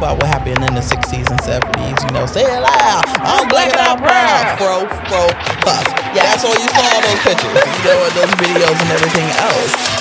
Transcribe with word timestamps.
about 0.00 0.16
what 0.16 0.28
happened 0.32 0.56
in 0.64 0.72
the 0.72 0.80
60s 0.80 1.28
and 1.28 1.40
70s. 1.44 2.00
You 2.08 2.10
know, 2.16 2.24
say 2.24 2.40
it 2.40 2.60
loud. 2.60 3.04
I'm 3.20 3.46
black 3.52 3.68
and 3.68 3.84
I'm 3.84 3.98
proud. 4.00 4.56
Fro, 4.56 4.88
fro, 5.12 5.28
puff. 5.60 5.84
Yeah, 6.16 6.24
that's 6.24 6.42
all 6.42 6.56
you 6.56 6.68
saw 6.72 6.88
in 6.96 7.04
those 7.04 7.20
pictures. 7.20 7.52
You 7.52 7.84
know, 7.84 8.00
and 8.08 8.14
those 8.16 8.32
videos 8.40 8.80
and 8.80 8.90
everything 8.96 9.28
else. 9.36 10.00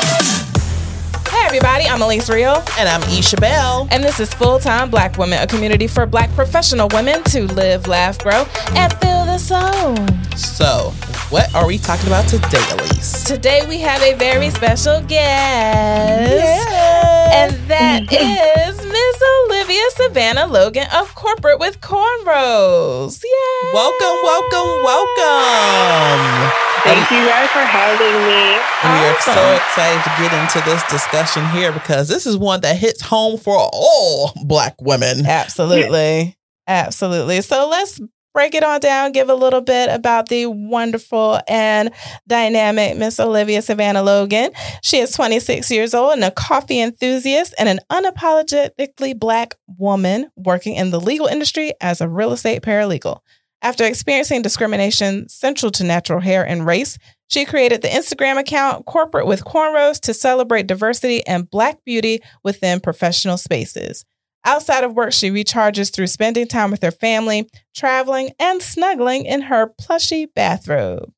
Hey 1.27 1.45
everybody, 1.47 1.83
I'm 1.85 2.01
Elise 2.01 2.29
Real. 2.29 2.63
And 2.77 2.87
I'm 2.87 3.03
Isha 3.09 3.41
Bell. 3.41 3.89
And 3.91 4.01
this 4.01 4.21
is 4.21 4.33
Full 4.33 4.59
Time 4.59 4.89
Black 4.89 5.17
Women, 5.17 5.41
a 5.41 5.47
community 5.47 5.87
for 5.87 6.05
black 6.05 6.31
professional 6.31 6.87
women 6.93 7.21
to 7.25 7.51
live, 7.53 7.85
laugh, 7.85 8.19
grow, 8.19 8.45
and 8.77 8.93
feel 8.99 9.25
the 9.25 9.37
soul. 9.37 9.97
So, 10.37 10.91
what 11.29 11.53
are 11.53 11.67
we 11.67 11.77
talking 11.77 12.07
about 12.07 12.25
today, 12.29 12.63
Elise? 12.71 13.25
Today 13.25 13.65
we 13.67 13.79
have 13.81 14.01
a 14.01 14.13
very 14.13 14.49
special 14.49 15.01
guest. 15.01 16.69
Yeah. 16.69 17.43
And 17.43 17.53
that 17.67 18.07
is 18.69 18.88
Miss 19.19 19.29
Olivia 19.49 19.83
Savannah 19.91 20.45
Logan 20.47 20.87
of 20.93 21.13
Corporate 21.15 21.59
with 21.59 21.81
Cornrows. 21.81 23.21
Yeah. 23.23 23.73
Welcome, 23.73 24.17
welcome, 24.23 24.83
welcome. 24.83 26.51
Thank 26.83 27.11
you 27.11 27.27
guys 27.27 27.49
for 27.49 27.59
having 27.59 28.13
me. 28.25 28.55
We 28.83 29.07
are 29.07 29.19
so 29.21 29.55
excited 29.55 30.03
to 30.03 30.09
get 30.21 30.31
into 30.41 30.61
this 30.69 30.83
discussion 30.89 31.45
here 31.49 31.73
because 31.73 32.07
this 32.07 32.25
is 32.25 32.37
one 32.37 32.61
that 32.61 32.77
hits 32.77 33.01
home 33.01 33.37
for 33.37 33.57
all 33.57 34.31
black 34.45 34.75
women. 34.79 35.25
Absolutely. 35.25 36.37
Absolutely. 36.67 37.41
So 37.41 37.67
let's 37.67 37.99
break 38.39 38.55
it 38.55 38.63
on 38.63 38.79
down, 38.79 39.11
give 39.11 39.27
a 39.27 39.35
little 39.35 39.59
bit 39.59 39.89
about 39.89 40.29
the 40.29 40.45
wonderful 40.45 41.41
and 41.45 41.91
dynamic 42.25 42.95
Miss 42.95 43.19
Olivia 43.19 43.61
Savannah 43.61 44.01
Logan. 44.01 44.51
She 44.81 44.99
is 44.99 45.11
26 45.11 45.69
years 45.69 45.93
old 45.93 46.13
and 46.13 46.23
a 46.23 46.31
coffee 46.31 46.79
enthusiast 46.79 47.53
and 47.59 47.67
an 47.67 47.81
unapologetically 47.91 49.19
black 49.19 49.55
woman 49.77 50.31
working 50.37 50.75
in 50.75 50.89
the 50.89 51.01
legal 51.01 51.27
industry 51.27 51.73
as 51.81 51.99
a 51.99 52.07
real 52.07 52.31
estate 52.31 52.61
paralegal. 52.61 53.19
After 53.61 53.83
experiencing 53.83 54.41
discrimination 54.41 55.27
central 55.27 55.69
to 55.73 55.83
natural 55.83 56.21
hair 56.21 56.47
and 56.47 56.65
race, 56.65 56.97
she 57.27 57.43
created 57.43 57.81
the 57.81 57.89
Instagram 57.89 58.39
account 58.39 58.85
Corporate 58.85 59.27
with 59.27 59.43
Cornrows 59.43 59.99
to 60.03 60.13
celebrate 60.13 60.65
diversity 60.65 61.27
and 61.27 61.49
black 61.49 61.83
beauty 61.83 62.21
within 62.45 62.79
professional 62.79 63.35
spaces. 63.35 64.05
Outside 64.45 64.83
of 64.83 64.93
work, 64.93 65.11
she 65.11 65.29
recharges 65.29 65.93
through 65.93 66.07
spending 66.07 66.47
time 66.47 66.71
with 66.71 66.81
her 66.81 66.91
family, 66.91 67.49
traveling, 67.75 68.31
and 68.39 68.61
snuggling 68.61 69.25
in 69.25 69.41
her 69.41 69.73
plushy 69.79 70.25
bathrobe. 70.27 71.11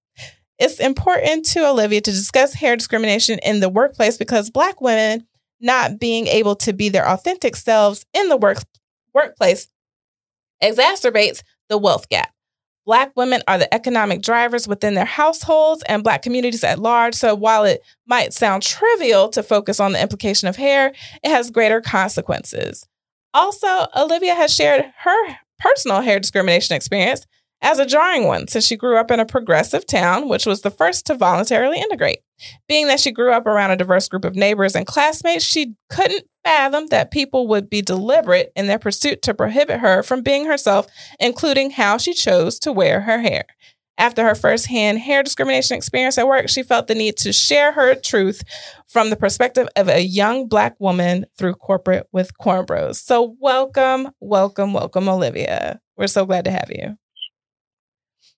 It's 0.58 0.80
important 0.80 1.45
to 1.45 1.67
Olivia 1.67 2.02
to 2.02 2.11
discuss 2.11 2.53
hair 2.53 2.75
discrimination 2.75 3.39
in 3.39 3.59
the 3.59 3.69
workplace 3.69 4.17
because 4.17 4.49
Black 4.49 4.81
women 4.81 5.25
not 5.59 5.99
being 5.99 6.27
able 6.27 6.55
to 6.58 6.73
be 6.73 6.89
their 6.89 7.08
authentic 7.08 7.55
selves 7.55 8.05
in 8.14 8.30
the 8.30 8.38
work, 8.38 8.58
workplace 9.14 9.67
exacerbates 10.61 11.44
the 11.69 11.77
wealth 11.77 12.09
gap. 12.09 12.31
Black 12.86 13.11
women 13.16 13.42
are 13.47 13.59
the 13.59 13.72
economic 13.73 14.22
drivers 14.22 14.67
within 14.67 14.95
their 14.95 15.05
households 15.05 15.83
and 15.83 16.03
Black 16.03 16.23
communities 16.23 16.64
at 16.64 16.80
large. 16.80 17.14
So 17.14 17.36
while 17.36 17.64
it 17.64 17.81
might 18.08 18.33
sound 18.33 18.64
trivial 18.64 19.30
to 19.30 19.44
focus 19.44 19.80
on 19.80 19.92
the 19.92 20.02
implication 20.02 20.47
of 20.47 20.55
hair, 20.55 20.92
it 21.23 21.30
has 21.30 21.52
greater 21.52 21.80
consequences. 21.80 22.88
Also, 23.33 23.87
Olivia 23.95 24.35
has 24.35 24.53
shared 24.53 24.85
her 24.99 25.37
personal 25.59 26.01
hair 26.01 26.19
discrimination 26.19 26.75
experience 26.75 27.25
as 27.61 27.79
a 27.79 27.85
jarring 27.85 28.25
one 28.25 28.47
since 28.47 28.65
she 28.65 28.75
grew 28.75 28.97
up 28.97 29.11
in 29.11 29.19
a 29.19 29.25
progressive 29.25 29.85
town, 29.85 30.27
which 30.27 30.45
was 30.45 30.61
the 30.61 30.71
first 30.71 31.05
to 31.05 31.15
voluntarily 31.15 31.79
integrate. 31.79 32.19
Being 32.67 32.87
that 32.87 32.99
she 32.99 33.11
grew 33.11 33.31
up 33.31 33.45
around 33.45 33.71
a 33.71 33.77
diverse 33.77 34.07
group 34.07 34.25
of 34.25 34.35
neighbors 34.35 34.75
and 34.75 34.87
classmates, 34.87 35.45
she 35.45 35.75
couldn't 35.89 36.25
fathom 36.43 36.87
that 36.87 37.11
people 37.11 37.47
would 37.47 37.69
be 37.69 37.83
deliberate 37.83 38.52
in 38.55 38.65
their 38.65 38.79
pursuit 38.79 39.21
to 39.21 39.33
prohibit 39.33 39.79
her 39.79 40.02
from 40.02 40.23
being 40.23 40.45
herself, 40.45 40.87
including 41.19 41.69
how 41.69 41.97
she 41.97 42.13
chose 42.13 42.57
to 42.59 42.71
wear 42.71 43.02
her 43.02 43.19
hair. 43.19 43.45
After 43.97 44.23
her 44.23 44.36
firsthand 44.36 45.00
hair 45.00 45.22
discrimination 45.22 45.78
experience 45.78 46.17
at 46.17 46.28
work, 46.28 46.50
she 46.50 46.64
felt 46.64 46.88
the 46.88 46.95
need 46.95 47.17
to 47.17 47.32
share 47.32 47.71
her 47.71 47.93
truth 47.95 48.42
from 48.88 49.10
the 49.10 49.15
perspective 49.15 49.67
of 49.76 49.89
a 49.89 50.02
young 50.02 50.48
Black 50.48 50.76
woman 50.80 51.26
through 51.38 51.54
corporate 51.55 52.08
with 52.11 52.32
cornrows. 52.38 52.95
So, 52.95 53.36
welcome, 53.39 54.10
welcome, 54.20 54.73
welcome, 54.73 55.08
Olivia. 55.08 55.80
We're 55.98 56.08
so 56.08 56.26
glad 56.26 56.45
to 56.45 56.52
have 56.52 56.70
you. 56.70 56.98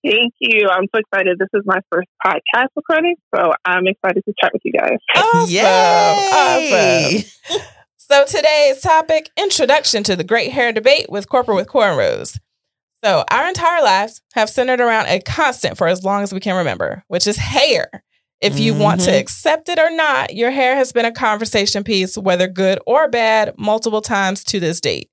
Thank 0.06 0.34
you. 0.40 0.68
I'm 0.70 0.88
so 0.94 1.00
excited. 1.00 1.38
This 1.40 1.48
is 1.54 1.62
my 1.66 1.80
first 1.90 2.10
podcast 2.26 2.68
recording, 2.76 3.16
so 3.34 3.54
I'm 3.64 3.88
excited 3.88 4.22
to 4.26 4.34
chat 4.42 4.52
with 4.52 4.64
you 4.66 4.74
guys. 4.74 4.98
Awesome. 5.16 5.50
Yay! 5.50 7.26
Awesome. 7.50 7.62
So, 7.96 8.26
today's 8.26 8.82
topic 8.82 9.30
introduction 9.38 10.04
to 10.04 10.18
the 10.18 10.26
great 10.26 10.52
hair 10.52 10.74
debate 10.74 11.06
with 11.10 11.30
corporate 11.30 11.56
with 11.56 11.68
cornrows. 11.68 12.38
So, 13.04 13.24
our 13.30 13.48
entire 13.48 13.82
lives 13.84 14.22
have 14.34 14.50
centered 14.50 14.80
around 14.80 15.08
a 15.08 15.20
constant 15.20 15.78
for 15.78 15.88
as 15.88 16.04
long 16.04 16.24
as 16.24 16.34
we 16.34 16.40
can 16.40 16.56
remember, 16.56 17.04
which 17.08 17.28
is 17.28 17.38
hair. 17.38 17.90
If 18.40 18.60
you 18.60 18.74
want 18.74 19.02
to 19.02 19.12
Mhm. 19.12 19.20
accept 19.20 19.70
it 19.70 19.80
or 19.80 19.90
not, 19.90 20.34
your 20.36 20.52
hair 20.52 20.76
has 20.76 20.92
been 20.92 21.06
a 21.06 21.12
conversation 21.12 21.84
piece, 21.84 22.18
whether 22.18 22.48
good 22.48 22.80
or 22.86 23.08
bad, 23.10 23.54
multiple 23.58 24.02
times 24.02 24.44
to 24.46 24.60
this 24.60 24.82
date. 24.82 25.10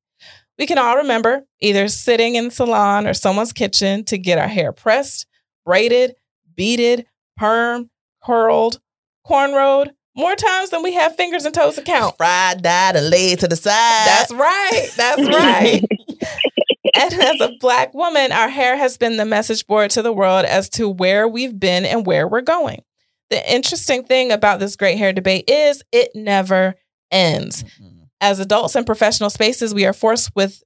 We 0.58 0.66
can 0.66 0.78
all 0.78 0.96
remember 0.96 1.44
either 1.60 1.88
sitting 1.88 2.34
in 2.34 2.46
the 2.46 2.50
salon 2.50 3.06
or 3.06 3.14
someone's 3.14 3.52
kitchen 3.52 4.04
to 4.06 4.18
get 4.18 4.38
our 4.38 4.48
hair 4.48 4.72
pressed, 4.72 5.26
braided, 5.64 6.16
beaded, 6.56 7.06
perm, 7.36 7.88
curled, 8.22 8.80
cornrowed, 9.26 9.90
more 10.16 10.34
times 10.34 10.70
than 10.70 10.82
we 10.82 10.92
have 10.94 11.16
fingers 11.16 11.44
and 11.44 11.54
toes 11.54 11.76
to 11.76 11.82
count. 11.82 12.16
Fried, 12.16 12.62
dyed, 12.62 12.96
and 12.96 13.10
laid 13.10 13.38
to 13.40 13.48
the 13.48 13.56
side. 13.56 14.06
That's 14.06 14.32
right. 14.32 14.88
That's 14.96 15.22
right. 15.22 15.82
and 16.94 17.12
as 17.14 17.40
a 17.40 17.52
black 17.60 17.94
woman, 17.94 18.32
our 18.32 18.48
hair 18.48 18.76
has 18.76 18.96
been 18.96 19.16
the 19.16 19.24
message 19.24 19.66
board 19.66 19.90
to 19.92 20.02
the 20.02 20.12
world 20.12 20.44
as 20.44 20.68
to 20.70 20.88
where 20.88 21.26
we've 21.28 21.58
been 21.58 21.84
and 21.84 22.06
where 22.06 22.26
we're 22.28 22.40
going. 22.40 22.82
The 23.30 23.52
interesting 23.52 24.04
thing 24.04 24.32
about 24.32 24.60
this 24.60 24.76
great 24.76 24.98
hair 24.98 25.12
debate 25.12 25.48
is 25.48 25.82
it 25.92 26.10
never 26.14 26.74
ends. 27.10 27.62
Mhm. 27.64 28.08
As 28.20 28.38
adults 28.40 28.76
in 28.76 28.84
professional 28.84 29.30
spaces, 29.30 29.74
we 29.74 29.86
are 29.86 29.92
forced 29.92 30.30
with 30.34 30.62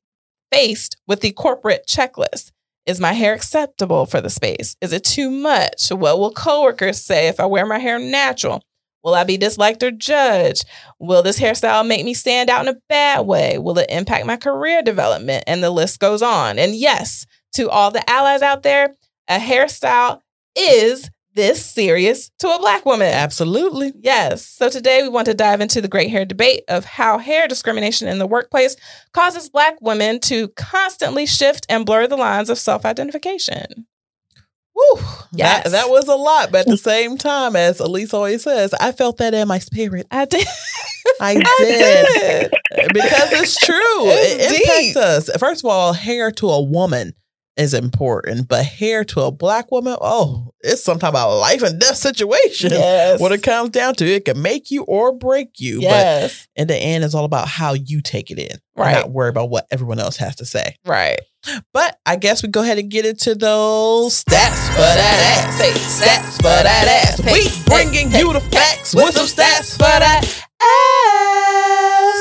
faced 0.52 0.96
with 1.06 1.20
the 1.20 1.32
corporate 1.32 1.86
checklist. 1.88 2.52
Is 2.86 3.00
my 3.00 3.12
hair 3.12 3.34
acceptable 3.34 4.06
for 4.06 4.20
the 4.20 4.30
space? 4.30 4.76
Is 4.80 4.92
it 4.92 5.04
too 5.04 5.30
much? 5.30 5.88
What 5.91 6.18
will 6.18 6.32
coworkers 6.32 7.02
say 7.02 7.28
if 7.28 7.41
I 7.41 7.46
wear 7.46 7.66
my 7.66 7.78
hair 7.78 7.98
natural? 7.98 8.62
Will 9.04 9.15
I 9.15 9.25
be 9.25 9.37
disliked 9.37 9.82
or 9.82 9.91
judged? 9.91 10.65
Will 10.98 11.22
this 11.22 11.38
hairstyle 11.38 11.87
make 11.87 12.04
me 12.04 12.15
stand 12.15 12.48
out 12.48 12.66
in 12.66 12.75
a 12.75 12.81
bad 12.88 13.26
way? 13.26 13.59
Will 13.59 13.78
it 13.78 13.91
impact 13.91 14.26
my 14.26 14.37
career 14.37 14.82
development? 14.82 15.44
And 15.47 15.62
the 15.62 15.70
list 15.70 16.00
goes 16.00 16.22
on. 16.22 16.59
And 16.59 16.75
yes, 16.75 17.26
to 17.54 17.69
all 17.69 17.91
the 17.91 18.09
allies 18.10 18.41
out 18.42 18.62
there, 18.62 18.94
a 19.28 19.38
hairstyle 19.38 20.20
is 20.56 21.10
this 21.34 21.65
serious 21.65 22.31
to 22.38 22.48
a 22.48 22.59
black 22.59 22.87
woman. 22.87 23.09
Absolutely. 23.09 23.92
Yes. 24.00 24.47
So 24.47 24.70
today 24.70 25.03
we 25.03 25.09
want 25.09 25.26
to 25.26 25.34
dive 25.34 25.60
into 25.60 25.81
the 25.81 25.88
great 25.88 26.10
hair 26.10 26.25
debate 26.25 26.62
of 26.69 26.84
how 26.84 27.19
hair 27.19 27.48
discrimination 27.48 28.09
in 28.09 28.19
the 28.19 28.26
workplace 28.26 28.76
causes 29.12 29.50
black 29.50 29.76
women 29.81 30.21
to 30.21 30.48
constantly 30.50 31.26
shift 31.26 31.66
and 31.69 31.84
blur 31.84 32.06
the 32.06 32.16
lines 32.16 32.50
of 32.50 32.59
self 32.59 32.84
identification. 32.84 33.86
Woo. 34.74 35.00
Yes. 35.32 35.64
That, 35.64 35.70
that 35.72 35.90
was 35.90 36.08
a 36.08 36.16
lot, 36.16 36.50
but 36.50 36.62
at 36.62 36.66
the 36.66 36.76
same 36.76 37.16
time, 37.16 37.56
as 37.56 37.80
Elise 37.80 38.12
always 38.14 38.42
says, 38.42 38.74
I 38.74 38.92
felt 38.92 39.18
that 39.18 39.34
in 39.34 39.48
my 39.48 39.58
spirit. 39.58 40.06
I 40.10 40.24
did. 40.24 40.46
I 41.20 41.36
I 41.44 41.58
did. 41.58 42.50
because 42.92 43.32
it's 43.32 43.56
true. 43.56 43.76
It's 43.76 44.52
it 44.52 44.60
impacts 44.60 44.96
us. 44.96 45.38
First 45.38 45.64
of 45.64 45.70
all, 45.70 45.92
hair 45.92 46.30
to 46.32 46.48
a 46.48 46.60
woman 46.62 47.14
is 47.56 47.75
important, 47.75 48.48
but 48.48 48.65
hair 48.65 49.04
to 49.04 49.20
a 49.22 49.31
black 49.31 49.70
woman, 49.70 49.97
oh, 50.00 50.53
it's 50.60 50.82
sometimes 50.82 51.10
about 51.10 51.31
a 51.31 51.34
life 51.34 51.62
and 51.62 51.78
death 51.81 51.97
situation. 51.97 52.70
Yes. 52.70 53.20
When 53.20 53.32
it 53.32 53.42
comes 53.42 53.70
down 53.70 53.94
to 53.97 54.04
it, 54.04 54.10
it 54.10 54.25
can 54.25 54.42
make 54.42 54.70
you 54.70 54.82
or 54.84 55.12
break 55.12 55.60
you. 55.60 55.81
yes. 55.81 56.48
But 56.54 56.62
in 56.62 56.69
the 56.69 56.76
end, 56.76 57.04
it's 57.04 57.15
all 57.15 57.25
about 57.25 57.48
how 57.48 57.75
you 57.75 58.00
take 58.00 58.31
it 58.31 58.38
in. 58.38 58.59
Right. 58.76 58.92
Not 58.92 59.10
worry 59.10 59.28
about 59.28 59.50
what 59.50 59.66
everyone 59.70 60.00
else 60.00 60.16
has 60.16 60.37
to 60.37 60.44
say. 60.44 60.77
Right. 60.84 61.18
But 61.72 61.98
I 62.06 62.16
guess 62.16 62.42
we 62.42 62.48
go 62.48 62.62
ahead 62.62 62.78
and 62.78 62.91
get 62.91 63.04
into 63.06 63.34
those 63.34 64.24
stats 64.24 64.68
for 64.71 64.80
that 64.80 65.45
ass. 65.45 65.60
Hey, 65.60 65.72
stats 65.72 66.36
for 66.36 66.42
that 66.42 66.89
ass. 67.04 67.21
We 67.22 67.51
bringing 67.66 68.10
you 68.10 68.33
the 68.33 68.41
facts 68.41 68.95
with 68.95 69.15
some 69.15 69.27
stats 69.27 69.72
for 69.77 69.83
that 69.83 70.24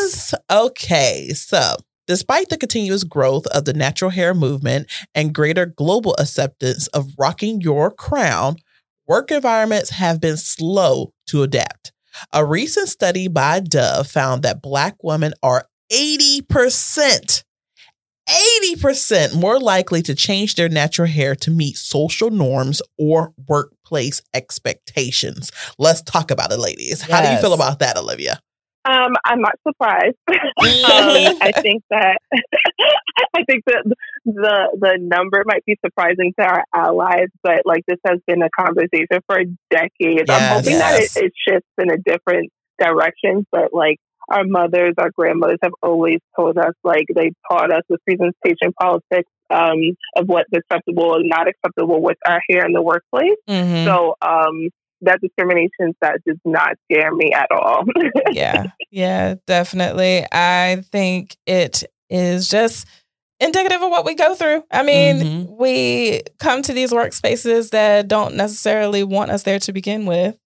ass. 0.03 0.33
Okay, 0.51 1.30
so 1.30 1.75
despite 2.07 2.50
the 2.50 2.57
continuous 2.57 3.03
growth 3.03 3.45
of 3.47 3.65
the 3.65 3.73
natural 3.73 4.11
hair 4.11 4.33
movement 4.33 4.89
and 5.15 5.33
greater 5.33 5.65
global 5.65 6.15
acceptance 6.19 6.88
of 6.88 7.13
rocking 7.17 7.61
your 7.61 7.91
crown, 7.91 8.55
work 9.07 9.31
environments 9.31 9.91
have 9.91 10.19
been 10.21 10.38
slow 10.38 11.13
to 11.27 11.44
adapt. 11.44 11.91
A 12.31 12.45
recent 12.45 12.89
study 12.89 13.27
by 13.27 13.59
Dove 13.59 14.07
found 14.07 14.44
that 14.44 14.61
Black 14.61 14.95
women 15.03 15.33
are 15.41 15.65
80%, 15.91 17.44
80% 18.29 19.35
more 19.35 19.59
likely 19.59 20.01
to 20.03 20.15
change 20.15 20.56
their 20.56 20.69
natural 20.69 21.07
hair 21.07 21.35
to 21.35 21.51
meet 21.51 21.77
social 21.77 22.29
norms 22.29 22.81
or 22.97 23.33
workplace 23.47 24.21
expectations. 24.33 25.51
Let's 25.77 26.01
talk 26.01 26.31
about 26.31 26.51
it, 26.51 26.59
ladies. 26.59 27.01
How 27.01 27.21
do 27.21 27.29
you 27.31 27.38
feel 27.41 27.53
about 27.53 27.79
that, 27.79 27.97
Olivia? 27.97 28.39
Um, 28.85 29.13
I'm 29.25 29.39
not 29.39 29.56
surprised. 29.65 30.18
um, 30.30 30.38
I 31.41 31.51
think 31.56 31.83
that 31.89 32.18
I 33.35 33.44
think 33.45 33.63
that 33.65 33.83
the 34.25 34.77
the 34.80 34.97
number 35.00 35.44
might 35.45 35.63
be 35.65 35.77
surprising 35.85 36.33
to 36.39 36.45
our 36.45 36.63
allies, 36.74 37.30
but 37.44 37.62
like 37.65 37.83
this 37.88 38.00
has 38.06 38.19
been 38.27 38.41
a 38.41 38.50
conversation 38.50 39.21
for 39.25 39.39
decades. 39.69 40.25
Yes, 40.27 40.30
I'm 40.30 40.57
hoping 40.57 40.74
yes. 40.74 41.13
that 41.13 41.21
it, 41.21 41.25
it 41.25 41.33
shifts 41.47 41.69
in 41.77 41.91
a 41.91 41.97
different 41.97 42.51
direction, 42.77 43.45
but 43.51 43.74
like 43.74 43.97
our 44.30 44.44
mothers, 44.45 44.94
our 44.97 45.12
grandmothers 45.12 45.59
have 45.63 45.74
always 45.81 46.19
told 46.35 46.57
us, 46.57 46.74
like 46.83 47.06
they 47.13 47.31
taught 47.50 47.71
us 47.71 47.83
with 47.89 48.01
presentation 48.06 48.74
politics 48.80 49.30
um, 49.50 49.80
of 50.18 50.27
what's 50.27 50.50
acceptable 50.53 51.15
and 51.15 51.30
not 51.30 51.47
acceptable 51.47 52.01
with 52.01 52.18
our 52.25 52.41
hair 52.50 52.65
in 52.65 52.74
the 52.74 52.81
workplace. 52.81 53.38
Mm-hmm. 53.47 53.85
So 53.85 54.15
um, 54.21 54.69
that 55.03 55.21
discrimination 55.21 55.95
that 56.01 56.19
does 56.25 56.38
not 56.45 56.75
scare 56.85 57.13
me 57.13 57.31
at 57.33 57.47
all. 57.51 57.83
yeah, 58.31 58.67
yeah, 58.91 59.35
definitely. 59.47 60.25
I 60.31 60.83
think 60.91 61.38
it 61.45 61.83
is 62.09 62.47
just 62.47 62.88
indicative 63.39 63.81
of 63.81 63.91
what 63.91 64.05
we 64.05 64.15
go 64.15 64.35
through. 64.35 64.63
I 64.71 64.83
mean, 64.83 65.15
mm-hmm. 65.17 65.55
we 65.57 66.21
come 66.39 66.61
to 66.63 66.73
these 66.73 66.91
workspaces 66.91 67.71
that 67.71 68.07
don't 68.07 68.35
necessarily 68.35 69.03
want 69.03 69.31
us 69.31 69.44
there 69.44 69.59
to 69.59 69.73
begin 69.73 70.05
with, 70.05 70.38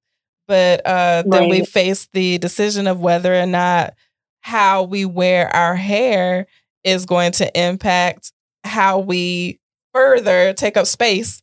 but 0.48 0.86
uh, 0.86 1.24
right. 1.26 1.32
then 1.32 1.50
we 1.50 1.66
face 1.66 2.08
the 2.14 2.38
decision 2.40 2.88
of 2.88 3.00
whether 3.00 3.34
or 3.34 3.46
not 3.46 3.94
how 4.42 4.84
we 4.84 5.06
wear 5.06 5.54
our 5.56 5.76
hair 5.76 6.48
is 6.84 7.06
going 7.06 7.34
to 7.34 7.60
impact 7.60 8.32
how 8.64 9.00
we 9.00 9.60
further 9.94 10.54
take 10.54 10.78
up 10.78 10.88
space 10.88 11.42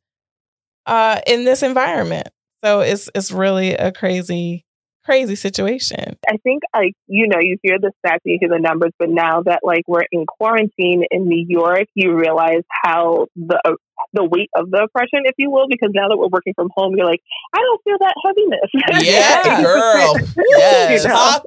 uh, 0.86 1.20
in 1.26 1.44
this 1.44 1.62
environment. 1.62 2.28
So 2.64 2.80
it's 2.80 3.10
it's 3.14 3.30
really 3.30 3.74
a 3.74 3.92
crazy 3.92 4.64
crazy 5.04 5.36
situation. 5.36 6.16
I 6.26 6.38
think 6.38 6.62
like 6.74 6.94
you 7.06 7.28
know 7.28 7.38
you 7.38 7.58
hear 7.62 7.78
the 7.78 7.92
stats, 8.04 8.20
you 8.24 8.38
hear 8.40 8.48
the 8.48 8.58
numbers, 8.58 8.92
but 8.98 9.10
now 9.10 9.42
that 9.42 9.60
like 9.62 9.82
we're 9.86 10.06
in 10.10 10.24
quarantine 10.26 11.04
in 11.10 11.28
New 11.28 11.44
York, 11.46 11.86
you 11.94 12.14
realize 12.14 12.62
how 12.70 13.26
the 13.36 13.60
uh, 13.66 13.74
the 14.14 14.24
weight 14.24 14.48
of 14.56 14.70
the 14.70 14.84
oppression, 14.84 15.20
if 15.24 15.34
you 15.36 15.50
will, 15.50 15.66
because 15.68 15.90
now 15.92 16.08
that 16.08 16.16
we're 16.16 16.28
working 16.28 16.54
from 16.54 16.68
home, 16.74 16.94
you're 16.96 17.06
like, 17.06 17.20
I 17.54 17.58
don't 17.58 17.82
feel 17.84 17.98
that 18.00 18.14
heaviness. 18.24 19.04
Yeah, 19.06 19.62
girl. 19.62 20.16
yes. 20.58 21.02
you 21.02 21.08
know? 21.08 21.14
Talk 21.14 21.44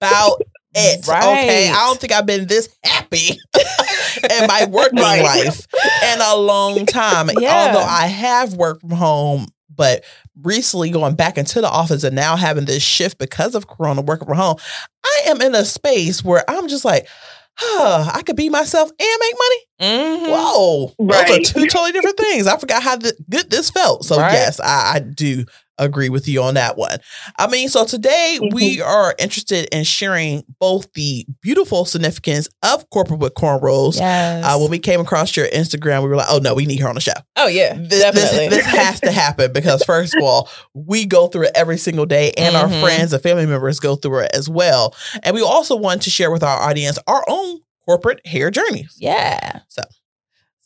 about 0.00 0.42
it. 0.74 1.06
Right. 1.06 1.22
Okay. 1.22 1.70
I 1.70 1.86
don't 1.86 2.00
think 2.00 2.12
I've 2.12 2.26
been 2.26 2.46
this 2.46 2.68
happy 2.84 3.28
in 4.30 4.46
my 4.46 4.66
working 4.70 4.98
right. 4.98 5.22
life 5.22 5.66
in 6.12 6.20
a 6.20 6.36
long 6.36 6.84
time. 6.86 7.30
Yeah. 7.38 7.66
Although 7.68 7.86
I 7.86 8.06
have 8.06 8.54
worked 8.54 8.82
from 8.82 8.90
home 8.90 9.46
but 9.76 10.04
recently 10.42 10.90
going 10.90 11.14
back 11.14 11.38
into 11.38 11.60
the 11.60 11.68
office 11.68 12.04
and 12.04 12.16
now 12.16 12.36
having 12.36 12.64
this 12.64 12.82
shift 12.82 13.18
because 13.18 13.54
of 13.54 13.68
Corona 13.68 14.02
working 14.02 14.26
from 14.26 14.36
home, 14.36 14.56
I 15.04 15.22
am 15.26 15.40
in 15.40 15.54
a 15.54 15.64
space 15.64 16.24
where 16.24 16.44
I'm 16.48 16.68
just 16.68 16.84
like, 16.84 17.08
huh, 17.56 18.10
I 18.12 18.22
could 18.22 18.36
be 18.36 18.48
myself 18.48 18.90
and 18.90 19.20
make 19.20 19.34
money. 19.38 19.60
Mm-hmm. 19.80 20.30
Whoa, 20.30 20.94
right. 20.98 21.28
those 21.28 21.50
are 21.50 21.54
two 21.54 21.66
totally 21.66 21.92
different 21.92 22.18
things. 22.18 22.46
I 22.46 22.56
forgot 22.58 22.82
how 22.82 22.96
good 22.96 23.50
this 23.50 23.70
felt. 23.70 24.04
So 24.04 24.18
right. 24.18 24.32
yes, 24.32 24.60
I, 24.60 24.94
I, 24.94 24.98
do 25.00 25.44
agree 25.78 26.08
with 26.08 26.28
you 26.28 26.42
on 26.42 26.54
that 26.54 26.76
one. 26.76 26.98
I 27.38 27.46
mean, 27.46 27.68
so 27.68 27.84
today 27.84 28.38
mm-hmm. 28.40 28.54
we 28.54 28.80
are 28.80 29.14
interested 29.18 29.68
in 29.74 29.84
sharing 29.84 30.44
both 30.58 30.92
the 30.94 31.26
beautiful 31.40 31.84
significance 31.84 32.48
of 32.62 32.88
corporate 32.90 33.20
with 33.20 33.34
cornrows. 33.34 33.98
Yes. 33.98 34.44
Uh, 34.44 34.58
when 34.58 34.70
we 34.70 34.78
came 34.78 35.00
across 35.00 35.36
your 35.36 35.46
Instagram, 35.48 36.02
we 36.02 36.08
were 36.08 36.16
like, 36.16 36.28
oh 36.30 36.38
no, 36.38 36.54
we 36.54 36.66
need 36.66 36.80
her 36.80 36.88
on 36.88 36.94
the 36.94 37.00
show. 37.00 37.12
Oh 37.36 37.46
yeah, 37.46 37.74
this, 37.74 38.00
definitely. 38.00 38.48
This, 38.48 38.64
this 38.64 38.66
has 38.66 39.00
to 39.00 39.12
happen 39.12 39.52
because 39.52 39.82
first 39.86 40.14
of 40.14 40.22
all, 40.22 40.48
we 40.74 41.06
go 41.06 41.28
through 41.28 41.46
it 41.46 41.52
every 41.54 41.78
single 41.78 42.06
day, 42.06 42.32
and 42.36 42.54
mm-hmm. 42.54 42.72
our 42.74 42.80
friends 42.80 43.12
and 43.12 43.22
family 43.22 43.46
members 43.46 43.80
go 43.80 43.96
through 43.96 44.20
it 44.20 44.30
as 44.34 44.48
well. 44.48 44.94
And 45.22 45.34
we 45.34 45.42
also 45.42 45.76
want 45.76 46.02
to 46.02 46.10
share 46.10 46.30
with 46.30 46.42
our 46.42 46.58
audience 46.58 46.98
our 47.06 47.24
own 47.28 47.60
corporate 47.86 48.26
hair 48.26 48.50
journeys. 48.50 48.96
Yeah. 48.98 49.60
So 49.68 49.82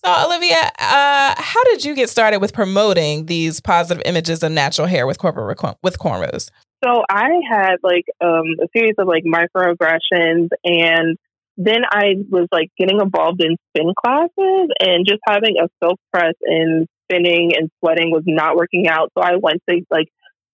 so, 0.05 0.26
Olivia, 0.26 0.70
uh, 0.79 1.35
how 1.37 1.64
did 1.64 1.85
you 1.85 1.94
get 1.94 2.08
started 2.08 2.41
with 2.41 2.52
promoting 2.52 3.26
these 3.26 3.61
positive 3.61 4.02
images 4.06 4.43
of 4.43 4.52
natural 4.52 4.87
hair 4.87 5.06
with 5.06 5.19
corporate 5.19 5.58
with 5.82 5.99
cornrows? 5.99 6.50
So, 6.82 7.02
I 7.11 7.29
had 7.50 7.76
like 7.82 8.06
um, 8.20 8.56
a 8.62 8.67
series 8.75 8.94
of 8.99 9.06
like 9.06 9.25
microaggressions, 9.25 10.49
and 10.64 11.19
then 11.56 11.82
I 11.91 12.14
was 12.31 12.49
like 12.50 12.70
getting 12.79 13.00
involved 13.00 13.43
in 13.43 13.56
spin 13.69 13.93
classes, 13.94 14.70
and 14.81 15.06
just 15.06 15.20
having 15.26 15.56
a 15.62 15.69
silk 15.82 15.99
press 16.12 16.35
and 16.43 16.87
spinning 17.05 17.52
and 17.56 17.70
sweating 17.81 18.11
was 18.11 18.23
not 18.26 18.56
working 18.56 18.88
out. 18.88 19.11
So, 19.17 19.23
I 19.23 19.37
went 19.37 19.62
to 19.69 19.82
like 19.91 20.08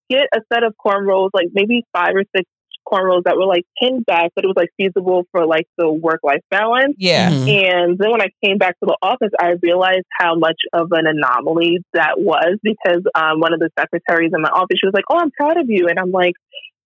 get 0.09 0.27
a 0.33 0.41
set 0.53 0.63
of 0.63 0.73
cornrows, 0.75 1.29
like 1.33 1.47
maybe 1.53 1.83
five 1.95 2.15
or 2.15 2.23
six 2.35 2.49
cornrows 2.89 3.23
that 3.25 3.35
were 3.35 3.45
like 3.45 3.65
pinned 3.81 4.05
back, 4.05 4.31
but 4.35 4.43
it 4.43 4.47
was 4.47 4.55
like 4.55 4.69
feasible 4.77 5.25
for 5.31 5.45
like 5.45 5.67
the 5.77 5.91
work 5.91 6.21
life 6.23 6.41
balance. 6.49 6.95
Yeah. 6.97 7.29
Mm-hmm. 7.29 7.47
And 7.47 7.97
then 7.97 8.11
when 8.11 8.21
I 8.21 8.29
came 8.43 8.57
back 8.57 8.79
to 8.79 8.85
the 8.85 8.97
office, 9.01 9.31
I 9.39 9.53
realized 9.61 10.05
how 10.17 10.35
much 10.35 10.59
of 10.73 10.91
an 10.91 11.05
anomaly 11.07 11.79
that 11.93 12.15
was 12.17 12.57
because 12.63 13.03
um, 13.15 13.39
one 13.39 13.53
of 13.53 13.59
the 13.59 13.69
secretaries 13.77 14.31
in 14.33 14.41
my 14.41 14.49
office, 14.49 14.77
she 14.79 14.87
was 14.87 14.93
like, 14.93 15.05
"Oh, 15.09 15.19
I'm 15.19 15.31
proud 15.31 15.57
of 15.57 15.69
you," 15.69 15.87
and 15.87 15.99
I'm 15.99 16.11
like, 16.11 16.33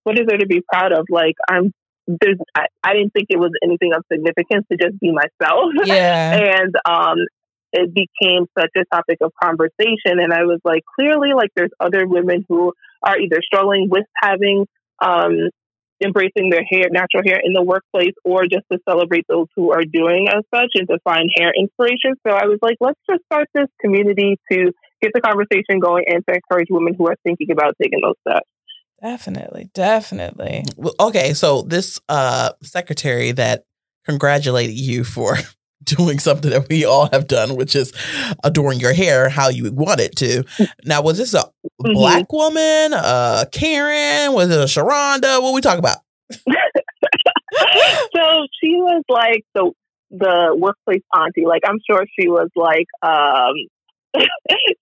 "What 0.04 0.20
is 0.20 0.26
there 0.28 0.38
to 0.38 0.48
be 0.48 0.62
proud 0.72 0.92
of?" 0.92 1.06
Like 1.10 1.36
I'm. 1.50 1.72
There's, 2.08 2.38
I, 2.56 2.66
I 2.84 2.94
didn't 2.94 3.12
think 3.12 3.28
it 3.30 3.38
was 3.38 3.52
anything 3.64 3.94
of 3.96 4.04
significance 4.12 4.66
to 4.72 4.78
just 4.78 5.00
be 5.00 5.14
myself. 5.14 5.72
Yeah. 5.86 6.58
and 6.60 6.76
um, 6.84 7.20
it 7.72 7.94
became 7.94 8.48
such 8.58 8.72
a 8.76 8.84
topic 8.94 9.20
of 9.22 9.32
conversation. 9.42 10.20
And 10.20 10.34
I 10.34 10.44
was 10.44 10.60
like, 10.66 10.82
clearly, 10.96 11.30
like 11.34 11.52
there's 11.56 11.70
other 11.80 12.08
women 12.08 12.44
who 12.50 12.74
are 13.04 13.18
either 13.18 13.40
struggling 13.42 13.88
with 13.90 14.06
having 14.22 14.66
um, 15.00 15.50
embracing 16.04 16.50
their 16.50 16.64
hair, 16.70 16.88
natural 16.92 17.24
hair 17.26 17.40
in 17.44 17.54
the 17.54 17.62
workplace, 17.62 18.14
or 18.24 18.44
just 18.44 18.66
to 18.72 18.80
celebrate 18.88 19.26
those 19.28 19.48
who 19.56 19.72
are 19.72 19.84
doing 19.84 20.28
as 20.28 20.44
such 20.54 20.72
and 20.76 20.88
to 20.88 20.98
find 21.04 21.30
hair 21.36 21.52
inspiration. 21.58 22.16
So 22.26 22.34
I 22.34 22.46
was 22.46 22.60
like, 22.62 22.78
let's 22.80 23.00
just 23.10 23.24
start 23.26 23.48
this 23.54 23.68
community 23.80 24.38
to 24.52 24.72
get 25.02 25.12
the 25.14 25.22
conversation 25.22 25.80
going 25.80 26.06
and 26.08 26.24
to 26.28 26.36
encourage 26.36 26.68
women 26.70 26.96
who 26.98 27.08
are 27.08 27.16
thinking 27.24 27.52
about 27.52 27.76
taking 27.82 28.00
those 28.04 28.16
steps. 28.28 28.48
Definitely, 29.02 29.70
definitely. 29.74 30.64
Well, 30.78 30.94
okay, 31.00 31.34
so 31.34 31.64
this 31.64 32.00
uh, 32.08 32.52
secretary 32.62 33.32
that 33.32 33.66
congratulated 34.06 34.76
you 34.76 35.04
for 35.04 35.38
doing 35.84 36.20
something 36.20 36.52
that 36.52 36.68
we 36.70 36.86
all 36.86 37.10
have 37.12 37.28
done, 37.28 37.56
which 37.56 37.76
is 37.76 37.94
adoring 38.44 38.80
your 38.80 38.94
hair 38.94 39.30
how 39.30 39.50
you 39.50 39.72
want 39.72 40.00
it 40.00 40.16
to. 40.18 40.44
Now, 40.86 41.02
was 41.02 41.18
this 41.18 41.34
a 41.34 41.40
mm-hmm. 41.40 41.94
black 41.94 42.32
woman, 42.32 42.94
uh, 42.94 43.46
Karen? 43.52 44.34
Was 44.34 44.50
it 44.50 44.60
a 44.60 44.66
Sharonda? 44.66 45.42
What 45.42 45.54
we 45.54 45.62
talk 45.62 45.80
about? 45.80 45.98
so 48.16 48.48
she 48.62 48.76
was 48.76 49.04
like 49.10 49.44
the 49.54 49.72
the 50.12 50.56
workplace 50.58 51.04
auntie. 51.16 51.46
Like 51.46 51.62
I'm 51.66 51.80
sure 51.90 52.06
she 52.20 52.28
was 52.28 52.50
like 52.56 52.88
um 53.02 53.54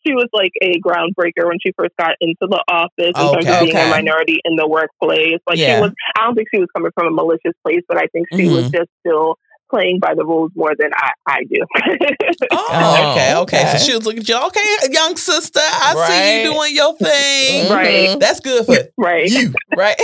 she 0.05 0.13
was 0.13 0.27
like 0.33 0.51
a 0.61 0.79
groundbreaker 0.79 1.45
when 1.45 1.57
she 1.63 1.71
first 1.77 1.93
got 1.99 2.15
into 2.19 2.47
the 2.49 2.63
office 2.67 3.13
in 3.15 3.15
okay, 3.15 3.33
terms 3.33 3.45
of 3.45 3.59
being 3.61 3.75
okay. 3.75 3.87
a 3.87 3.91
minority 3.91 4.39
in 4.43 4.55
the 4.55 4.67
workplace. 4.67 5.39
Like 5.47 5.57
yeah. 5.57 5.77
she 5.77 5.81
was 5.81 5.91
I 6.17 6.25
don't 6.25 6.35
think 6.35 6.47
she 6.53 6.59
was 6.59 6.67
coming 6.75 6.91
from 6.95 7.07
a 7.07 7.11
malicious 7.11 7.53
place, 7.63 7.81
but 7.87 7.97
I 7.97 8.07
think 8.07 8.27
she 8.33 8.43
mm-hmm. 8.43 8.55
was 8.55 8.71
just 8.71 8.89
still 9.05 9.37
playing 9.69 9.99
by 9.99 10.15
the 10.15 10.25
rules 10.25 10.51
more 10.55 10.73
than 10.77 10.91
I, 10.93 11.11
I 11.27 11.43
do. 11.43 11.65
oh, 12.51 13.11
okay, 13.11 13.35
okay. 13.37 13.77
So 13.77 13.85
she 13.85 13.95
was 13.95 14.05
looking 14.05 14.21
at 14.21 14.29
you, 14.29 14.37
okay, 14.47 14.61
young 14.91 15.15
sister, 15.15 15.59
I 15.61 15.93
right. 15.95 16.07
see 16.07 16.43
you 16.43 16.53
doing 16.53 16.75
your 16.75 16.95
thing. 16.97 17.71
Right. 17.71 18.19
That's 18.19 18.39
good 18.39 18.65
for 18.65 18.75
right. 18.97 19.29
you. 19.29 19.53
Right. 19.75 19.99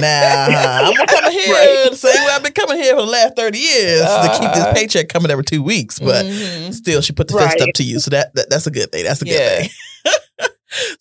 Now, 0.00 0.46
I'm 0.86 0.94
going 0.94 1.06
to 1.06 1.14
come 1.14 1.32
here 1.32 1.54
right. 1.54 1.90
the 1.90 1.96
same 1.96 2.24
way 2.24 2.30
I've 2.32 2.42
been 2.42 2.52
coming 2.52 2.76
here 2.76 2.94
for 2.94 3.02
the 3.02 3.10
last 3.10 3.36
30 3.36 3.58
years 3.58 4.02
uh, 4.02 4.22
to 4.22 4.28
keep 4.40 4.52
this 4.52 4.64
uh-huh. 4.64 4.74
paycheck 4.74 5.08
coming 5.08 5.30
every 5.30 5.44
two 5.44 5.62
weeks. 5.62 5.98
But 5.98 6.26
mm-hmm. 6.26 6.72
still, 6.72 7.00
she 7.00 7.12
put 7.12 7.28
the 7.28 7.38
fist 7.38 7.60
up 7.60 7.70
to 7.74 7.82
you. 7.82 8.00
So 8.00 8.10
that, 8.10 8.34
that 8.34 8.50
that's 8.50 8.66
a 8.66 8.70
good 8.70 8.92
thing. 8.92 9.04
That's 9.04 9.22
a 9.22 9.24
good 9.24 9.32
yeah. 9.32 9.60
thing. 9.60 9.70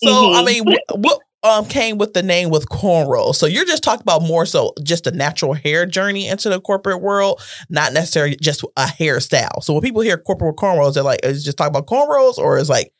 so, 0.03 0.09
mm-hmm. 0.09 0.35
I 0.37 0.43
mean, 0.43 0.63
what 0.95 1.21
um 1.45 1.65
came 1.65 1.97
with 1.97 2.13
the 2.13 2.23
name 2.23 2.49
with 2.49 2.67
cornrows. 2.69 3.35
So 3.35 3.45
you're 3.45 3.65
just 3.65 3.83
talking 3.83 4.01
about 4.01 4.23
more 4.23 4.45
so 4.45 4.73
just 4.83 5.07
a 5.07 5.11
natural 5.11 5.53
hair 5.53 5.85
journey 5.85 6.27
into 6.27 6.49
the 6.49 6.59
corporate 6.59 7.01
world, 7.01 7.41
not 7.69 7.93
necessarily 7.93 8.35
just 8.41 8.63
a 8.75 8.85
hairstyle. 8.85 9.63
So 9.63 9.73
when 9.73 9.81
people 9.81 10.01
hear 10.01 10.17
corporate 10.17 10.55
cornrows, 10.55 10.95
they're 10.95 11.03
like, 11.03 11.23
is 11.23 11.43
just 11.43 11.57
talking 11.57 11.75
about 11.75 11.87
cornrows 11.87 12.37
or 12.37 12.57
is 12.57 12.69
like 12.69 12.91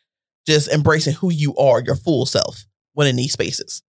just 0.46 0.70
embracing 0.70 1.16
who 1.16 1.32
you 1.32 1.56
are, 1.56 1.82
your 1.82 1.96
full 1.96 2.26
self 2.26 2.66
when 2.94 3.08
in 3.08 3.16
these 3.16 3.34
spaces? 3.34 3.82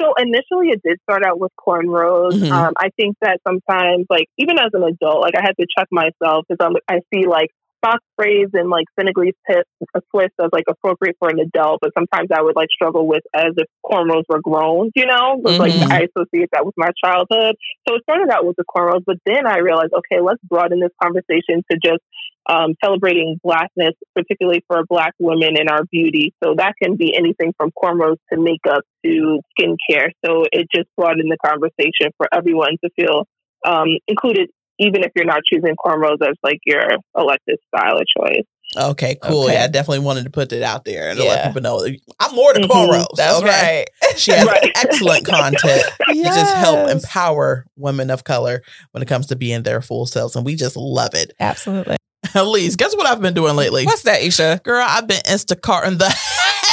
So 0.00 0.14
initially, 0.16 0.68
it 0.68 0.80
did 0.84 0.98
start 1.02 1.24
out 1.24 1.40
with 1.40 1.50
cornrows. 1.58 2.32
Mm-hmm. 2.32 2.52
Um, 2.52 2.72
I 2.78 2.90
think 2.96 3.16
that 3.20 3.40
sometimes, 3.46 4.06
like 4.08 4.26
even 4.38 4.56
as 4.58 4.70
an 4.72 4.84
adult, 4.84 5.22
like 5.22 5.34
I 5.36 5.42
had 5.42 5.56
to 5.58 5.66
check 5.76 5.88
myself 5.90 6.44
because 6.48 6.64
I'm 6.64 6.76
I 6.88 7.00
see 7.12 7.26
like 7.26 7.50
box 7.82 8.04
braids 8.16 8.50
and 8.54 8.70
like 8.70 8.86
Senegalese 8.98 9.34
tip, 9.50 9.66
a 9.94 10.00
twist 10.10 10.32
as 10.42 10.50
like 10.52 10.64
appropriate 10.68 11.16
for 11.18 11.28
an 11.28 11.38
adult, 11.38 11.78
but 11.80 11.92
sometimes 11.96 12.28
I 12.34 12.42
would 12.42 12.56
like 12.56 12.68
struggle 12.70 13.06
with 13.06 13.22
as 13.34 13.52
if 13.56 13.66
cornrows 13.84 14.24
were 14.28 14.40
grown, 14.40 14.90
you 14.94 15.06
know? 15.06 15.40
mm-hmm. 15.42 15.60
like 15.60 15.72
I 15.90 16.06
associate 16.08 16.50
that 16.52 16.66
with 16.66 16.74
my 16.76 16.90
childhood. 17.02 17.56
So 17.88 17.94
it 17.94 18.02
started 18.02 18.30
out 18.30 18.44
with 18.46 18.56
the 18.56 18.64
cornrows, 18.64 19.04
but 19.06 19.16
then 19.24 19.46
I 19.46 19.58
realized, 19.58 19.92
okay, 19.94 20.20
let's 20.20 20.40
broaden 20.44 20.80
this 20.80 20.92
conversation 21.02 21.62
to 21.70 21.78
just 21.82 22.02
um, 22.48 22.74
celebrating 22.82 23.38
blackness, 23.42 23.94
particularly 24.14 24.64
for 24.66 24.82
black 24.88 25.12
women 25.18 25.56
in 25.60 25.68
our 25.68 25.84
beauty. 25.90 26.34
So 26.42 26.54
that 26.56 26.74
can 26.82 26.96
be 26.96 27.14
anything 27.14 27.52
from 27.56 27.70
cornrows 27.70 28.16
to 28.32 28.40
makeup 28.40 28.82
to 29.04 29.40
skincare. 29.58 30.10
So 30.24 30.44
it 30.50 30.66
just 30.74 30.88
broadened 30.96 31.30
the 31.30 31.36
conversation 31.44 32.12
for 32.16 32.26
everyone 32.32 32.78
to 32.82 32.90
feel 32.96 33.26
um, 33.66 33.88
included, 34.06 34.50
even 34.78 35.02
if 35.04 35.12
you're 35.16 35.24
not 35.24 35.40
choosing 35.52 35.74
cornrows 35.76 36.18
as 36.22 36.34
like 36.42 36.58
your 36.66 36.82
elective 37.16 37.56
style 37.74 37.96
of 37.98 38.04
choice. 38.16 38.44
Okay, 38.76 39.16
cool. 39.22 39.44
Okay. 39.44 39.54
Yeah, 39.54 39.64
I 39.64 39.66
definitely 39.68 40.00
wanted 40.04 40.24
to 40.24 40.30
put 40.30 40.52
it 40.52 40.62
out 40.62 40.84
there 40.84 41.08
and 41.08 41.18
Yeah. 41.18 41.24
let 41.30 41.46
people 41.46 41.62
know 41.62 41.86
I'm 42.20 42.34
more 42.34 42.52
than 42.52 42.64
Mhm. 42.64 42.68
cornrows. 42.68 43.06
That's 43.16 43.38
okay? 43.38 43.86
right. 44.02 44.16
She 44.18 44.30
has 44.32 44.46
Right. 44.46 44.70
excellent 44.76 45.24
content 45.24 45.84
to 46.10 46.22
just 46.22 46.54
help 46.54 46.90
empower 46.90 47.64
women 47.76 48.10
of 48.10 48.24
color 48.24 48.62
when 48.92 49.02
it 49.02 49.06
comes 49.06 49.26
to 49.28 49.36
being 49.36 49.62
their 49.62 49.80
full 49.80 50.04
selves. 50.06 50.36
And 50.36 50.44
we 50.44 50.54
just 50.54 50.76
love 50.76 51.14
it. 51.14 51.32
Absolutely. 51.40 51.96
Elise, 52.34 52.76
guess 52.76 52.94
what 52.94 53.06
I've 53.06 53.22
been 53.22 53.32
doing 53.32 53.56
lately? 53.56 53.86
What's 53.86 54.02
that, 54.02 54.20
Isha? 54.20 54.60
Girl, 54.64 54.84
I've 54.86 55.06
been 55.06 55.22
Instacarting 55.22 55.98
the 55.98 56.14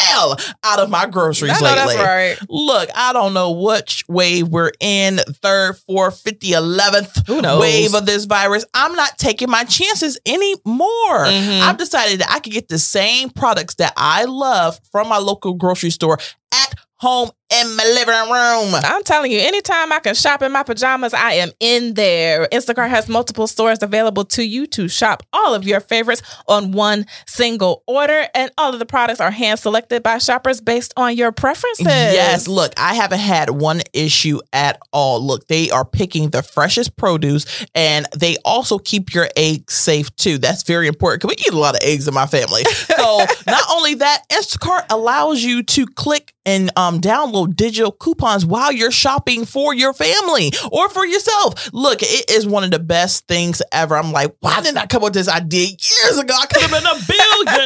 hell 0.05 0.37
out 0.63 0.79
of 0.79 0.89
my 0.89 1.05
groceries 1.05 1.59
lately. 1.61 1.95
that's 1.95 1.95
right. 1.97 2.37
Look, 2.49 2.89
I 2.95 3.13
don't 3.13 3.33
know 3.33 3.51
which 3.51 4.03
wave 4.07 4.47
we're 4.47 4.71
in, 4.79 5.17
third, 5.41 5.77
fourth, 5.87 6.19
50, 6.21 6.51
11th 6.51 7.59
wave 7.59 7.93
of 7.95 8.05
this 8.05 8.25
virus. 8.25 8.65
I'm 8.73 8.93
not 8.93 9.17
taking 9.17 9.49
my 9.49 9.63
chances 9.63 10.17
anymore. 10.25 11.25
Mhm. 11.25 11.61
I've 11.61 11.77
decided 11.77 12.19
that 12.21 12.31
I 12.31 12.39
could 12.39 12.53
get 12.53 12.67
the 12.67 12.79
same 12.79 13.29
products 13.29 13.75
that 13.75 13.93
I 13.97 14.25
love 14.25 14.79
from 14.91 15.07
my 15.09 15.17
local 15.17 15.53
grocery 15.53 15.89
store 15.91 16.17
at 16.53 16.73
home 16.97 17.29
in 17.61 17.75
my 17.75 17.83
living 17.83 18.31
room. 18.31 18.81
I'm 18.83 19.03
telling 19.03 19.31
you, 19.31 19.39
anytime 19.39 19.91
I 19.91 19.99
can 19.99 20.15
shop 20.15 20.41
in 20.41 20.51
my 20.51 20.63
pajamas, 20.63 21.13
I 21.13 21.33
am 21.33 21.51
in 21.59 21.93
there. 21.93 22.47
Instacart 22.51 22.89
has 22.89 23.07
multiple 23.07 23.47
stores 23.47 23.81
available 23.81 24.25
to 24.25 24.43
you 24.43 24.67
to 24.67 24.87
shop 24.87 25.23
all 25.33 25.53
of 25.53 25.63
your 25.65 25.79
favorites 25.79 26.21
on 26.47 26.71
one 26.71 27.05
single 27.27 27.83
order, 27.87 28.27
and 28.33 28.51
all 28.57 28.73
of 28.73 28.79
the 28.79 28.85
products 28.85 29.19
are 29.19 29.31
hand 29.31 29.59
selected 29.59 30.03
by 30.03 30.17
shoppers 30.17 30.61
based 30.61 30.93
on 30.97 31.15
your 31.15 31.31
preferences. 31.31 31.85
Yes, 31.85 32.47
look, 32.47 32.73
I 32.77 32.93
haven't 32.93 33.19
had 33.19 33.49
one 33.49 33.81
issue 33.93 34.39
at 34.53 34.79
all. 34.91 35.21
Look, 35.21 35.47
they 35.47 35.69
are 35.69 35.85
picking 35.85 36.29
the 36.29 36.43
freshest 36.43 36.95
produce 36.97 37.45
and 37.73 38.07
they 38.15 38.37
also 38.45 38.77
keep 38.77 39.13
your 39.13 39.27
eggs 39.35 39.73
safe 39.73 40.13
too. 40.15 40.37
That's 40.37 40.63
very 40.63 40.87
important 40.87 41.21
because 41.21 41.35
we 41.37 41.43
eat 41.47 41.53
a 41.53 41.59
lot 41.59 41.75
of 41.75 41.81
eggs 41.83 42.07
in 42.07 42.13
my 42.13 42.25
family. 42.25 42.63
So, 42.63 43.25
not 43.47 43.63
only 43.71 43.95
that, 43.95 44.23
Instacart 44.31 44.85
allows 44.89 45.43
you 45.43 45.63
to 45.63 45.85
click 45.85 46.33
and 46.45 46.71
um, 46.77 47.01
download 47.01 47.44
digital 47.47 47.91
coupons 47.91 48.45
while 48.45 48.71
you're 48.71 48.91
shopping 48.91 49.45
for 49.45 49.73
your 49.73 49.93
family 49.93 50.51
or 50.71 50.89
for 50.89 51.05
yourself. 51.05 51.69
Look, 51.73 52.01
it 52.01 52.29
is 52.29 52.45
one 52.45 52.63
of 52.63 52.71
the 52.71 52.79
best 52.79 53.27
things 53.27 53.61
ever. 53.71 53.95
I'm 53.95 54.11
like, 54.11 54.35
why 54.39 54.61
didn't 54.61 54.77
I 54.77 54.85
come 54.85 54.99
up 54.99 55.05
with 55.05 55.13
this 55.13 55.29
idea 55.29 55.67
years 55.67 56.17
ago? 56.17 56.33
I 56.39 56.45
could 56.45 56.61
have 56.61 56.71
been 56.71 56.85
a 56.85 56.95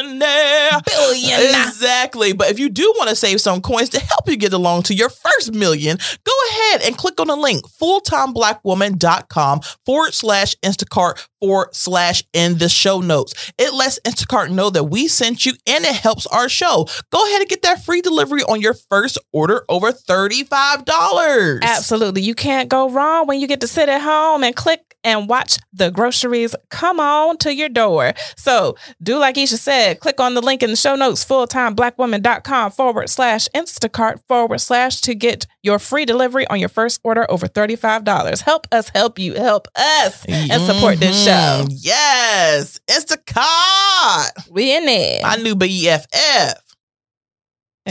billionaire. 0.00 0.80
Billionaire. 0.86 1.66
Exactly. 1.68 2.32
But 2.32 2.50
if 2.50 2.58
you 2.58 2.68
do 2.68 2.92
want 2.96 3.10
to 3.10 3.16
save 3.16 3.40
some 3.40 3.60
coins 3.60 3.88
to 3.90 4.00
help 4.00 4.28
you 4.28 4.36
get 4.36 4.52
along 4.52 4.84
to 4.84 4.94
your 4.94 5.08
first 5.08 5.52
million, 5.52 5.98
go 6.24 6.32
ahead 6.50 6.82
and 6.82 6.96
click 6.96 7.20
on 7.20 7.28
the 7.28 7.36
link 7.36 7.64
fulltimeblackwoman.com 7.80 9.60
forward 9.84 10.14
slash 10.14 10.54
Instacart 10.64 11.26
forward 11.40 11.74
slash 11.74 12.22
in 12.32 12.58
the 12.58 12.68
show 12.68 13.00
notes. 13.00 13.52
It 13.58 13.74
lets 13.74 13.98
Instacart 14.00 14.50
know 14.50 14.70
that 14.70 14.84
we 14.84 15.08
sent 15.08 15.44
you 15.44 15.52
and 15.66 15.84
it 15.84 15.96
helps 15.96 16.26
our 16.26 16.48
show. 16.48 16.86
Go 17.10 17.26
ahead 17.26 17.40
and 17.40 17.48
get 17.50 17.62
that 17.62 17.84
free 17.84 18.00
delivery 18.00 18.42
on 18.42 18.60
your 18.60 18.74
first 18.74 19.18
order 19.32 19.64
over 19.68 19.92
$35. 19.92 21.62
Absolutely. 21.62 22.22
You 22.22 22.34
can't 22.34 22.68
go 22.68 22.90
wrong 22.90 23.26
when 23.26 23.40
you 23.40 23.46
get 23.46 23.60
to 23.62 23.66
sit 23.66 23.88
at 23.88 24.00
home 24.00 24.44
and 24.44 24.54
click 24.54 24.89
and 25.04 25.28
watch 25.28 25.58
the 25.72 25.90
groceries 25.90 26.54
come 26.68 27.00
on 27.00 27.36
to 27.38 27.54
your 27.54 27.68
door. 27.68 28.12
So 28.36 28.76
do 29.02 29.18
like 29.18 29.38
Isha 29.38 29.56
said, 29.56 30.00
click 30.00 30.20
on 30.20 30.34
the 30.34 30.40
link 30.40 30.62
in 30.62 30.70
the 30.70 30.76
show 30.76 30.94
notes, 30.94 31.24
fulltimeblackwoman.com 31.24 32.70
forward 32.72 33.08
slash 33.08 33.48
Instacart 33.54 34.20
forward 34.28 34.58
slash 34.60 35.00
to 35.02 35.14
get 35.14 35.46
your 35.62 35.78
free 35.78 36.04
delivery 36.04 36.46
on 36.48 36.58
your 36.60 36.68
first 36.68 37.00
order 37.04 37.30
over 37.30 37.46
$35. 37.46 38.40
Help 38.42 38.66
us 38.72 38.88
help 38.90 39.18
you 39.18 39.34
help 39.34 39.68
us 39.76 40.24
and 40.26 40.62
support 40.62 40.98
this 40.98 41.24
show. 41.24 41.64
Mhm. 41.66 41.72
Yes. 41.80 42.78
Instacart. 42.88 44.50
We 44.50 44.74
in 44.76 44.86
there. 44.86 45.20
My 45.22 45.36
new 45.36 45.54
BFF. 45.54 46.54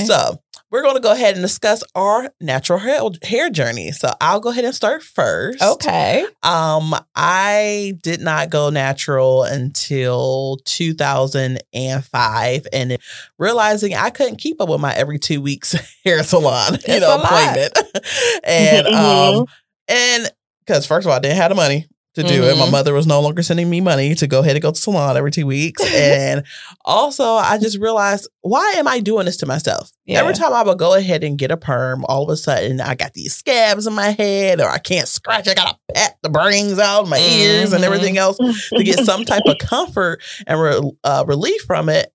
So 0.05 0.39
we're 0.71 0.81
going 0.83 0.95
to 0.95 1.01
go 1.01 1.11
ahead 1.11 1.33
and 1.35 1.41
discuss 1.41 1.83
our 1.95 2.29
natural 2.39 2.79
hair, 2.79 3.01
hair 3.23 3.49
journey. 3.49 3.91
So 3.91 4.09
I'll 4.21 4.39
go 4.39 4.49
ahead 4.49 4.63
and 4.65 4.73
start 4.75 5.03
first. 5.03 5.61
Okay. 5.61 6.25
Um, 6.43 6.95
I 7.15 7.93
did 8.03 8.21
not 8.21 8.49
go 8.49 8.69
natural 8.69 9.43
until 9.43 10.57
2005, 10.65 12.67
and 12.73 12.97
realizing 13.37 13.95
I 13.95 14.09
couldn't 14.09 14.37
keep 14.37 14.61
up 14.61 14.69
with 14.69 14.79
my 14.81 14.93
every 14.93 15.19
two 15.19 15.41
weeks 15.41 15.71
hair 16.05 16.23
salon, 16.23 16.73
you 16.73 16.79
It's 16.85 17.01
know, 17.01 17.21
appointment, 17.21 17.77
and 18.43 18.87
um, 18.87 18.93
Mhm. 18.95 19.47
and 19.87 20.29
because 20.65 20.85
first 20.85 21.05
of 21.05 21.11
all, 21.11 21.17
I 21.17 21.19
didn't 21.19 21.37
have 21.37 21.49
the 21.49 21.55
money 21.55 21.87
to 22.19 22.27
do 22.27 22.43
it. 22.43 22.57
My 22.57 22.65
Mhm. 22.67 22.71
mother 22.71 22.93
was 22.93 23.07
no 23.07 23.19
longer 23.21 23.41
sending 23.41 23.69
me 23.69 23.81
money 23.81 24.13
to 24.15 24.27
go 24.27 24.39
ahead 24.39 24.55
and 24.55 24.61
go 24.61 24.71
to 24.71 24.79
salon 24.79 25.17
every 25.17 25.31
two 25.31 25.45
weeks, 25.47 25.83
and 25.93 26.43
also 26.85 27.23
I 27.33 27.57
just 27.57 27.79
realized 27.79 28.27
why 28.41 28.73
am 28.77 28.87
I 28.87 28.99
doing 28.99 29.25
this 29.25 29.37
to 29.37 29.45
myself? 29.45 29.91
Yeah. 30.05 30.19
Every 30.19 30.33
time 30.33 30.53
I 30.53 30.63
would 30.63 30.77
go 30.79 30.93
ahead 30.95 31.23
and 31.23 31.37
get 31.37 31.51
a 31.51 31.57
perm, 31.57 32.05
all 32.07 32.23
of 32.23 32.29
a 32.29 32.37
sudden 32.37 32.79
I 32.81 32.95
got 32.95 33.13
these 33.13 33.35
scabs 33.35 33.85
in 33.87 33.93
my 33.93 34.11
head, 34.11 34.59
or 34.61 34.69
I 34.69 34.77
can't 34.77 35.07
scratch. 35.07 35.47
I 35.47 35.53
gotta 35.53 35.77
pat 35.93 36.17
the 36.23 36.29
brains 36.29 36.79
out, 36.79 37.03
of 37.03 37.09
my 37.09 37.19
ears, 37.19 37.73
and 37.73 37.83
everything 37.83 38.17
else 38.17 38.37
to 38.37 38.83
get 38.83 38.99
some 39.05 39.25
type 39.25 39.43
of 39.45 39.57
comfort 39.59 40.21
and 40.47 40.59
re- 40.61 40.91
uh, 41.03 41.23
relief 41.27 41.61
from 41.63 41.89
it. 41.89 42.11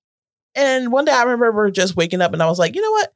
And 0.56 0.92
one 0.92 1.04
day 1.04 1.12
I 1.12 1.24
remember 1.24 1.70
just 1.70 1.96
waking 1.96 2.20
up 2.20 2.32
and 2.32 2.42
I 2.42 2.46
was 2.48 2.58
like, 2.58 2.74
you 2.76 2.80
know 2.82 2.90
what? 2.92 3.12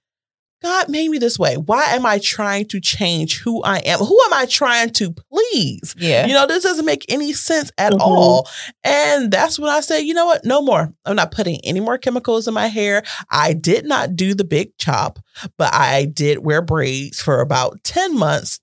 God 0.63 0.89
made 0.89 1.09
me 1.11 1.19
this 1.19 1.39
way. 1.39 1.57
Why 1.57 1.85
am 1.95 2.05
I 2.05 2.19
trying 2.19 2.67
to 2.69 2.81
change 2.81 3.39
who 3.41 3.63
I 3.63 3.79
am? 3.79 4.01
Who 4.01 4.21
am 4.27 4.33
I 4.33 4.47
trying 4.47 4.91
to 4.95 5.13
please? 5.13 5.95
Yeah. 5.97 6.27
You 6.27 6.33
know, 6.35 6.47
this 6.47 6.65
doesn't 6.65 6.85
make 6.85 7.05
any 7.09 7.33
sense 7.33 7.71
at 7.79 7.93
Mhm. 7.93 8.01
all. 8.01 8.49
And 8.83 9.31
that's 9.31 9.59
when 9.59 9.71
I 9.71 9.81
say, 9.81 10.01
you 10.01 10.15
know 10.15 10.27
what? 10.27 10.45
No 10.45 10.61
more. 10.61 10.93
I'm 11.05 11.15
not 11.17 11.31
putting 11.31 11.61
any 11.65 11.79
more 11.81 11.97
chemicals 11.97 12.49
in 12.49 12.55
my 12.55 12.67
hair. 12.67 13.05
I 13.31 13.53
did 13.53 13.85
not 13.87 14.17
do 14.17 14.35
the 14.35 14.43
big 14.45 14.77
chop, 14.79 15.21
but 15.59 15.73
I 15.73 16.07
did 16.07 16.39
wear 16.45 16.61
braids 16.61 17.21
for 17.23 17.41
about 17.41 17.83
10 17.85 18.19
months, 18.19 18.59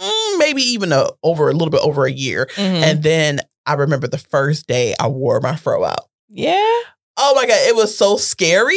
mm, 0.00 0.38
maybe 0.38 0.60
even 0.62 0.92
a, 0.92 1.08
over 1.22 1.48
a 1.48 1.52
little 1.52 1.70
bit 1.70 1.80
over 1.82 2.04
a 2.04 2.12
year. 2.12 2.50
Mhm. 2.56 2.82
And 2.82 3.02
then 3.02 3.40
I 3.64 3.74
remember 3.74 4.08
the 4.08 4.18
first 4.18 4.66
day 4.66 4.94
I 5.00 5.06
wore 5.08 5.40
my 5.40 5.56
fro 5.56 5.84
out. 5.84 6.08
yeah. 6.30 6.80
Oh 7.16 7.32
my 7.36 7.46
God, 7.46 7.56
it 7.68 7.76
was 7.76 7.96
so 7.96 8.16
scary 8.16 8.76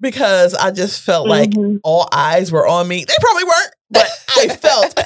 because 0.00 0.54
I 0.54 0.70
just 0.70 1.00
felt 1.02 1.28
like 1.28 1.50
Mhm. 1.50 1.80
all 1.84 2.08
eyes 2.12 2.52
were 2.52 2.66
on 2.66 2.86
me. 2.88 3.04
They 3.06 3.14
probably 3.20 3.44
weren't, 3.44 3.70
but 3.90 4.08
I 4.36 4.48
felt 4.56 4.98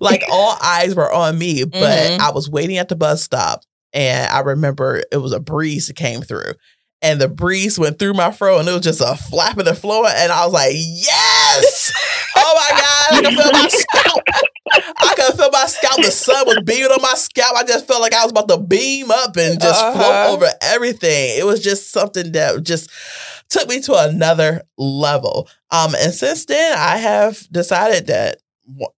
like 0.00 0.24
all 0.30 0.56
eyes 0.62 0.94
were 0.94 1.12
on 1.12 1.38
me. 1.38 1.64
But 1.64 1.80
Mhm. 2.10 2.18
I 2.20 2.30
was 2.30 2.48
waiting 2.50 2.78
at 2.78 2.88
the 2.88 2.96
bus 2.96 3.22
stop 3.22 3.62
and 3.92 4.30
I 4.30 4.40
remember 4.40 5.02
it 5.12 5.16
was 5.18 5.32
a 5.32 5.40
breeze 5.40 5.86
that 5.88 5.96
came 5.96 6.22
through. 6.22 6.54
And 7.04 7.20
the 7.20 7.26
breeze 7.28 7.80
went 7.80 7.98
through 7.98 8.14
my 8.14 8.30
fro 8.30 8.60
and 8.60 8.68
it 8.68 8.72
was 8.72 8.82
just 8.82 9.00
a 9.00 9.16
flapping 9.16 9.66
and 9.66 9.76
flowing. 9.76 10.12
And 10.14 10.30
I 10.30 10.44
was 10.44 10.54
like, 10.54 10.72
yes! 10.76 11.92
Oh 12.36 12.54
my 12.70 12.80
God, 12.80 13.18
I 13.18 13.22
can 13.22 13.36
feel 13.42 13.52
my 13.52 13.68
scalp. 13.68 14.22
I 14.98 15.14
could 15.16 15.36
feel 15.36 15.50
my 15.50 15.66
scalp. 15.66 15.96
The 15.96 16.10
sun 16.12 16.46
was 16.46 16.58
beaming 16.64 16.92
on 16.92 17.02
my 17.02 17.14
scalp. 17.14 17.56
I 17.56 17.64
just 17.64 17.88
felt 17.88 18.00
like 18.00 18.14
I 18.14 18.22
was 18.22 18.30
about 18.30 18.48
to 18.48 18.58
beam 18.58 19.10
up 19.10 19.36
and 19.36 19.60
just 19.60 19.82
Uh-huh. 19.82 19.92
float 19.98 20.34
over 20.34 20.52
everything. 20.62 21.36
It 21.38 21.44
was 21.44 21.60
just 21.60 21.90
something 21.90 22.30
that 22.32 22.62
just 22.62 22.88
took 23.52 23.68
me 23.68 23.80
to 23.82 23.94
another 23.94 24.62
level. 24.78 25.48
Um, 25.70 25.94
and 25.94 26.12
since 26.12 26.46
then, 26.46 26.76
I 26.76 26.96
have 26.96 27.46
decided 27.52 28.06
that 28.06 28.38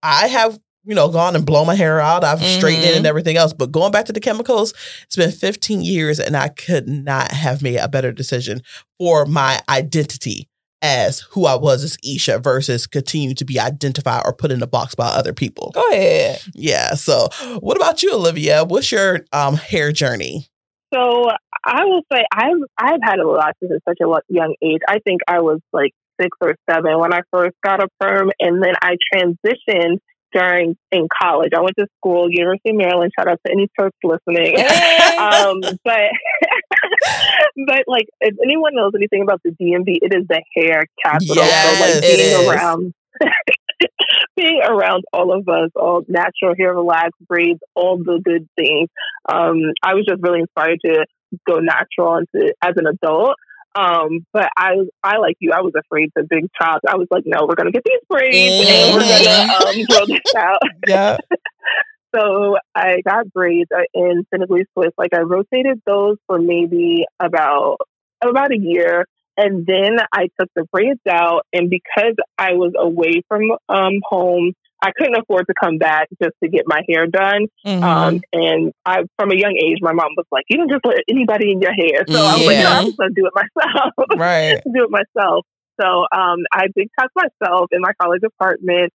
I 0.01 0.27
have, 0.27 0.57
you 0.85 0.95
know, 0.95 1.09
gone 1.09 1.35
and 1.35 1.45
blown 1.45 1.67
my 1.67 1.75
hair 1.75 1.99
out. 1.99 2.23
I've 2.23 2.41
straightened 2.41 2.85
it 2.85 2.95
and 2.95 3.05
everything 3.05 3.37
else. 3.37 3.53
But 3.53 3.71
going 3.71 3.91
back 3.91 4.05
to 4.05 4.13
the 4.13 4.19
chemicals, 4.19 4.73
it's 5.03 5.15
been 5.15 5.31
15 5.31 5.81
years, 5.81 6.19
and 6.19 6.37
I 6.37 6.49
could 6.49 6.87
not 6.87 7.31
have 7.31 7.61
made 7.61 7.77
a 7.77 7.89
better 7.89 8.11
decision 8.11 8.61
for 8.97 9.25
my 9.25 9.59
identity 9.67 10.47
as 10.81 11.21
who 11.31 11.47
I 11.47 11.55
was 11.55 11.83
as 11.83 11.97
Isha 12.03 12.39
versus 12.39 12.85
continue 12.85 13.33
to 13.35 13.45
be 13.45 13.59
identified 13.59 14.21
or 14.23 14.33
put 14.33 14.51
in 14.51 14.61
a 14.61 14.67
box 14.67 14.93
by 14.95 15.07
other 15.07 15.33
people. 15.33 15.71
Go 15.73 15.89
ahead. 15.89 16.41
Yeah. 16.53 16.93
So, 16.93 17.29
what 17.59 17.75
about 17.75 18.03
you, 18.03 18.13
Olivia? 18.13 18.63
What's 18.63 18.91
your 18.91 19.25
um 19.33 19.55
hair 19.55 19.91
journey? 19.91 20.47
So 20.93 21.29
I 21.65 21.85
will 21.85 22.01
say 22.11 22.23
I've 22.31 22.61
I've 22.77 22.99
had 23.03 23.19
a 23.19 23.27
lot 23.27 23.55
since 23.59 23.81
such 23.87 23.97
a 24.01 24.07
young 24.29 24.55
age. 24.61 24.81
I 24.87 24.99
think 24.99 25.21
I 25.27 25.41
was 25.41 25.59
like 25.73 25.91
six 26.21 26.29
or 26.41 26.55
seven 26.69 26.99
when 26.99 27.13
I 27.13 27.21
first 27.31 27.55
got 27.63 27.83
a 27.83 27.87
perm, 27.99 28.31
and 28.39 28.61
then 28.63 28.73
I 28.81 28.95
transitioned 29.13 29.97
during 30.33 30.75
in 30.91 31.07
college. 31.21 31.51
I 31.55 31.61
went 31.61 31.75
to 31.79 31.87
school, 31.97 32.27
University 32.29 32.71
of 32.71 32.75
Maryland. 32.75 33.11
Shout 33.17 33.27
out 33.27 33.39
to 33.45 33.51
any 33.51 33.67
Terps 33.79 33.91
listening. 34.03 34.57
Hey. 34.57 35.17
um, 35.17 35.61
but 35.61 35.75
but 37.67 37.83
like 37.87 38.05
if 38.19 38.35
anyone 38.43 38.75
knows 38.75 38.91
anything 38.95 39.23
about 39.23 39.41
the 39.43 39.51
DMV, 39.51 39.97
it 40.01 40.13
is 40.13 40.27
the 40.27 40.43
hair 40.55 40.83
capital. 41.03 41.35
Yes, 41.35 41.79
so 41.79 41.85
like 41.85 42.01
being 42.01 42.49
around 42.49 42.93
being 44.35 44.61
around 44.67 45.03
all 45.13 45.33
of 45.33 45.47
us, 45.47 45.71
all 45.75 46.03
natural 46.07 46.53
hair, 46.57 46.73
relaxed 46.73 47.19
braids, 47.27 47.59
all 47.73 47.97
the 47.97 48.21
good 48.23 48.47
things. 48.55 48.89
Um, 49.31 49.61
I 49.83 49.93
was 49.93 50.05
just 50.07 50.21
really 50.21 50.41
inspired 50.41 50.79
to 50.85 51.05
go 51.47 51.59
natural 51.59 52.17
into, 52.17 52.53
as 52.61 52.73
an 52.77 52.87
adult. 52.87 53.35
Um, 53.75 54.25
but 54.31 54.47
I, 54.57 54.75
I 55.03 55.17
like 55.17 55.35
you, 55.39 55.51
I 55.53 55.61
was 55.61 55.73
afraid 55.77 56.11
to 56.17 56.23
big 56.23 56.45
chop. 56.59 56.81
I 56.87 56.95
was 56.95 57.07
like, 57.11 57.23
no, 57.25 57.45
we're 57.45 57.55
gonna 57.55 57.71
get 57.71 57.83
these 57.83 57.99
braids 58.09 58.69
and 58.69 58.93
we're 58.93 59.01
gonna 59.01 59.53
um, 59.53 59.85
grow 59.89 60.05
this 60.05 60.35
out. 60.35 60.59
Yeah. 60.87 61.17
so 62.15 62.55
I 62.73 63.01
got 63.05 63.31
braids 63.33 63.69
uh, 63.75 63.81
in 63.93 64.25
Senegalese 64.33 64.67
twist. 64.73 64.93
Like 64.97 65.13
I 65.13 65.21
rotated 65.21 65.81
those 65.85 66.17
for 66.25 66.39
maybe 66.39 67.05
about 67.19 67.77
about 68.23 68.53
a 68.53 68.57
year, 68.57 69.05
and 69.35 69.65
then 69.65 69.97
I 70.13 70.29
took 70.39 70.49
the 70.55 70.65
braids 70.71 71.01
out. 71.09 71.45
And 71.51 71.69
because 71.69 72.15
I 72.37 72.53
was 72.53 72.71
away 72.77 73.23
from 73.27 73.51
um, 73.67 73.99
home, 74.07 74.53
I 74.81 74.91
couldn't 74.95 75.15
afford 75.15 75.47
to 75.47 75.53
come 75.59 75.77
back 75.77 76.07
just 76.21 76.33
to 76.43 76.49
get 76.49 76.63
my 76.67 76.81
hair 76.89 77.07
done. 77.07 77.47
Mhm. 77.65 77.81
Um, 77.81 78.21
and 78.33 78.73
I, 78.85 79.03
from 79.17 79.31
a 79.31 79.35
young 79.35 79.57
age, 79.57 79.79
my 79.81 79.93
mom 79.93 80.09
was 80.17 80.25
like, 80.31 80.45
"You 80.49 80.57
don't 80.57 80.69
just 80.69 80.85
let 80.85 80.99
anybody 81.09 81.51
in 81.51 81.61
your 81.61 81.73
hair." 81.73 82.03
So 82.07 82.19
I 82.19 82.35
was 82.35 82.45
like, 82.45 82.57
"No, 82.57 82.69
I'm 82.69 82.85
just 82.85 82.97
gonna 82.97 83.11
do 83.15 83.25
it 83.25 83.33
myself." 83.33 83.93
right. 84.17 84.61
do 84.63 84.83
it 84.83 84.91
myself. 84.91 85.45
So 85.81 86.05
um, 86.11 86.39
I 86.51 86.67
big 86.75 86.89
chopped 86.99 87.15
myself 87.15 87.69
in 87.71 87.81
my 87.81 87.91
college 87.99 88.21
apartment, 88.23 88.91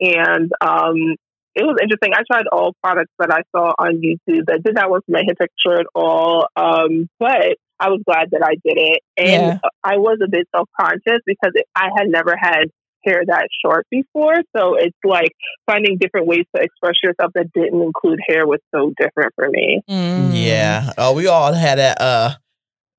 and 0.00 0.50
um, 0.60 1.16
it 1.54 1.64
was 1.64 1.76
interesting. 1.82 2.12
I 2.14 2.22
tried 2.30 2.46
all 2.50 2.74
products 2.82 3.12
that 3.18 3.30
I 3.30 3.42
saw 3.54 3.72
on 3.78 4.00
YouTube 4.00 4.46
that 4.46 4.62
did 4.64 4.74
not 4.74 4.90
work 4.90 5.04
for 5.06 5.12
my 5.12 5.22
hair 5.26 5.34
texture 5.34 5.80
at 5.80 5.86
all, 5.94 6.46
um, 6.56 7.08
but 7.18 7.56
I 7.78 7.88
was 7.88 8.00
glad 8.06 8.30
that 8.30 8.42
I 8.44 8.54
did 8.64 8.78
it. 8.78 9.00
And 9.16 9.60
I 9.82 9.96
was 9.96 10.18
a 10.24 10.28
bit 10.28 10.46
self 10.54 10.68
conscious 10.80 11.20
because 11.26 11.52
it, 11.54 11.66
I 11.74 11.88
had 11.96 12.08
never 12.08 12.36
had 12.38 12.70
hair 13.04 13.22
that 13.26 13.48
short 13.64 13.86
before. 13.90 14.36
So 14.56 14.74
it's 14.74 14.96
like 15.04 15.32
finding 15.66 15.98
different 15.98 16.26
ways 16.26 16.44
to 16.54 16.62
express 16.62 16.94
yourself 17.02 17.32
that 17.34 17.52
didn't 17.52 17.82
include 17.82 18.20
hair 18.26 18.46
was 18.46 18.60
so 18.74 18.92
different 18.98 19.32
for 19.34 19.48
me. 19.50 19.82
Mm. 19.88 20.30
Yeah. 20.32 20.92
Oh, 20.98 21.14
we 21.14 21.26
all 21.26 21.52
had 21.52 21.78
that 21.78 22.00
uh 22.00 22.34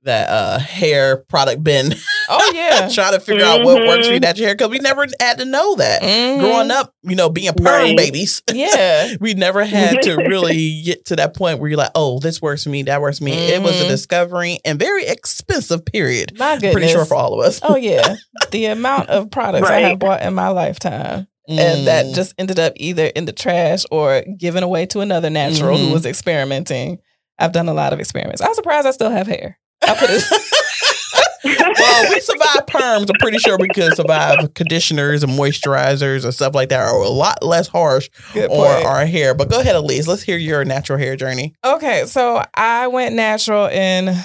that 0.03 0.29
uh 0.29 0.59
hair 0.59 1.17
product 1.29 1.63
bin 1.63 1.93
Oh 2.29 2.51
yeah. 2.55 2.89
trying 2.93 3.13
to 3.13 3.19
figure 3.19 3.45
out 3.45 3.63
what 3.63 3.85
works 3.85 4.07
for 4.07 4.13
Mhm. 4.13 4.21
that 4.21 4.37
hair 4.37 4.53
because 4.53 4.69
we 4.69 4.79
never 4.79 5.05
had 5.19 5.37
to 5.39 5.45
know 5.45 5.75
that. 5.75 6.01
Mhm. 6.01 6.39
Growing 6.39 6.71
up, 6.71 6.93
you 7.03 7.15
know, 7.15 7.29
being 7.29 7.53
perm 7.53 7.65
Right. 7.65 7.97
babies, 7.97 8.41
Yeah. 8.53 9.13
we 9.19 9.33
never 9.33 9.63
had 9.63 10.01
to 10.03 10.15
really 10.27 10.81
get 10.83 11.05
to 11.05 11.15
that 11.17 11.35
point 11.35 11.59
where 11.59 11.69
you're 11.69 11.77
like, 11.77 11.91
oh, 11.95 12.19
this 12.19 12.41
works 12.41 12.63
for 12.63 12.69
me, 12.69 12.83
that 12.83 13.01
works 13.01 13.17
for 13.19 13.23
me. 13.25 13.33
It 13.33 13.61
was 13.61 13.79
a 13.81 13.85
Mhm. 13.85 13.89
discovery 13.89 14.59
and 14.65 14.79
very 14.79 15.05
expensive 15.05 15.85
period. 15.85 16.37
My 16.37 16.55
goodness. 16.55 16.73
Pretty 16.73 16.87
sure 16.89 17.05
for 17.05 17.15
all 17.15 17.39
of 17.39 17.45
us. 17.45 17.59
Oh 17.63 17.75
yeah. 17.75 18.15
The 18.51 18.65
amount 18.67 19.09
of 19.09 19.31
products 19.31 19.67
I 19.69 19.79
have 19.81 19.99
bought 19.99 20.21
in 20.21 20.33
my 20.33 20.49
lifetime. 20.49 21.27
and 21.49 21.87
that 21.87 22.05
Mm. 22.05 22.15
just 22.15 22.33
ended 22.37 22.57
up 22.57 22.71
either 22.77 23.07
in 23.07 23.25
the 23.25 23.33
trash 23.33 23.83
or 23.91 24.23
given 24.39 24.63
away 24.63 24.85
to 24.85 25.01
another 25.01 25.29
natural 25.29 25.77
who 25.77 25.91
was 25.91 26.05
experimenting. 26.05 26.99
I've 27.37 27.51
done 27.51 27.67
a 27.67 27.73
lot 27.73 27.91
of 27.91 27.99
experiments. 27.99 28.41
I'm 28.41 28.53
surprised 28.53 28.87
I 28.87 28.91
still 28.91 29.09
have 29.09 29.27
hair. 29.27 29.57
I 29.87 29.95
put 29.97 30.09
it. 30.09 30.23
well, 31.79 32.09
we 32.09 32.19
survive 32.21 32.65
perms. 32.67 33.09
I'm 33.09 33.19
pretty 33.19 33.37
sure 33.39 33.57
we 33.57 33.67
could 33.67 33.95
survive 33.95 34.53
conditioners 34.53 35.23
and 35.23 35.33
moisturizers 35.33 36.23
and 36.23 36.33
stuff 36.33 36.55
like 36.55 36.69
that 36.69 36.81
are 36.81 36.95
a 36.95 37.09
lot 37.09 37.43
less 37.43 37.67
harsh 37.67 38.09
Good 38.33 38.49
on 38.49 38.57
point. 38.75 38.85
our 38.85 39.05
hair. 39.05 39.33
But 39.33 39.49
go 39.49 39.59
ahead, 39.59 39.75
Elise. 39.75 40.07
Let's 40.07 40.23
hear 40.23 40.37
your 40.37 40.63
natural 40.65 40.97
hair 40.97 41.15
journey. 41.15 41.53
Okay, 41.63 42.05
so 42.05 42.43
I 42.53 42.87
went 42.87 43.15
natural 43.15 43.67
in 43.67 44.15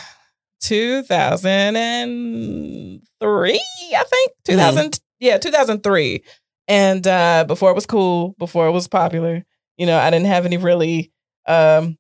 2003, 0.61 3.61
I 3.97 4.05
think. 4.05 4.33
2000, 4.45 5.01
yeah, 5.21 5.39
2003. 5.39 6.23
And 6.69 7.07
uh, 7.07 7.45
before 7.49 7.71
it 7.71 7.75
was 7.75 7.87
cool, 7.87 8.35
before 8.39 8.67
it 8.67 8.73
was 8.73 8.89
popular, 8.89 9.45
you 9.77 9.87
know, 9.87 9.99
I 9.99 10.11
didn't 10.11 10.27
have 10.27 10.45
any 10.45 10.59
really, 10.59 11.11
um, 11.47 11.97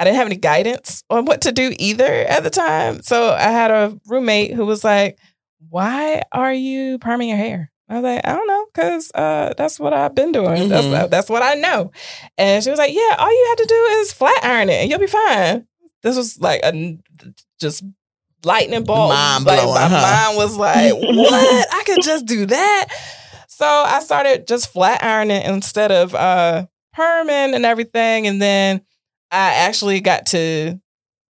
I 0.00 0.04
didn't 0.04 0.16
have 0.16 0.26
any 0.26 0.36
guidance 0.36 1.04
on 1.10 1.26
what 1.26 1.42
to 1.42 1.52
do 1.52 1.74
either 1.78 2.04
at 2.06 2.42
the 2.42 2.48
time. 2.50 3.02
So 3.02 3.32
I 3.32 3.42
had 3.50 3.70
a 3.70 3.98
roommate 4.06 4.54
who 4.54 4.64
was 4.64 4.82
like, 4.82 5.18
"Why 5.68 6.22
are 6.32 6.52
you 6.54 6.98
perming 6.98 7.28
your 7.28 7.36
hair?" 7.36 7.70
I 7.88 7.94
was 7.96 8.02
like, 8.04 8.20
"I 8.26 8.34
don't 8.34 8.46
know, 8.46 8.66
cause 8.74 9.12
uh, 9.14 9.52
that's 9.58 9.78
what 9.78 9.92
I've 9.92 10.14
been 10.14 10.32
doing. 10.32 10.68
Mhm. 10.68 10.90
That's 10.90 11.10
that's 11.10 11.28
what 11.28 11.42
I 11.42 11.54
know." 11.54 11.92
And 12.38 12.64
she 12.64 12.70
was 12.70 12.78
like, 12.78 12.94
"Yeah, 12.94 13.16
all 13.18 13.30
you 13.30 13.46
have 13.50 13.58
to 13.58 13.66
do 13.66 13.84
is 14.00 14.12
flat 14.12 14.42
iron 14.42 14.70
it, 14.70 14.80
and 14.82 14.90
you'll 14.90 14.98
be 15.00 15.06
fine." 15.06 15.66
This 16.02 16.16
was 16.16 16.40
like 16.40 16.60
a 16.64 16.96
just 17.60 17.84
lightning 18.42 18.84
bolt. 18.84 19.10
Mind 19.10 19.44
Like, 19.44 19.60
blowing, 19.60 19.74
my 19.74 19.86
huh? 19.88 20.26
mind 20.26 20.36
was 20.38 20.56
like, 20.56 20.94
"What? 20.94 21.68
I 21.74 21.82
could 21.84 22.02
just 22.02 22.24
do 22.24 22.46
that." 22.46 22.86
So 23.48 23.66
I 23.66 24.00
started 24.00 24.46
just 24.46 24.72
flat 24.72 25.04
ironing 25.04 25.42
instead 25.42 25.92
of 25.92 26.14
uh, 26.14 26.64
perming 26.96 27.54
and 27.54 27.66
everything, 27.66 28.26
and 28.26 28.40
then 28.40 28.80
I 29.30 29.54
actually 29.54 30.00
got 30.00 30.26
to, 30.26 30.80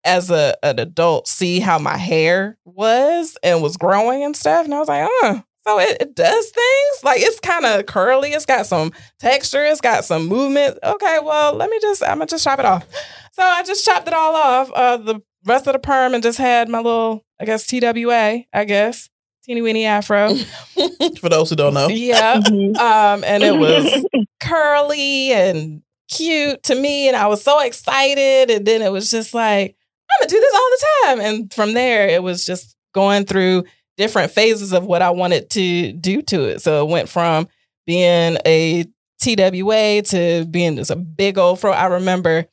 as 0.05 0.31
a 0.31 0.57
an 0.63 0.79
adult, 0.79 1.29
see 1.29 1.61
how 1.61 1.79
my 1.79 1.97
hair 1.97 2.59
was 2.65 3.37
and 3.43 3.63
was 3.63 3.77
growing 3.77 4.25
and 4.25 4.37
stuff, 4.37 4.65
and 4.65 4.75
I 4.75 4.79
was 4.79 4.89
like, 4.89 5.09
"Oh." 5.11 5.43
So 5.67 5.81
it, 5.81 5.97
it 5.99 6.15
does 6.15 6.51
things 6.51 7.05
like 7.05 7.23
it's 7.23 7.41
kind 7.41 7.65
of 7.65 7.87
curly. 7.87 8.33
It's 8.35 8.45
got 8.45 8.67
some 8.67 8.93
texture. 9.19 9.65
It's 9.65 9.81
got 9.81 10.05
some 10.05 10.27
movement. 10.27 10.79
Okay, 10.85 11.19
well, 11.23 11.55
let 11.55 11.71
me 11.71 11.79
just 11.81 12.03
I'm 12.03 12.19
gonna 12.19 12.27
just 12.27 12.45
chop 12.45 12.59
it 12.59 12.67
off. 12.67 12.87
So 13.33 13.43
I 13.43 13.63
just 13.63 13.83
chopped 13.85 14.07
it 14.07 14.13
all 14.13 14.37
off. 14.37 14.71
Uh, 14.75 14.99
the 14.99 15.21
rest 15.47 15.67
of 15.67 15.73
the 15.73 15.79
perm 15.79 16.13
and 16.13 16.23
just 16.23 16.37
had 16.37 16.69
my 16.69 16.79
little, 16.81 17.25
I 17.41 17.47
guess 17.47 17.67
TWA, 17.67 18.43
I 18.53 18.65
guess 18.67 19.09
teeny 19.45 19.63
weeny 19.63 19.87
afro. 19.87 20.35
For 21.21 21.29
those 21.31 21.49
who 21.49 21.57
don't 21.57 21.73
know. 21.75 21.89
yeah, 21.89 22.41
Mhm. 22.41 22.77
um, 22.77 23.25
and 23.25 23.43
it 23.43 23.57
was 23.59 24.05
curly 24.41 25.33
and 25.33 25.81
cute 26.11 26.63
to 26.65 26.75
me, 26.75 27.09
and 27.09 27.17
I 27.17 27.27
was 27.27 27.43
so 27.43 27.61
excited. 27.61 28.51
And 28.51 28.67
then 28.67 28.83
it 28.83 28.93
was 28.93 29.11
just 29.11 29.35
like 29.35 29.77
I'm 30.11 30.21
gonna 30.21 30.31
do 30.31 30.41
this 30.41 30.55
all 30.55 30.71
the 30.71 30.87
time. 31.05 31.21
And 31.21 31.53
from 31.53 31.75
there, 31.75 32.09
it 32.09 32.23
was 32.23 32.45
just 32.45 32.77
going 32.93 33.25
through 33.25 33.65
different 33.97 34.33
phases 34.33 34.73
of 34.73 34.85
what 34.85 35.03
I 35.03 35.11
wanted 35.11 35.51
to 35.51 35.93
do 35.93 36.23
to 36.23 36.45
it. 36.45 36.63
So 36.63 36.85
it 36.85 36.91
went 36.91 37.09
from 37.09 37.49
being 37.87 38.39
a 38.47 38.85
TWA 39.21 40.03
to 40.03 40.47
being 40.51 40.77
just 40.77 40.91
a 40.91 40.97
big 40.97 41.39
old 41.39 41.61
fro. 41.61 41.73
I 41.73 41.87
remember 41.87 42.47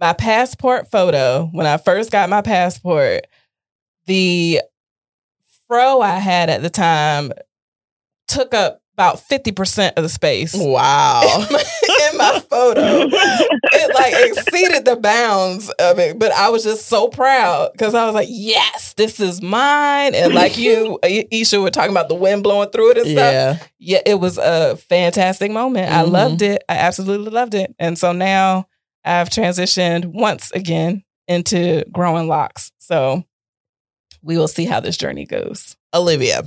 my 0.00 0.12
passport 0.12 0.90
photo 0.90 1.48
when 1.52 1.66
I 1.66 1.76
first 1.76 2.10
got 2.10 2.30
my 2.30 2.42
passport. 2.42 3.26
The 4.06 4.62
fro 5.66 6.00
I 6.00 6.18
had 6.18 6.48
at 6.50 6.62
the 6.62 6.70
time 6.70 7.32
took 8.26 8.54
up 8.54 8.80
about 8.94 9.20
50% 9.30 9.92
of 9.96 10.02
the 10.02 10.08
space 10.08 10.54
Wow. 10.56 11.22
in 12.20 12.32
my 12.34 12.40
photo. 12.40 12.80
It 13.70 13.94
like 13.94 14.14
exceeded 14.30 14.84
the 14.84 14.96
bounds 14.96 15.68
of 15.78 15.98
it, 15.98 16.18
but 16.18 16.32
I 16.32 16.48
was 16.50 16.64
just 16.64 16.86
so 16.86 17.08
proud 17.08 17.72
because 17.72 17.94
I 17.94 18.04
was 18.06 18.14
like, 18.14 18.28
yes, 18.30 18.94
this 18.94 19.20
is 19.20 19.40
mine. 19.42 20.14
And 20.14 20.34
like 20.34 20.58
you, 20.58 20.98
Isha, 21.02 21.60
were 21.60 21.70
talking 21.70 21.90
about 21.90 22.08
the 22.08 22.14
wind 22.14 22.42
blowing 22.42 22.70
through 22.70 22.92
it 22.92 22.98
and 22.98 23.06
stuff. 23.06 23.32
yeah. 23.32 23.58
Yeah, 23.78 24.00
it 24.06 24.20
was 24.20 24.38
a 24.38 24.76
fantastic 24.76 25.50
moment. 25.52 25.92
I 25.92 26.04
Mhm. 26.04 26.10
loved 26.10 26.42
it. 26.42 26.62
I 26.68 26.74
absolutely 26.76 27.30
loved 27.30 27.54
it. 27.54 27.74
And 27.78 27.98
so 27.98 28.12
now 28.12 28.66
I've 29.04 29.30
transitioned 29.30 30.06
once 30.06 30.50
again 30.52 31.04
into 31.28 31.84
growing 31.92 32.26
locks. 32.28 32.72
So 32.78 33.24
we 34.22 34.36
will 34.36 34.48
see 34.48 34.64
how 34.64 34.80
this 34.80 34.96
journey 34.96 35.24
goes. 35.26 35.76
Olivia, 35.94 36.42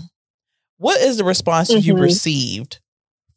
what 0.77 0.99
is 1.01 1.17
the 1.17 1.23
response 1.23 1.69
you 1.69 1.93
Mhm. 1.95 2.01
received 2.01 2.79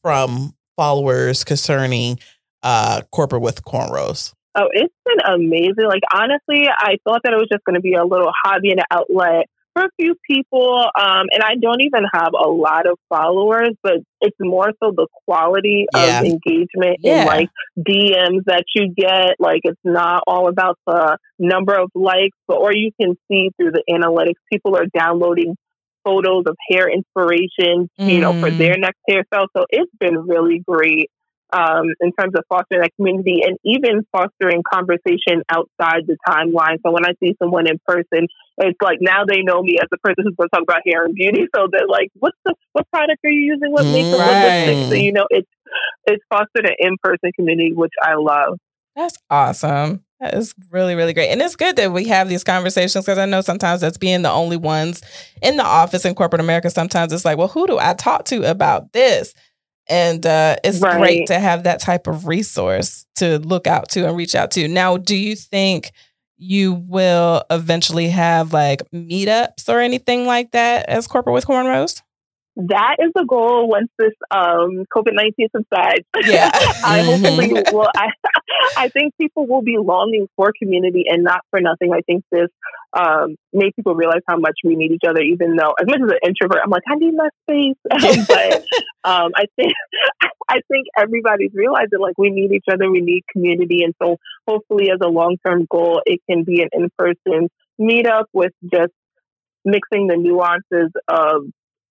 from 0.02 0.54
followers 0.76 1.44
concerning 1.44 2.18
uh 2.62 3.02
corporate 3.12 3.42
with 3.42 3.64
cornrows? 3.64 4.32
Oh, 4.56 4.68
it's 4.72 4.94
been 5.04 5.18
amazing. 5.34 5.86
Like 5.88 6.02
honestly, 6.14 6.68
I 6.70 6.96
thought 7.04 7.20
that 7.24 7.32
it 7.32 7.36
was 7.36 7.48
just 7.52 7.64
going 7.64 7.74
to 7.74 7.80
be 7.80 7.94
a 7.94 8.04
little 8.04 8.30
hobby 8.44 8.70
and 8.70 8.80
an 8.80 8.86
outlet 8.90 9.46
for 9.74 9.82
a 9.86 9.88
few 10.00 10.14
people. 10.30 10.78
Um, 10.96 11.26
and 11.32 11.42
I 11.42 11.56
don't 11.60 11.80
even 11.80 12.04
have 12.14 12.28
a 12.32 12.48
lot 12.48 12.86
of 12.86 12.96
followers, 13.08 13.70
but 13.82 13.94
it's 14.20 14.36
more 14.38 14.70
so 14.80 14.92
the 14.96 15.08
quality 15.26 15.86
Yeah. 15.92 16.20
of 16.20 16.24
engagement 16.26 16.98
Yeah. 17.00 17.18
and 17.22 17.26
like 17.26 17.48
DMs 17.76 18.44
that 18.46 18.62
you 18.76 18.94
get. 18.96 19.34
Like 19.40 19.62
it's 19.64 19.80
not 19.82 20.22
all 20.28 20.48
about 20.48 20.78
the 20.86 21.18
number 21.40 21.74
of 21.74 21.90
likes, 21.96 22.36
but 22.46 22.58
or 22.58 22.72
you 22.72 22.92
can 23.00 23.16
see 23.28 23.50
through 23.56 23.72
the 23.72 23.82
analytics, 23.90 24.38
people 24.52 24.76
are 24.76 24.86
downloading 24.96 25.56
photos 26.04 26.44
of 26.46 26.56
hair 26.70 26.88
inspiration, 26.88 27.88
you 28.06 28.20
know, 28.20 28.34
for 28.40 28.50
Mm. 28.50 28.58
their 28.58 28.76
next 28.78 29.00
hairstyle. 29.08 29.46
So 29.56 29.66
it's 29.70 29.92
been 29.98 30.18
really 30.26 30.60
great 30.66 31.10
um, 31.52 31.86
in 32.00 32.12
terms 32.18 32.34
of 32.36 32.44
fostering 32.48 32.82
that 32.82 32.90
community 32.96 33.42
and 33.46 33.56
even 33.64 34.02
fostering 34.12 34.62
conversation 34.72 35.42
outside 35.48 36.02
the 36.06 36.16
timeline. 36.28 36.78
So 36.84 36.90
when 36.92 37.04
I 37.06 37.12
see 37.22 37.34
someone 37.40 37.68
in 37.68 37.78
person, 37.86 38.26
it's 38.58 38.78
like 38.82 38.98
now 39.00 39.24
they 39.26 39.42
know 39.42 39.62
me 39.62 39.78
as 39.80 39.88
the 39.90 39.98
person 39.98 40.24
who's 40.24 40.34
going 40.36 40.48
to 40.48 40.56
talk 40.56 40.62
about 40.62 40.82
hair 40.86 41.04
and 41.04 41.14
beauty. 41.14 41.46
So 41.54 41.68
they're 41.70 41.86
like, 41.86 42.10
"What's 42.18 42.38
the 42.44 42.54
what 42.72 42.88
product 42.90 43.20
are 43.24 43.30
you 43.30 43.54
using? 43.54 43.72
What 43.72 43.86
makeup? 43.88 44.20
What 44.22 44.38
lipstick?" 44.38 44.78
Right. 44.78 44.86
So 44.90 44.94
you 44.94 45.12
know, 45.12 45.26
it's 45.30 45.48
it's 46.06 46.24
fostered 46.30 46.66
an 46.66 46.74
in 46.78 46.96
person 47.02 47.30
community, 47.36 47.72
which 47.72 47.92
I 48.02 48.14
love. 48.14 48.58
That's 48.96 49.18
awesome. 49.30 50.04
That 50.24 50.38
is 50.38 50.54
really, 50.70 50.94
really 50.94 51.12
great. 51.12 51.28
And 51.28 51.42
it's 51.42 51.54
good 51.54 51.76
that 51.76 51.92
we 51.92 52.06
have 52.08 52.30
these 52.30 52.42
conversations 52.42 53.04
because 53.04 53.18
I 53.18 53.26
know 53.26 53.42
sometimes 53.42 53.82
that's 53.82 53.98
being 53.98 54.22
the 54.22 54.30
only 54.30 54.56
ones 54.56 55.02
in 55.42 55.58
the 55.58 55.64
office 55.64 56.06
in 56.06 56.14
corporate 56.14 56.40
America. 56.40 56.70
Sometimes 56.70 57.12
it's 57.12 57.26
like, 57.26 57.36
well, 57.36 57.48
who 57.48 57.66
do 57.66 57.78
I 57.78 57.92
talk 57.92 58.24
to 58.26 58.50
about 58.50 58.94
this? 58.94 59.34
And 59.86 60.24
uh, 60.24 60.56
it's 60.64 60.80
Right. 60.80 60.96
great 60.98 61.26
to 61.26 61.38
have 61.38 61.64
that 61.64 61.80
type 61.80 62.06
of 62.06 62.26
resource 62.26 63.04
to 63.16 63.38
look 63.40 63.66
out 63.66 63.90
to 63.90 64.08
and 64.08 64.16
reach 64.16 64.34
out 64.34 64.50
to. 64.52 64.66
Now, 64.66 64.96
do 64.96 65.14
you 65.14 65.36
think 65.36 65.90
you 66.38 66.72
will 66.72 67.44
eventually 67.50 68.08
have 68.08 68.54
like 68.54 68.80
meetups 68.94 69.68
or 69.68 69.80
anything 69.80 70.24
like 70.24 70.52
that 70.52 70.88
as 70.88 71.06
corporate 71.06 71.34
with 71.34 71.44
cornrows? 71.46 72.00
That 72.56 72.96
is 73.00 73.10
the 73.14 73.24
goal 73.24 73.68
once 73.68 73.88
this 73.98 74.12
um, 74.30 74.84
COVID 74.94 75.12
nineteen 75.12 75.48
subsides. 75.54 76.06
Yeah, 76.22 76.50
I 76.84 77.02
hopefully 77.02 77.52
will. 77.72 77.88
I, 77.96 78.08
I 78.76 78.88
think 78.88 79.14
people 79.20 79.46
will 79.46 79.62
be 79.62 79.76
longing 79.76 80.28
for 80.36 80.52
community 80.56 81.04
and 81.08 81.24
not 81.24 81.40
for 81.50 81.60
nothing. 81.60 81.92
I 81.92 82.00
think 82.02 82.24
this 82.30 82.48
um, 82.92 83.34
made 83.52 83.74
people 83.74 83.96
realize 83.96 84.20
how 84.28 84.36
much 84.36 84.54
we 84.62 84.76
need 84.76 84.92
each 84.92 85.02
other. 85.08 85.20
Even 85.20 85.56
though, 85.56 85.74
as 85.80 85.86
much 85.86 86.00
as 86.00 86.10
an 86.10 86.18
introvert, 86.24 86.62
I'm 86.64 86.70
like, 86.70 86.84
I 86.88 86.94
need 86.94 87.14
my 87.14 87.28
space. 87.42 88.26
but 88.28 88.64
um, 89.02 89.32
I 89.34 89.46
think 89.56 89.72
I 90.48 90.60
think 90.70 90.86
everybody's 90.96 91.52
realizing 91.54 91.98
like 91.98 92.16
we 92.18 92.30
need 92.30 92.52
each 92.52 92.66
other. 92.72 92.88
We 92.88 93.00
need 93.00 93.24
community, 93.32 93.82
and 93.82 93.94
so 94.00 94.18
hopefully, 94.46 94.90
as 94.92 95.00
a 95.02 95.08
long 95.08 95.38
term 95.44 95.66
goal, 95.68 96.02
it 96.06 96.20
can 96.30 96.44
be 96.44 96.62
an 96.62 96.68
in 96.72 96.88
person 96.96 97.48
meetup 97.80 98.26
with 98.32 98.52
just 98.62 98.92
mixing 99.64 100.06
the 100.06 100.16
nuances 100.16 100.92
of 101.08 101.46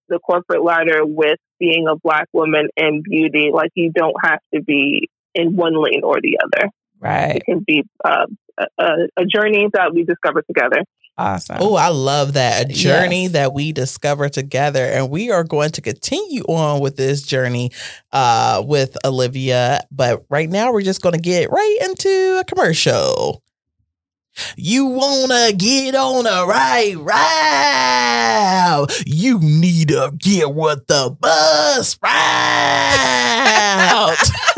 the 0.10 0.20
corporate 0.20 0.64
ladder 0.64 1.00
with 1.04 1.40
being 1.60 1.88
a 1.90 1.96
black 1.96 2.28
woman 2.34 2.70
and 2.78 3.04
beauty. 3.04 3.50
Like 3.54 3.72
you 3.76 3.92
don't 3.94 4.16
have 4.24 4.40
to 4.54 4.62
be 4.62 5.10
in 5.34 5.56
one 5.56 5.74
lane 5.76 6.02
or 6.04 6.20
the 6.22 6.40
other. 6.44 6.70
Right. 7.00 7.38
It 7.38 7.44
can 7.46 7.64
be 7.66 7.84
uh, 8.04 8.28
a, 8.78 8.92
a, 9.18 9.26
journey 9.26 9.68
that 9.74 9.94
we 9.94 10.04
discover 10.04 10.42
together. 10.42 10.84
Awesome. 11.18 11.58
Oh, 11.60 11.76
I 11.76 11.90
love 11.90 12.34
that. 12.34 12.72
A 12.72 12.74
journey 12.74 13.24
yes. 13.24 13.34
that 13.34 13.54
we 13.54 13.72
discover 13.72 14.30
together. 14.30 14.84
And 14.84 15.10
we 15.10 15.30
are 15.30 15.44
going 15.44 15.72
to 15.72 15.82
continue 15.82 16.42
on 16.44 16.80
with 16.80 16.96
this 16.96 17.22
journey 17.22 17.72
uh, 18.12 18.64
with 18.66 18.98
Olivia. 19.06 19.82
But 19.92 20.26
right 20.30 20.50
now, 20.50 20.72
we're 20.72 20.82
just 20.82 21.02
going 21.02 21.14
to 21.14 21.22
get 21.22 21.52
right 21.52 21.78
into 21.84 22.40
a 22.40 22.44
commercial. 22.46 23.44
You 24.58 24.86
wanna 24.86 25.54
get 25.54 25.96
on 25.96 26.26
a 26.26 26.46
right 26.46 26.96
route. 26.98 28.92
You 29.06 29.40
need 29.40 29.90
to 29.90 30.14
get 30.18 30.54
with 30.54 30.88
the 30.88 31.12
Buzzsprout. 31.12 32.04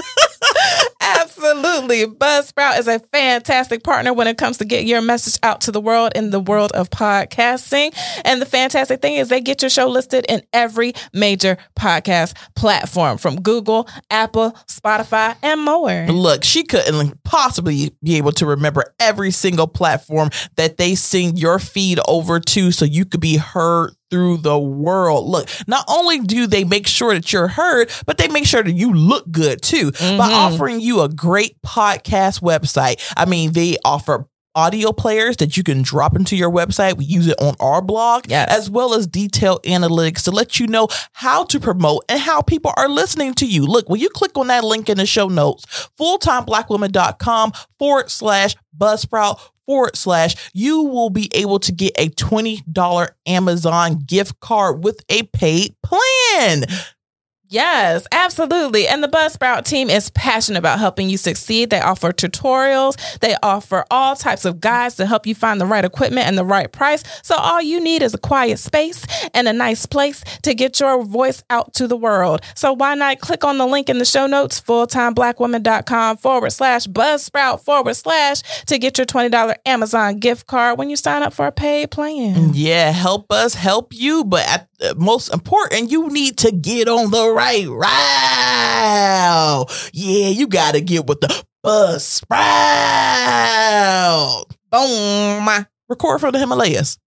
Absolutely. 1.37 2.05
Buzzsprout 2.05 2.79
is 2.79 2.87
a 2.87 2.99
fantastic 2.99 3.83
partner 3.83 4.13
when 4.13 4.27
it 4.27 4.37
comes 4.37 4.57
to 4.57 4.65
get 4.65 4.85
your 4.85 5.01
message 5.01 5.37
out 5.43 5.61
to 5.61 5.71
the 5.71 5.81
world 5.81 6.11
in 6.15 6.29
the 6.29 6.39
world 6.39 6.71
of 6.71 6.89
podcasting. 6.89 7.93
And 8.23 8.41
the 8.41 8.45
fantastic 8.45 9.01
thing 9.01 9.15
is 9.15 9.29
they 9.29 9.41
get 9.41 9.61
your 9.61 9.69
show 9.69 9.87
listed 9.87 10.25
in 10.29 10.41
every 10.53 10.93
major 11.13 11.57
podcast 11.77 12.35
platform 12.55 13.17
from 13.17 13.41
Google, 13.41 13.87
Apple, 14.09 14.51
Spotify, 14.67 15.35
and 15.41 15.61
more. 15.61 16.07
Look, 16.07 16.43
she 16.43 16.63
couldn't 16.63 17.23
possibly 17.23 17.91
be 18.03 18.15
able 18.15 18.31
to 18.33 18.45
remember 18.45 18.93
every 18.99 19.31
single 19.31 19.67
platform 19.67 20.29
that 20.55 20.77
they 20.77 20.95
send 20.95 21.37
your 21.37 21.59
feed 21.59 21.99
over 22.07 22.39
to 22.39 22.71
so 22.71 22.85
you 22.85 23.05
could 23.05 23.21
be 23.21 23.37
heard 23.37 23.91
through 24.15 24.37
the 24.37 24.57
world. 24.57 25.27
Look, 25.27 25.49
not 25.67 25.83
only 25.89 26.19
do 26.19 26.47
they 26.47 26.63
make 26.63 26.87
sure 26.87 27.13
that 27.13 27.33
you're 27.33 27.49
heard, 27.49 27.91
but 28.05 28.17
they 28.17 28.29
make 28.29 28.45
sure 28.45 28.63
that 28.63 28.71
you 28.71 28.93
look 28.93 29.29
good 29.29 29.61
too 29.61 29.91
mm-hmm. 29.91 30.17
by 30.17 30.31
offering 30.31 30.79
you 30.79 31.01
a 31.01 31.09
great 31.09 31.61
podcast 31.61 32.41
website. 32.41 33.01
I 33.17 33.25
mean, 33.25 33.51
they 33.51 33.75
offer 33.83 34.25
audio 34.55 34.91
players 34.91 35.37
that 35.37 35.57
you 35.57 35.63
can 35.63 35.81
drop 35.81 36.15
into 36.15 36.35
your 36.35 36.49
website. 36.49 36.97
We 36.97 37.05
use 37.05 37.27
it 37.27 37.39
on 37.39 37.55
our 37.59 37.81
blog, 37.81 38.25
yes. 38.27 38.49
as 38.49 38.69
well 38.69 38.93
as 38.93 39.05
detailed 39.07 39.63
analytics 39.63 40.23
to 40.23 40.31
let 40.31 40.59
you 40.59 40.67
know 40.67 40.87
how 41.13 41.43
to 41.45 41.59
promote 41.59 42.05
and 42.09 42.19
how 42.19 42.41
people 42.41 42.73
are 42.77 42.89
listening 42.89 43.33
to 43.35 43.45
you. 43.45 43.65
Look, 43.65 43.89
when 43.89 43.99
you 43.99 44.09
click 44.09 44.37
on 44.37 44.47
that 44.47 44.63
link 44.63 44.89
in 44.89 44.97
the 44.97 45.05
show 45.05 45.27
notes, 45.27 45.89
fulltimeblackwoman.com 45.99 47.51
forward 47.77 48.09
slash 48.09 48.55
buzzsprout 48.77 49.39
forward 49.65 49.95
slash, 49.95 50.35
you 50.53 50.83
will 50.83 51.09
be 51.09 51.29
able 51.33 51.59
to 51.59 51.71
get 51.71 51.93
a 51.97 52.09
$20 52.09 53.09
Amazon 53.25 53.99
gift 54.05 54.39
card 54.39 54.83
with 54.83 55.03
a 55.09 55.23
paid 55.23 55.75
plan. 55.83 56.65
Yes, 57.47 58.07
absolutely. 58.11 58.87
And 58.87 59.03
the 59.03 59.07
Buzzsprout 59.07 59.65
team 59.65 59.89
is 59.89 60.09
passionate 60.11 60.57
about 60.57 60.79
helping 60.79 61.09
you 61.09 61.17
succeed. 61.17 61.69
They 61.69 61.79
offer 61.79 62.11
tutorials, 62.11 63.19
they 63.19 63.35
offer 63.43 63.85
all 63.91 64.15
types 64.15 64.45
of 64.45 64.59
guides 64.59 64.95
to 64.95 65.05
help 65.05 65.27
you 65.27 65.35
find 65.35 65.61
the 65.61 65.65
right 65.65 65.85
equipment 65.85 66.27
and 66.27 66.37
the 66.37 66.45
right 66.45 66.71
price. 66.71 67.03
So 67.23 67.35
all 67.35 67.61
you 67.61 67.79
need 67.79 68.01
is 68.01 68.13
a 68.13 68.17
quiet 68.17 68.57
space 68.57 69.05
and 69.33 69.47
a 69.47 69.53
nice 69.53 69.85
place 69.85 70.23
to 70.41 70.55
get 70.55 70.79
your 70.79 71.03
voice 71.03 71.43
out 71.49 71.73
to 71.75 71.87
the 71.87 71.97
world. 71.97 72.41
So 72.55 72.73
why 72.73 72.95
not 72.95 73.19
click 73.19 73.43
on 73.43 73.57
the 73.57 73.67
link 73.67 73.89
in 73.89 73.99
the 73.99 74.05
show 74.05 74.25
notes, 74.25 74.59
fulltimeblackwoman.com 74.61 76.17
forward 76.17 76.51
slash 76.51 76.87
Buzzsprout 76.87 77.61
forward 77.61 77.95
slash 77.95 78.41
to 78.65 78.79
get 78.79 78.97
your 78.97 79.05
$20 79.05 79.55
Amazon 79.65 80.19
gift 80.19 80.47
card 80.47 80.79
when 80.79 80.89
you 80.89 80.95
sign 80.95 81.21
up 81.21 81.33
for 81.33 81.45
a 81.45 81.51
paid 81.51 81.91
plan. 81.91 82.53
Yeah, 82.53 82.91
help 82.91 83.31
us 83.31 83.53
help 83.53 83.93
you. 83.93 84.23
But 84.23 84.47
at 84.47 84.67
the 84.79 84.95
most 84.95 85.33
important, 85.33 85.91
you 85.91 86.09
need 86.09 86.37
to 86.39 86.51
get 86.51 86.87
on 86.87 87.11
the 87.11 87.34
right 87.35 87.67
route. 87.67 87.85
Yeah, 89.93 90.29
you 90.29 90.47
got 90.47 90.73
to 90.75 90.81
get 90.81 91.05
with 91.05 91.19
the 91.19 91.43
Buzzsprout. 91.65 92.31
Boom. 94.71 95.65
Record 95.89 96.21
from 96.21 96.31
the 96.31 96.39
Himalayas. 96.39 96.97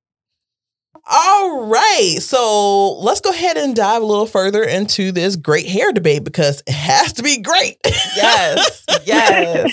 All 1.11 1.65
right. 1.65 2.19
So 2.21 2.99
let's 2.99 3.23
go 3.23 3.31
ahead 3.31 3.57
and 3.57 3.75
dive 3.75 4.03
a 4.03 4.07
little 4.07 4.27
further 4.27 4.63
into 4.63 5.11
this 5.13 5.37
great 5.37 5.67
hair 5.67 5.91
debate 5.93 6.25
because 6.25 6.63
it 6.67 6.75
has 6.75 7.15
to 7.15 7.23
be 7.23 7.41
great. 7.41 7.79
Yes. 8.15 8.85
yes. 9.05 9.73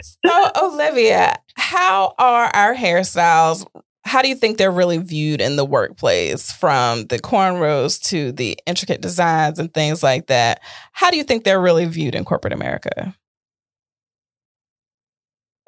so, 0.26 0.50
Olivia, 0.62 1.36
how 1.54 2.14
are 2.18 2.46
our 2.46 2.74
hairstyles 2.74 3.66
how 4.10 4.22
do 4.22 4.28
you 4.28 4.34
think 4.34 4.58
they're 4.58 4.72
really 4.72 4.98
viewed 4.98 5.40
in 5.40 5.54
the 5.54 5.64
workplace 5.64 6.50
from 6.50 7.06
the 7.06 7.20
cornrows 7.20 8.02
to 8.02 8.32
the 8.32 8.58
intricate 8.66 9.00
designs 9.00 9.60
and 9.60 9.72
things 9.72 10.02
like 10.02 10.26
that? 10.26 10.60
How 10.90 11.12
do 11.12 11.16
you 11.16 11.22
think 11.22 11.44
they're 11.44 11.60
really 11.60 11.84
viewed 11.84 12.16
in 12.16 12.24
corporate 12.24 12.52
America? 12.52 13.14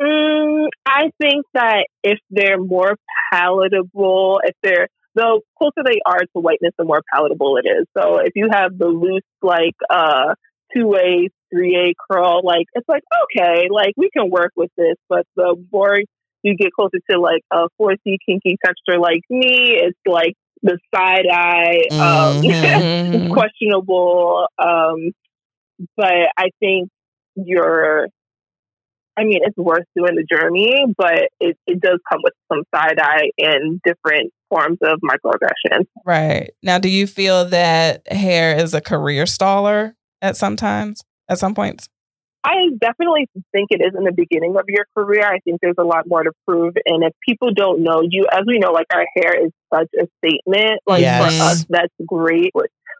Mm, 0.00 0.66
I 0.84 1.10
think 1.20 1.46
that 1.54 1.86
if 2.02 2.18
they're 2.30 2.58
more 2.58 2.96
palatable, 3.32 4.40
if 4.42 4.56
they're 4.60 4.88
the 5.14 5.40
closer 5.56 5.84
they 5.84 6.00
are 6.04 6.18
to 6.18 6.40
whiteness, 6.40 6.72
the 6.76 6.84
more 6.84 7.02
palatable 7.14 7.58
it 7.58 7.68
is. 7.68 7.86
So 7.96 8.16
if 8.16 8.32
you 8.34 8.48
have 8.50 8.76
the 8.76 8.88
loose, 8.88 9.22
like, 9.40 9.76
uh, 9.88 10.34
two 10.74 10.96
A, 10.96 11.28
three 11.54 11.76
A 11.76 11.94
curl, 12.10 12.40
like 12.42 12.66
it's 12.74 12.88
like 12.88 13.04
okay, 13.24 13.68
like 13.70 13.92
we 13.96 14.10
can 14.10 14.30
work 14.30 14.50
with 14.56 14.70
this. 14.76 14.96
But 15.08 15.26
the 15.36 15.54
more 15.70 15.98
you 16.42 16.56
get 16.56 16.72
closer 16.72 16.98
to 17.10 17.20
like 17.20 17.42
a 17.52 17.68
4C 17.80 18.16
kinky 18.26 18.56
texture 18.64 18.98
like 18.98 19.22
me, 19.30 19.78
it's 19.80 19.98
like 20.06 20.34
the 20.62 20.78
side 20.94 21.26
eye, 21.30 21.82
um, 21.92 22.42
mm-hmm. 22.42 23.32
questionable. 23.32 24.46
Um, 24.58 25.12
but 25.96 26.30
I 26.36 26.48
think 26.60 26.88
you're, 27.34 28.06
I 29.16 29.24
mean, 29.24 29.40
it's 29.42 29.56
worth 29.56 29.84
doing 29.96 30.14
the 30.14 30.24
journey, 30.30 30.86
but 30.96 31.28
it, 31.40 31.56
it 31.66 31.80
does 31.80 31.98
come 32.10 32.20
with 32.22 32.34
some 32.50 32.62
side 32.74 32.98
eye 32.98 33.30
and 33.38 33.80
different 33.84 34.32
forms 34.48 34.78
of 34.82 35.00
microaggression. 35.02 35.86
Right. 36.04 36.52
Now, 36.62 36.78
do 36.78 36.88
you 36.88 37.06
feel 37.06 37.44
that 37.46 38.10
hair 38.10 38.56
is 38.56 38.74
a 38.74 38.80
career 38.80 39.24
staller 39.24 39.94
at 40.20 40.36
sometimes, 40.36 41.02
at 41.28 41.38
some 41.38 41.54
points? 41.54 41.88
I 42.44 42.70
definitely 42.80 43.28
think 43.52 43.68
it 43.70 43.80
is 43.80 43.94
in 43.96 44.04
the 44.04 44.12
beginning 44.12 44.56
of 44.56 44.64
your 44.66 44.86
career. 44.96 45.24
I 45.24 45.38
think 45.44 45.60
there's 45.60 45.76
a 45.78 45.84
lot 45.84 46.08
more 46.08 46.22
to 46.24 46.32
prove. 46.46 46.74
And 46.86 47.04
if 47.04 47.12
people 47.26 47.52
don't 47.54 47.82
know 47.82 48.02
you, 48.02 48.26
as 48.32 48.42
we 48.46 48.58
know, 48.58 48.72
like 48.72 48.86
our 48.92 49.06
hair 49.16 49.46
is 49.46 49.52
such 49.72 49.88
a 49.98 50.08
statement. 50.18 50.80
Like 50.86 51.02
yes. 51.02 51.20
for 51.20 51.42
us, 51.42 51.66
that's 51.68 51.94
great 52.04 52.52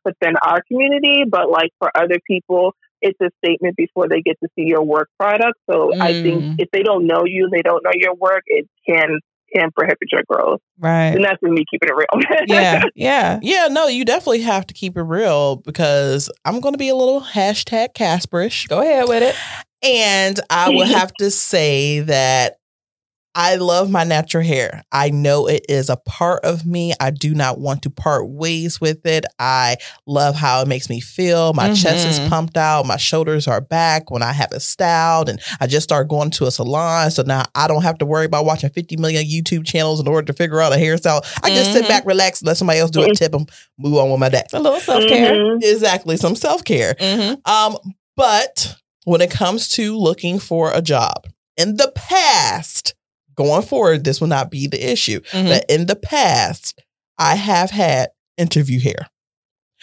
within 0.04 0.34
our 0.42 0.62
community. 0.70 1.24
But 1.28 1.50
like 1.50 1.70
for 1.78 1.90
other 1.96 2.18
people, 2.26 2.74
it's 3.00 3.18
a 3.20 3.30
statement 3.44 3.76
before 3.76 4.08
they 4.08 4.20
get 4.20 4.38
to 4.42 4.48
see 4.54 4.62
your 4.62 4.82
work 4.82 5.08
product. 5.18 5.58
So 5.68 5.90
mm. 5.90 6.00
I 6.00 6.12
think 6.22 6.42
mm. 6.42 6.54
if 6.58 6.70
they 6.72 6.82
don't 6.82 7.06
know 7.06 7.24
you, 7.26 7.48
they 7.50 7.62
don't 7.62 7.82
know 7.82 7.90
your 7.94 8.14
work, 8.14 8.44
it 8.46 8.68
can 8.88 9.18
can 9.54 9.70
prohibit 9.72 10.08
your 10.10 10.22
growth. 10.28 10.60
Right. 10.78 11.08
And 11.08 11.24
that's 11.24 11.42
me 11.42 11.64
keeping 11.70 11.88
it 11.88 11.94
real. 11.94 12.40
yeah. 12.46 12.82
Yeah. 12.94 13.38
Yeah. 13.42 13.68
No, 13.70 13.86
you 13.86 14.04
definitely 14.04 14.42
have 14.42 14.66
to 14.68 14.74
keep 14.74 14.96
it 14.96 15.02
real 15.02 15.56
because 15.56 16.30
I'm 16.44 16.60
going 16.60 16.74
to 16.74 16.78
be 16.78 16.88
a 16.88 16.96
little 16.96 17.20
hashtag 17.20 17.94
Casperish. 17.94 18.68
Go 18.68 18.80
ahead 18.80 19.08
with 19.08 19.22
it. 19.22 19.36
And 19.82 20.38
I 20.48 20.70
will 20.70 20.86
have 20.86 21.12
to 21.14 21.30
say 21.30 22.00
that 22.00 22.58
I 23.34 23.56
love 23.56 23.90
my 23.90 24.04
natural 24.04 24.44
hair. 24.44 24.82
I 24.92 25.10
know 25.10 25.46
it 25.46 25.64
is 25.68 25.88
a 25.88 25.96
part 25.96 26.44
of 26.44 26.66
me. 26.66 26.92
I 27.00 27.10
do 27.10 27.34
not 27.34 27.58
want 27.58 27.82
to 27.82 27.90
part 27.90 28.28
ways 28.28 28.80
with 28.80 29.06
it. 29.06 29.24
I 29.38 29.76
love 30.06 30.34
how 30.34 30.60
it 30.62 30.68
makes 30.68 30.90
me 30.90 31.00
feel. 31.00 31.52
My 31.54 31.66
mm-hmm. 31.66 31.74
chest 31.74 32.06
is 32.06 32.18
mm-hmm. 32.18 32.28
pumped 32.28 32.56
out. 32.56 32.86
My 32.86 32.98
shoulders 32.98 33.48
are 33.48 33.60
back 33.60 34.10
when 34.10 34.22
I 34.22 34.32
have 34.32 34.52
it 34.52 34.60
styled. 34.60 35.28
And 35.28 35.40
I 35.60 35.66
just 35.66 35.84
start 35.84 36.08
going 36.08 36.30
to 36.32 36.46
a 36.46 36.50
salon. 36.50 37.10
So 37.10 37.22
now 37.22 37.44
I 37.54 37.68
don't 37.68 37.82
have 37.82 37.98
to 37.98 38.06
worry 38.06 38.26
about 38.26 38.44
watching 38.44 38.70
50 38.70 38.96
million 38.98 39.24
YouTube 39.24 39.64
channels 39.64 40.00
in 40.00 40.08
order 40.08 40.26
to 40.26 40.32
figure 40.32 40.60
out 40.60 40.72
a 40.72 40.76
hairstyle. 40.76 41.22
I 41.42 41.50
just 41.50 41.70
mm-hmm. 41.70 41.78
sit 41.78 41.88
back, 41.88 42.04
relax, 42.04 42.42
let 42.42 42.56
somebody 42.58 42.80
else 42.80 42.90
do 42.90 43.02
it, 43.02 43.16
tip 43.16 43.32
them, 43.32 43.46
move 43.78 43.96
on 43.96 44.10
with 44.10 44.20
my 44.20 44.28
day. 44.28 44.44
A 44.52 44.60
little 44.60 44.80
self 44.80 45.04
care. 45.08 45.34
Mm-hmm. 45.34 45.62
Exactly. 45.62 46.16
Some 46.16 46.36
self 46.36 46.64
care. 46.64 46.94
Mm-hmm. 46.94 47.50
Um, 47.50 47.78
but 48.14 48.76
when 49.04 49.20
it 49.20 49.30
comes 49.30 49.68
to 49.70 49.96
looking 49.96 50.38
for 50.38 50.72
a 50.72 50.82
job, 50.82 51.26
in 51.56 51.76
the 51.76 51.92
past, 51.94 52.94
going 53.36 53.62
forward, 53.62 54.04
this 54.04 54.20
will 54.20 54.28
not 54.28 54.50
be 54.50 54.66
the 54.66 54.90
issue. 54.92 55.20
Mhm. 55.32 55.48
But 55.48 55.64
in 55.68 55.86
the 55.86 55.96
past, 55.96 56.80
I 57.18 57.34
have 57.36 57.70
had 57.70 58.10
interview 58.38 58.80
hair. 58.80 59.08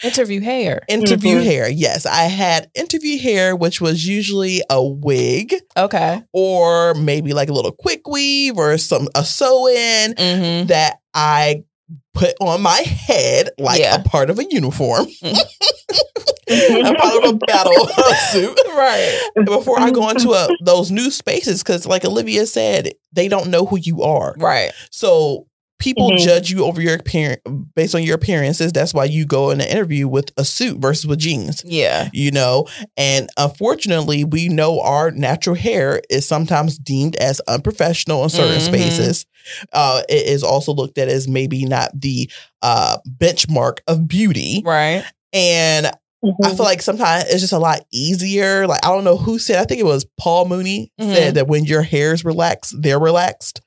Interview 0.02 0.40
hair. 0.40 0.80
Interview 0.88 1.36
Mhm. 1.40 1.44
hair. 1.44 1.68
Yes, 1.68 2.06
I 2.06 2.22
had 2.24 2.70
interview 2.74 3.18
hair, 3.18 3.54
which 3.54 3.82
was 3.82 4.06
usually 4.06 4.62
a 4.70 4.82
wig 4.82 5.54
Okay. 5.76 6.22
or 6.32 6.94
maybe 6.94 7.34
like 7.34 7.50
a 7.50 7.52
little 7.52 7.72
quick 7.72 8.08
weave 8.08 8.56
or 8.56 8.78
some 8.78 9.08
a 9.14 9.22
sew 9.24 9.68
in 9.68 10.14
Mm-hmm. 10.14 10.66
that 10.68 11.00
I 11.12 11.64
put 12.14 12.34
on 12.40 12.62
my 12.62 12.78
head 12.78 13.50
like 13.58 13.80
Yeah. 13.80 13.96
a 13.96 14.02
part 14.02 14.30
of 14.30 14.38
a 14.38 14.44
uniform, 14.50 15.06
a 15.22 16.94
part 16.94 17.24
of 17.24 17.30
a 17.30 17.36
battle 17.46 17.86
suit. 18.32 18.58
Right. 18.68 19.20
Before 19.44 19.78
I 19.80 19.90
go 19.90 20.08
into 20.08 20.30
a, 20.32 20.48
those 20.64 20.90
new 20.90 21.10
spaces, 21.10 21.62
because 21.62 21.86
like 21.86 22.04
Olivia 22.04 22.46
said, 22.46 22.92
they 23.12 23.28
don't 23.28 23.48
know 23.50 23.66
who 23.66 23.78
you 23.78 24.02
are. 24.02 24.34
Right. 24.38 24.72
So 24.90 25.46
people 25.80 26.10
Mhm. 26.12 26.18
judge 26.24 26.50
you 26.50 26.64
over 26.64 26.80
your 26.80 26.94
appearance 26.94 27.40
based 27.74 27.94
on 27.96 28.02
your 28.04 28.14
appearances. 28.14 28.70
That's 28.72 28.94
why 28.94 29.06
you 29.06 29.26
go 29.26 29.50
in 29.50 29.60
an 29.60 29.66
interview 29.66 30.06
with 30.06 30.30
a 30.36 30.44
suit 30.44 30.78
versus 30.78 31.06
with 31.06 31.18
jeans. 31.18 31.64
Yeah. 31.66 32.08
You 32.12 32.30
know, 32.30 32.66
and 32.96 33.28
unfortunately, 33.36 34.22
we 34.24 34.48
know 34.48 34.80
our 34.80 35.10
natural 35.10 35.56
hair 35.56 36.00
is 36.08 36.26
sometimes 36.28 36.78
deemed 36.78 37.16
as 37.16 37.40
unprofessional 37.48 38.22
in 38.22 38.28
certain 38.30 38.60
Mhm. 38.60 38.66
spaces. 38.66 39.26
Uh, 39.72 40.02
it 40.08 40.26
is 40.26 40.42
also 40.42 40.72
looked 40.72 40.98
at 40.98 41.08
as 41.08 41.26
maybe 41.26 41.64
not 41.64 41.90
the 41.98 42.30
uh, 42.62 42.98
benchmark 43.18 43.78
of 43.88 44.06
beauty. 44.06 44.62
Right. 44.64 45.02
And 45.32 45.90
I 46.22 46.54
feel 46.54 46.64
like 46.66 46.82
sometimes 46.82 47.24
it's 47.28 47.40
just 47.40 47.52
a 47.52 47.58
lot 47.58 47.80
easier. 47.92 48.66
Like, 48.66 48.84
I 48.84 48.88
don't 48.90 49.04
know 49.04 49.16
who 49.16 49.38
said, 49.38 49.58
I 49.60 49.64
think 49.64 49.80
it 49.80 49.84
was 49.86 50.06
Paul 50.18 50.46
Mooney 50.46 50.92
Mhm. 51.00 51.14
said 51.14 51.34
that 51.36 51.46
when 51.48 51.64
your 51.64 51.82
hair's 51.82 52.24
relaxed, 52.24 52.74
they're 52.78 52.98
relaxed. 52.98 53.60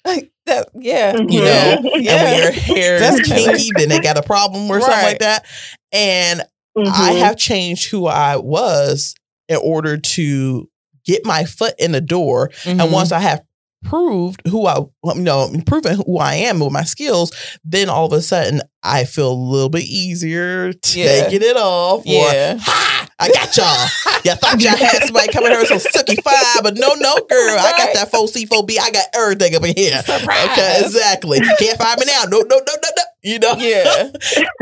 That, 0.46 0.68
yeah. 0.76 1.14
Mhm. 1.14 1.32
You 1.32 1.40
know, 1.40 1.46
Yeah. 1.46 1.78
and 1.80 2.24
when 2.24 2.38
your 2.44 2.52
hair 2.52 2.96
is 3.02 3.22
kinky, 3.22 3.70
then 3.78 3.90
they 3.90 4.00
got 4.00 4.18
a 4.18 4.22
problem 4.24 4.70
or 4.70 4.82
something 4.82 5.04
like 5.04 5.20
that. 5.20 5.46
And 5.94 6.42
Mhm. 6.78 6.88
I 6.94 7.12
have 7.14 7.38
changed 7.38 7.86
who 7.90 8.08
I 8.08 8.36
was 8.36 9.16
in 9.48 9.58
order 9.58 9.98
to 9.98 10.70
get 11.06 11.26
my 11.26 11.46
foot 11.46 11.76
in 11.80 11.92
the 11.94 12.02
door. 12.02 12.52
And 12.66 12.92
once 12.92 13.12
I 13.14 13.20
have 13.20 13.42
proved 13.84 14.42
who 14.48 14.66
I, 14.66 14.80
you 15.16 15.22
know, 15.22 15.50
proven 15.66 15.98
who 16.06 16.18
I 16.18 16.36
am 16.36 16.60
with 16.60 16.72
my 16.72 16.84
skills, 16.84 17.32
then 17.64 17.90
all 17.90 18.06
of 18.06 18.14
a 18.14 18.22
sudden 18.22 18.62
I 18.82 19.06
feel 19.06 19.32
a 19.32 19.34
little 19.34 19.70
bit 19.70 19.84
easier 19.84 20.72
Yeah. 20.94 21.24
taking 21.26 21.42
it 21.42 21.56
off. 21.58 22.00
Or, 22.02 22.12
Yeah. 22.12 22.58
ha! 22.60 23.08
I 23.20 23.30
got 23.30 23.56
y'all. 23.58 23.88
You 24.26 24.32
thought 24.36 24.62
y'all 24.62 24.78
had 24.78 25.04
somebody 25.04 25.34
coming 25.34 25.52
here 25.52 25.60
with 25.60 25.68
some 25.68 25.80
silky 25.80 26.16
fine, 26.16 26.64
but 26.64 26.76
no, 26.76 26.94
no, 26.94 27.14
girl. 27.30 27.58
I 27.60 27.74
got 27.78 27.94
that 27.94 28.10
4C4B. 28.10 28.78
I 28.82 28.90
got 28.90 29.06
everything 29.14 29.54
up 29.54 29.64
in 29.66 29.76
here. 29.76 30.02
Surprise. 30.02 30.50
Okay, 30.52 30.80
exactly. 30.82 31.40
Can't 31.60 31.78
find 31.78 32.00
me 32.00 32.06
now. 32.06 32.24
No, 32.30 32.40
no, 32.40 32.56
no, 32.56 32.58
no, 32.58 32.90
no. 32.96 33.04
You 33.22 33.40
know? 33.40 33.56
Yeah. 33.58 34.12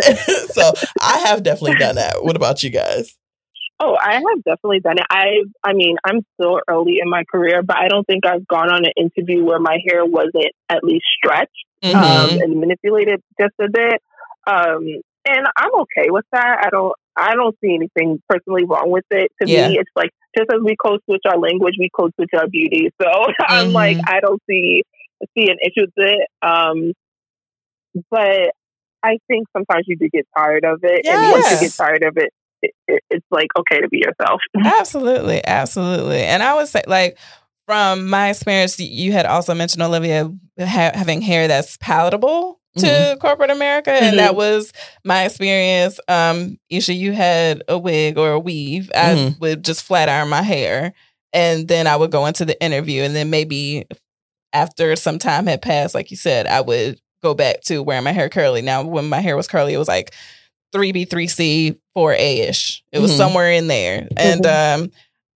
so 0.52 0.72
I 1.00 1.20
have 1.26 1.44
definitely 1.44 1.78
done 1.78 1.96
that. 1.96 2.24
What 2.24 2.36
about 2.36 2.64
you 2.64 2.72
guys? 2.72 3.16
Oh, 3.82 3.98
I 4.00 4.14
have 4.14 4.44
definitely 4.46 4.80
done 4.82 4.98
it. 5.00 5.06
I 5.10 5.42
I 5.64 5.74
mean, 5.74 5.98
I'm 6.06 6.22
still 6.36 6.60
early 6.70 7.00
in 7.02 7.10
my 7.10 7.24
career, 7.32 7.64
but 7.64 7.78
I 7.78 7.88
don't 7.88 8.06
think 8.06 8.26
I've 8.26 8.48
gone 8.48 8.70
on 8.72 8.86
an 8.86 8.92
interview 8.96 9.44
where 9.44 9.60
my 9.60 9.78
hair 9.90 10.06
wasn't 10.06 10.52
at 10.70 10.84
least 10.84 11.06
stretched 11.18 11.66
Mhm. 11.84 11.96
um, 11.96 12.30
and 12.42 12.60
manipulated 12.60 13.22
just 13.40 13.54
a 13.60 13.70
bit. 13.70 14.02
Um, 14.46 14.86
and 15.26 15.48
I'm 15.58 15.74
okay 15.82 16.10
with 16.10 16.26
that. 16.32 16.62
I 16.66 16.70
don't 16.70 16.94
I 17.18 17.34
don't 17.36 17.58
see 17.60 17.74
anything 17.74 18.22
personally 18.30 18.66
wrong 18.66 18.92
with 18.92 19.06
it. 19.10 19.32
To 19.42 19.48
Yeah. 19.48 19.68
me, 19.68 19.78
it's 19.80 19.92
like 19.96 20.12
just 20.38 20.52
as 20.54 20.62
we 20.64 20.76
code 20.76 21.02
switch 21.06 21.24
our 21.28 21.40
language, 21.40 21.76
we 21.80 21.90
code 21.98 22.14
switch 22.16 22.32
our 22.38 22.48
beauty. 22.48 22.92
So 23.02 23.08
I'm 23.40 23.70
Mhm. 23.70 23.74
like, 23.74 23.98
I 24.08 24.20
don't 24.20 24.42
see 24.50 24.84
see 25.36 25.50
an 25.50 25.58
issue 25.64 25.88
with 25.88 26.06
it. 26.08 26.28
Um, 26.44 26.94
but 28.12 28.54
I 29.04 29.18
think 29.28 29.48
sometimes 29.56 29.86
you 29.88 29.98
do 29.98 30.10
get 30.10 30.26
tired 30.38 30.66
of 30.66 30.80
it, 30.84 31.06
and 31.08 31.30
once 31.30 31.46
you 31.50 31.58
get 31.58 31.74
tired 31.80 32.04
of 32.04 32.18
it, 32.18 32.30
it, 32.62 32.72
it, 32.88 33.04
it's 33.10 33.26
like 33.32 33.48
okay 33.58 33.82
to 33.82 33.90
be 33.90 34.00
yourself. 34.00 34.42
Absolutely, 34.80 35.44
absolutely. 35.46 36.22
And 36.24 36.44
I 36.44 36.56
would 36.56 36.68
say, 36.68 36.84
like, 36.88 37.18
from 37.68 38.10
my 38.10 38.30
experience, 38.30 38.80
you 38.80 39.12
had 39.12 39.26
also 39.26 39.54
mentioned 39.54 39.82
Olivia 39.84 40.32
ha- 40.60 40.92
having 40.94 41.22
hair 41.22 41.48
that's 41.48 41.78
palatable 41.78 42.60
to 42.78 43.18
corporate 43.22 43.50
America, 43.50 43.92
and 43.92 44.18
that 44.20 44.36
was 44.36 44.72
my 45.04 45.26
experience. 45.26 46.00
Um, 46.08 46.58
Isha, 46.70 46.94
you 46.94 47.12
had 47.12 47.64
a 47.68 47.78
wig 47.78 48.18
or 48.18 48.32
a 48.32 48.40
weave. 48.40 48.90
I 48.96 49.16
Mhm. 49.16 49.40
would 49.40 49.64
just 49.66 49.84
flat 49.84 50.10
iron 50.10 50.30
my 50.30 50.42
hair, 50.42 50.94
and 51.34 51.68
then 51.68 51.86
I 51.88 51.96
would 51.98 52.12
go 52.12 52.26
into 52.26 52.46
the 52.46 52.62
interview, 52.64 53.04
and 53.04 53.16
then 53.16 53.30
maybe 53.30 53.86
after 54.54 54.96
some 54.96 55.20
time 55.20 55.48
had 55.48 55.62
passed, 55.62 55.94
like 55.96 56.12
you 56.12 56.18
said, 56.18 56.48
I 56.48 56.62
would 56.62 57.00
go 57.22 57.34
back 57.34 57.62
to 57.64 57.84
wearing 57.84 58.04
my 58.04 58.12
hair 58.12 58.30
curly. 58.30 58.62
Now, 58.62 58.84
when 58.84 59.08
my 59.08 59.20
hair 59.22 59.38
was 59.38 59.48
curly, 59.48 59.74
it 59.74 59.78
was 59.78 59.88
like 59.88 60.14
3B, 60.74 61.08
3C, 61.08 61.78
4A 61.98 62.50
ish. 62.50 62.84
It 62.92 63.00
was 63.00 63.12
Mhm. 63.12 63.18
somewhere 63.18 63.52
in 63.52 63.68
there. 63.68 64.08
And 64.18 64.46
um, 64.46 64.92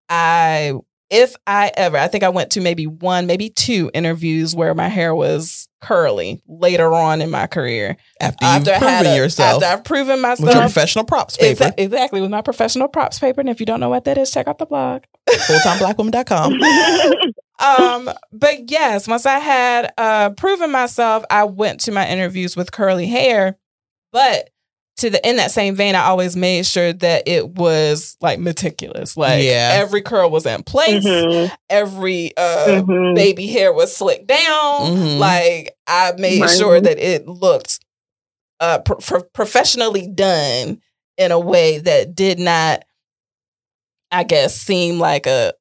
I, 0.08 0.74
if 1.10 1.36
I 1.46 1.70
ever, 1.76 1.96
I 1.98 2.08
think 2.08 2.24
I 2.24 2.28
went 2.30 2.50
to 2.52 2.60
maybe 2.60 2.86
one, 2.86 3.26
maybe 3.26 3.50
two 3.50 3.90
interviews 3.94 4.54
where 4.54 4.74
my 4.74 4.88
hair 4.88 5.14
was 5.14 5.68
curly 5.80 6.40
later 6.48 6.92
on 6.94 7.20
in 7.20 7.30
my 7.30 7.46
career. 7.46 7.96
After 8.20 8.44
you've 8.46 8.68
I 8.68 8.78
proven 8.78 9.06
a- 9.06 9.16
yourself 9.16 9.62
After 9.62 9.78
I've 9.78 9.84
proven 9.84 10.20
myself. 10.20 10.46
with 10.46 10.54
your 10.54 10.62
professional 10.62 11.04
props 11.04 11.36
paper, 11.36 11.64
Exa- 11.64 11.74
exactly, 11.76 12.20
with 12.20 12.30
my 12.30 12.40
professional 12.40 12.88
props 12.88 13.18
paper. 13.18 13.40
And 13.40 13.50
if 13.50 13.60
you 13.60 13.66
don't 13.66 13.80
know 13.80 13.90
what 13.90 14.04
that 14.04 14.16
is, 14.18 14.30
check 14.30 14.48
out 14.48 14.58
the 14.58 14.66
blog. 14.66 15.02
fulltimeblackwoman.com. 15.28 16.54
um, 17.60 18.10
but 18.32 18.70
yes, 18.70 19.06
once 19.06 19.26
I 19.26 19.38
had 19.38 19.92
uh 19.98 20.30
proven 20.30 20.70
myself, 20.70 21.24
I 21.30 21.44
went 21.44 21.80
to 21.80 21.92
my 21.92 22.08
interviews 22.08 22.56
with 22.56 22.72
curly 22.72 23.06
hair. 23.06 23.56
But 24.12 24.50
to 24.98 25.10
the 25.10 25.28
in 25.28 25.36
that 25.36 25.50
same 25.50 25.74
vein, 25.74 25.94
I 25.94 26.04
always 26.04 26.36
made 26.36 26.66
sure 26.66 26.92
that 26.92 27.26
it 27.26 27.48
was 27.50 28.16
like 28.20 28.38
meticulous. 28.38 29.16
Like 29.16 29.42
Yeah. 29.42 29.72
every 29.74 30.02
curl 30.02 30.30
was 30.30 30.46
in 30.46 30.62
place, 30.62 31.04
Mhm, 31.04 31.50
every 31.68 32.32
uh 32.36 32.82
mhm. 32.82 33.14
baby 33.14 33.46
hair 33.48 33.72
was 33.72 33.94
slicked 33.96 34.26
down. 34.28 34.96
Mhm. 34.96 35.18
Like 35.18 35.74
I 35.86 36.12
made 36.16 36.40
Right. 36.42 36.50
sure 36.56 36.80
that 36.80 36.98
it 36.98 37.26
looked 37.26 37.80
uh 38.60 38.78
pro- 38.78 38.96
pro- 38.98 39.24
professionally 39.34 40.06
done 40.06 40.80
in 41.18 41.32
a 41.32 41.40
way 41.40 41.78
that 41.78 42.14
did 42.14 42.38
not, 42.38 42.84
I 44.12 44.22
guess, 44.24 44.54
seem 44.56 44.98
like 45.00 45.26
a. 45.26 45.52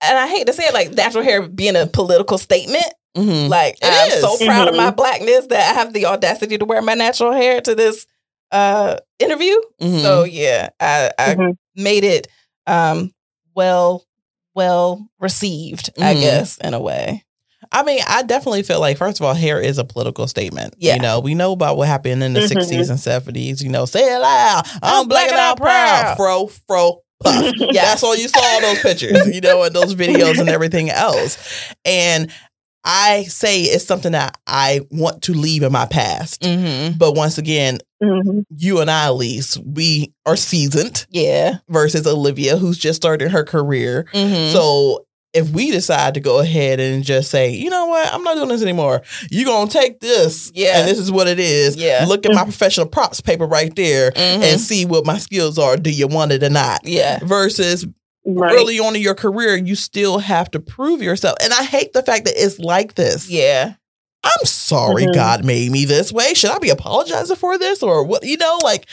And 0.00 0.16
I 0.16 0.28
hate 0.28 0.46
to 0.46 0.52
say 0.52 0.62
it, 0.64 0.74
like 0.74 0.92
natural 0.92 1.24
hair 1.24 1.42
being 1.48 1.74
a 1.74 1.86
political 1.88 2.38
statement. 2.38 2.86
Mhm. 3.16 3.48
Like 3.48 3.74
It 3.82 3.88
I'm 3.90 4.12
is. 4.12 4.20
so 4.20 4.36
proud 4.46 4.68
of 4.68 4.76
my 4.76 4.92
Mhm. 4.92 4.96
blackness 4.96 5.46
that 5.48 5.72
I 5.72 5.74
have 5.74 5.92
the 5.92 6.06
audacity 6.06 6.56
to 6.56 6.64
wear 6.64 6.80
my 6.82 6.94
natural 6.94 7.32
hair 7.32 7.60
to 7.62 7.74
this 7.74 8.06
uh 8.52 8.96
interview. 9.18 9.54
Mhm. 9.80 10.02
So 10.02 10.24
yeah, 10.24 10.68
I, 10.80 11.10
I 11.18 11.34
Mhm. 11.34 11.56
made 11.76 12.04
it 12.04 12.28
um 12.66 13.10
well 13.54 14.04
well 14.54 15.08
received, 15.20 15.90
I 16.00 16.14
Mhm. 16.14 16.20
guess, 16.20 16.58
in 16.58 16.74
a 16.74 16.80
way. 16.80 17.24
I 17.72 17.82
mean, 17.82 18.00
I 18.08 18.22
definitely 18.22 18.62
feel 18.62 18.80
like, 18.80 18.96
first 18.96 19.20
of 19.20 19.26
all, 19.26 19.34
hair 19.34 19.60
is 19.60 19.78
a 19.78 19.84
political 19.84 20.26
statement. 20.26 20.74
Yeah. 20.78 20.94
You 20.94 21.00
know, 21.00 21.20
we 21.20 21.34
know 21.34 21.52
about 21.52 21.76
what 21.76 21.88
happened 21.88 22.22
in 22.22 22.32
the 22.32 22.40
Mhm. 22.40 22.48
60s 22.48 22.88
and 22.88 22.98
70s. 23.00 23.62
You 23.62 23.68
know, 23.68 23.84
say 23.84 24.14
it 24.14 24.18
loud. 24.18 24.62
I'm, 24.82 25.06
black 25.08 25.28
and 25.30 25.38
I'm 25.40 25.56
proud. 25.56 26.16
Fro, 26.16 26.46
fro, 26.66 27.02
puff. 27.22 27.52
That's 27.72 28.02
all 28.02 28.16
you 28.16 28.28
saw 28.28 28.56
in 28.56 28.62
those 28.62 28.80
pictures, 28.80 29.26
you 29.26 29.40
know, 29.40 29.62
and 29.64 29.74
those 29.74 29.94
videos 29.96 30.40
and 30.40 30.48
everything 30.48 30.88
else. 30.90 31.36
And 31.84 32.30
I 32.90 33.24
say 33.24 33.62
it's 33.62 33.84
something 33.84 34.12
that 34.12 34.38
I 34.46 34.80
want 34.90 35.22
to 35.24 35.34
leave 35.34 35.62
in 35.62 35.70
my 35.72 35.84
past. 35.86 36.40
Mm-hmm. 36.42 36.96
But 36.96 37.14
once 37.14 37.36
again, 37.38 37.78
Mhm. 38.02 38.44
you 38.56 38.80
and 38.80 38.90
I, 38.90 39.06
at 39.06 39.16
least, 39.16 39.58
we 39.64 40.12
are 40.24 40.36
seasoned 40.36 41.04
Yeah. 41.10 41.58
versus 41.68 42.06
Olivia, 42.06 42.56
who's 42.56 42.78
just 42.78 42.96
started 42.96 43.30
her 43.30 43.44
career. 43.44 44.06
Mm-hmm. 44.14 44.52
So 44.52 45.04
if 45.34 45.50
we 45.50 45.70
decide 45.70 46.14
to 46.14 46.20
go 46.20 46.38
ahead 46.38 46.80
and 46.80 47.04
just 47.04 47.30
say, 47.30 47.50
you 47.50 47.68
know 47.68 47.84
what, 47.86 48.12
I'm 48.14 48.24
not 48.24 48.36
doing 48.36 48.48
this 48.48 48.62
anymore. 48.62 49.02
You're 49.30 49.44
gonna 49.44 49.70
take 49.70 50.00
this, 50.00 50.50
Yeah. 50.54 50.78
and 50.80 50.88
this 50.88 50.98
is 50.98 51.12
what 51.12 51.28
it 51.28 51.38
is. 51.38 51.76
Yeah. 51.76 52.06
Look 52.08 52.24
at 52.24 52.32
my 52.34 52.44
professional 52.44 52.86
props 52.86 53.20
paper 53.20 53.44
right 53.46 53.74
there 53.76 54.10
Mhm. 54.12 54.42
and 54.42 54.60
see 54.60 54.86
what 54.86 55.04
my 55.04 55.18
skills 55.18 55.58
are. 55.58 55.76
Do 55.76 55.90
you 55.90 56.06
want 56.06 56.32
it 56.32 56.42
or 56.42 56.48
not? 56.48 56.80
yeah. 56.84 57.18
Versus 57.22 57.84
Right. 58.30 58.52
early 58.54 58.78
on 58.78 58.94
in 58.94 59.02
your 59.02 59.14
career, 59.14 59.56
you 59.56 59.74
still 59.74 60.18
have 60.18 60.50
to 60.52 60.60
prove 60.60 61.00
yourself. 61.02 61.36
And 61.42 61.52
I 61.52 61.62
hate 61.64 61.92
the 61.94 62.02
fact 62.02 62.26
that 62.26 62.34
it's 62.36 62.58
like 62.58 62.94
this. 62.94 63.30
Yeah. 63.30 63.74
I'm 64.24 64.44
sorry 64.44 65.06
Mhm. 65.06 65.14
God 65.14 65.44
made 65.44 65.70
me 65.70 65.84
this 65.86 66.12
way. 66.12 66.34
Should 66.34 66.50
I 66.50 66.58
be 66.58 66.70
apologizing 66.70 67.36
for 67.36 67.56
this 67.56 67.82
or 67.82 68.02
what? 68.04 68.24
You 68.24 68.36
know, 68.36 68.58
like, 68.62 68.86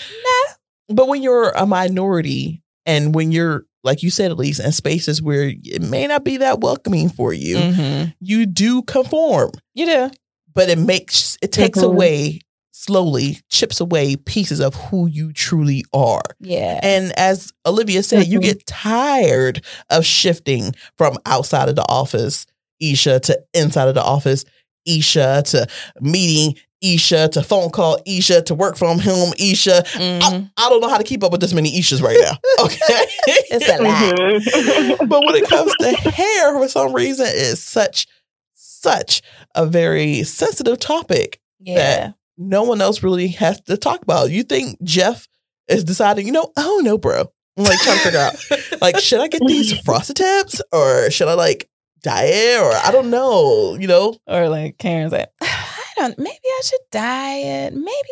but 0.88 1.08
when 1.08 1.21
you're 1.24 1.50
a 1.50 1.65
minority 1.65 2.62
and 2.86 3.13
when 3.15 3.32
you're, 3.32 3.65
like 3.84 4.04
you 4.04 4.10
said, 4.12 4.32
at 4.32 4.38
least 4.38 4.60
in 4.60 4.71
spaces 4.71 5.21
where 5.21 5.52
it 5.63 5.82
may 5.82 6.08
not 6.08 6.24
be 6.24 6.38
that 6.38 6.60
welcoming 6.62 7.10
for 7.10 7.34
you, 7.34 7.58
Mm-hmm. 7.58 8.10
you 8.21 8.45
do 8.45 8.84
conform, 8.84 9.52
You 9.74 9.86
do. 9.88 10.12
but 10.54 10.69
it 10.69 10.78
makes, 10.78 11.38
it 11.41 11.52
takes 11.52 11.80
Mhm. 11.80 11.86
away 11.86 12.39
slowly, 12.86 13.39
chips 13.50 13.80
away 13.80 14.15
pieces 14.15 14.60
of 14.60 14.76
who 14.76 15.08
you 15.08 15.34
truly 15.34 15.84
are. 15.93 16.21
Yeah. 16.39 16.80
And 16.84 17.12
as 17.17 17.52
Olivia 17.65 18.04
said, 18.04 18.28
you 18.28 18.39
Mhm. 18.39 18.43
get 18.43 18.65
tired 18.67 19.63
of 19.89 20.06
shifting 20.06 20.74
from 20.98 21.17
outside 21.26 21.69
of 21.69 21.76
the 21.76 21.86
office 21.89 22.45
Isha 22.80 23.21
to 23.21 23.39
inside 23.54 23.88
of 23.88 23.95
the 23.95 24.04
office, 24.04 24.43
Isha 24.86 25.43
to 25.48 25.67
meeting, 26.02 26.56
Isha 26.82 27.30
to 27.30 27.41
phone 27.41 27.69
call, 27.71 27.98
Isha 28.06 28.41
to 28.43 28.54
work 28.54 28.76
from 28.78 29.00
home, 29.00 29.34
Isha. 29.39 29.84
Mhm. 29.93 30.21
I, 30.58 30.65
I 30.65 30.69
don't 30.69 30.82
know 30.82 30.89
how 30.89 30.98
to 30.98 31.04
keep 31.04 31.24
up 31.24 31.32
with 31.32 31.39
this 31.41 31.54
many 31.54 31.71
Ishas 31.80 32.02
right 32.02 32.17
now. 32.21 32.38
Okay. 32.65 33.06
It's 33.50 33.67
a 33.67 33.82
lot. 33.82 35.00
But 35.10 35.26
when 35.26 35.36
it 35.36 35.48
comes 35.50 35.71
to 35.80 35.91
hair, 36.12 36.54
for 36.60 36.67
some 36.67 36.93
reason, 36.93 37.26
it's 37.30 37.62
such, 37.62 38.06
such 38.54 39.21
a 39.56 39.65
very 39.65 40.24
sensitive 40.24 40.78
topic. 40.80 41.39
Yeah. 41.60 42.12
No 42.38 42.63
one 42.63 42.82
else 42.82 43.04
really 43.04 43.30
has 43.30 43.62
to 43.62 43.78
talk 43.78 44.02
about. 44.02 44.32
You 44.32 44.43
think 44.43 44.82
Jeff 44.84 45.28
is 45.67 45.84
deciding, 45.84 46.26
you 46.28 46.32
know, 46.34 46.52
oh 46.58 46.82
no, 46.84 46.98
bro. 46.98 47.26
I'm 47.58 47.63
like 47.63 47.80
trying 47.80 47.98
to 47.98 48.04
figure 48.04 48.19
out, 48.19 48.36
like, 48.82 49.00
should 49.00 49.21
I 49.21 49.28
get 49.28 49.41
these 49.48 49.78
frosted 49.80 50.17
tips 50.17 50.62
or 50.74 51.10
should 51.10 51.30
I 51.30 51.34
like 51.36 51.69
dye 52.04 52.26
it 52.26 52.62
or 52.62 52.71
I 52.71 52.91
don't 52.91 53.10
know, 53.10 53.76
you 53.80 53.88
know? 53.88 54.17
Or 54.28 54.50
like 54.50 54.78
Karen's 54.78 55.13
like, 55.13 55.30
I 55.41 55.93
don't. 55.95 56.19
Maybe 56.19 56.36
I 56.45 56.62
should 56.63 56.80
diet. 56.91 57.74
Maybe, 57.74 58.10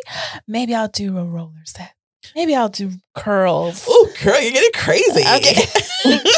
maybe 0.48 0.74
I'll 0.74 0.88
do 0.88 1.18
a 1.18 1.24
roller 1.24 1.52
set. 1.64 1.92
Maybe 2.34 2.54
I'll 2.54 2.68
do 2.68 2.90
curls. 3.14 3.84
Oh, 3.88 4.10
girl, 4.22 4.40
you're 4.40 4.52
getting 4.52 4.70
crazy. 4.74 5.20
Okay. 5.20 6.30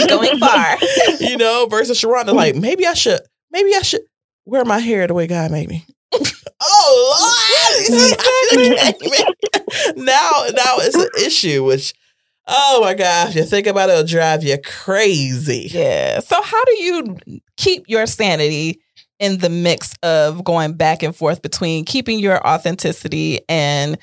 Going 0.08 0.38
far. 0.38 0.76
you 1.20 1.36
know, 1.36 1.66
versus 1.70 2.00
Sharonda, 2.00 2.34
like, 2.34 2.54
maybe 2.56 2.86
I 2.86 2.94
should, 2.94 3.20
maybe 3.50 3.74
I 3.74 3.82
should 3.82 4.02
wear 4.46 4.64
my 4.64 4.78
hair 4.78 5.06
the 5.06 5.14
way 5.14 5.26
God 5.26 5.50
made 5.50 5.68
me. 5.68 5.84
Oh 6.90 8.16
Lord! 8.52 9.96
now, 9.96 10.30
now 10.54 10.74
it's 10.78 10.96
an 10.96 11.08
issue, 11.24 11.64
which 11.64 11.94
oh 12.50 12.80
my 12.82 12.94
gosh, 12.94 13.34
you 13.34 13.44
think 13.44 13.66
about 13.66 13.88
it, 13.88 13.92
it'll 13.92 14.04
drive 14.04 14.42
you 14.42 14.58
crazy. 14.58 15.68
Yeah. 15.70 16.20
So 16.20 16.40
how 16.42 16.64
do 16.64 16.82
you 16.82 17.16
keep 17.56 17.84
your 17.88 18.06
sanity 18.06 18.80
in 19.18 19.38
the 19.38 19.50
mix 19.50 19.94
of 20.02 20.44
going 20.44 20.74
back 20.74 21.02
and 21.02 21.14
forth 21.14 21.42
between 21.42 21.84
keeping 21.84 22.18
your 22.18 22.44
authenticity 22.46 23.40
and 23.48 23.98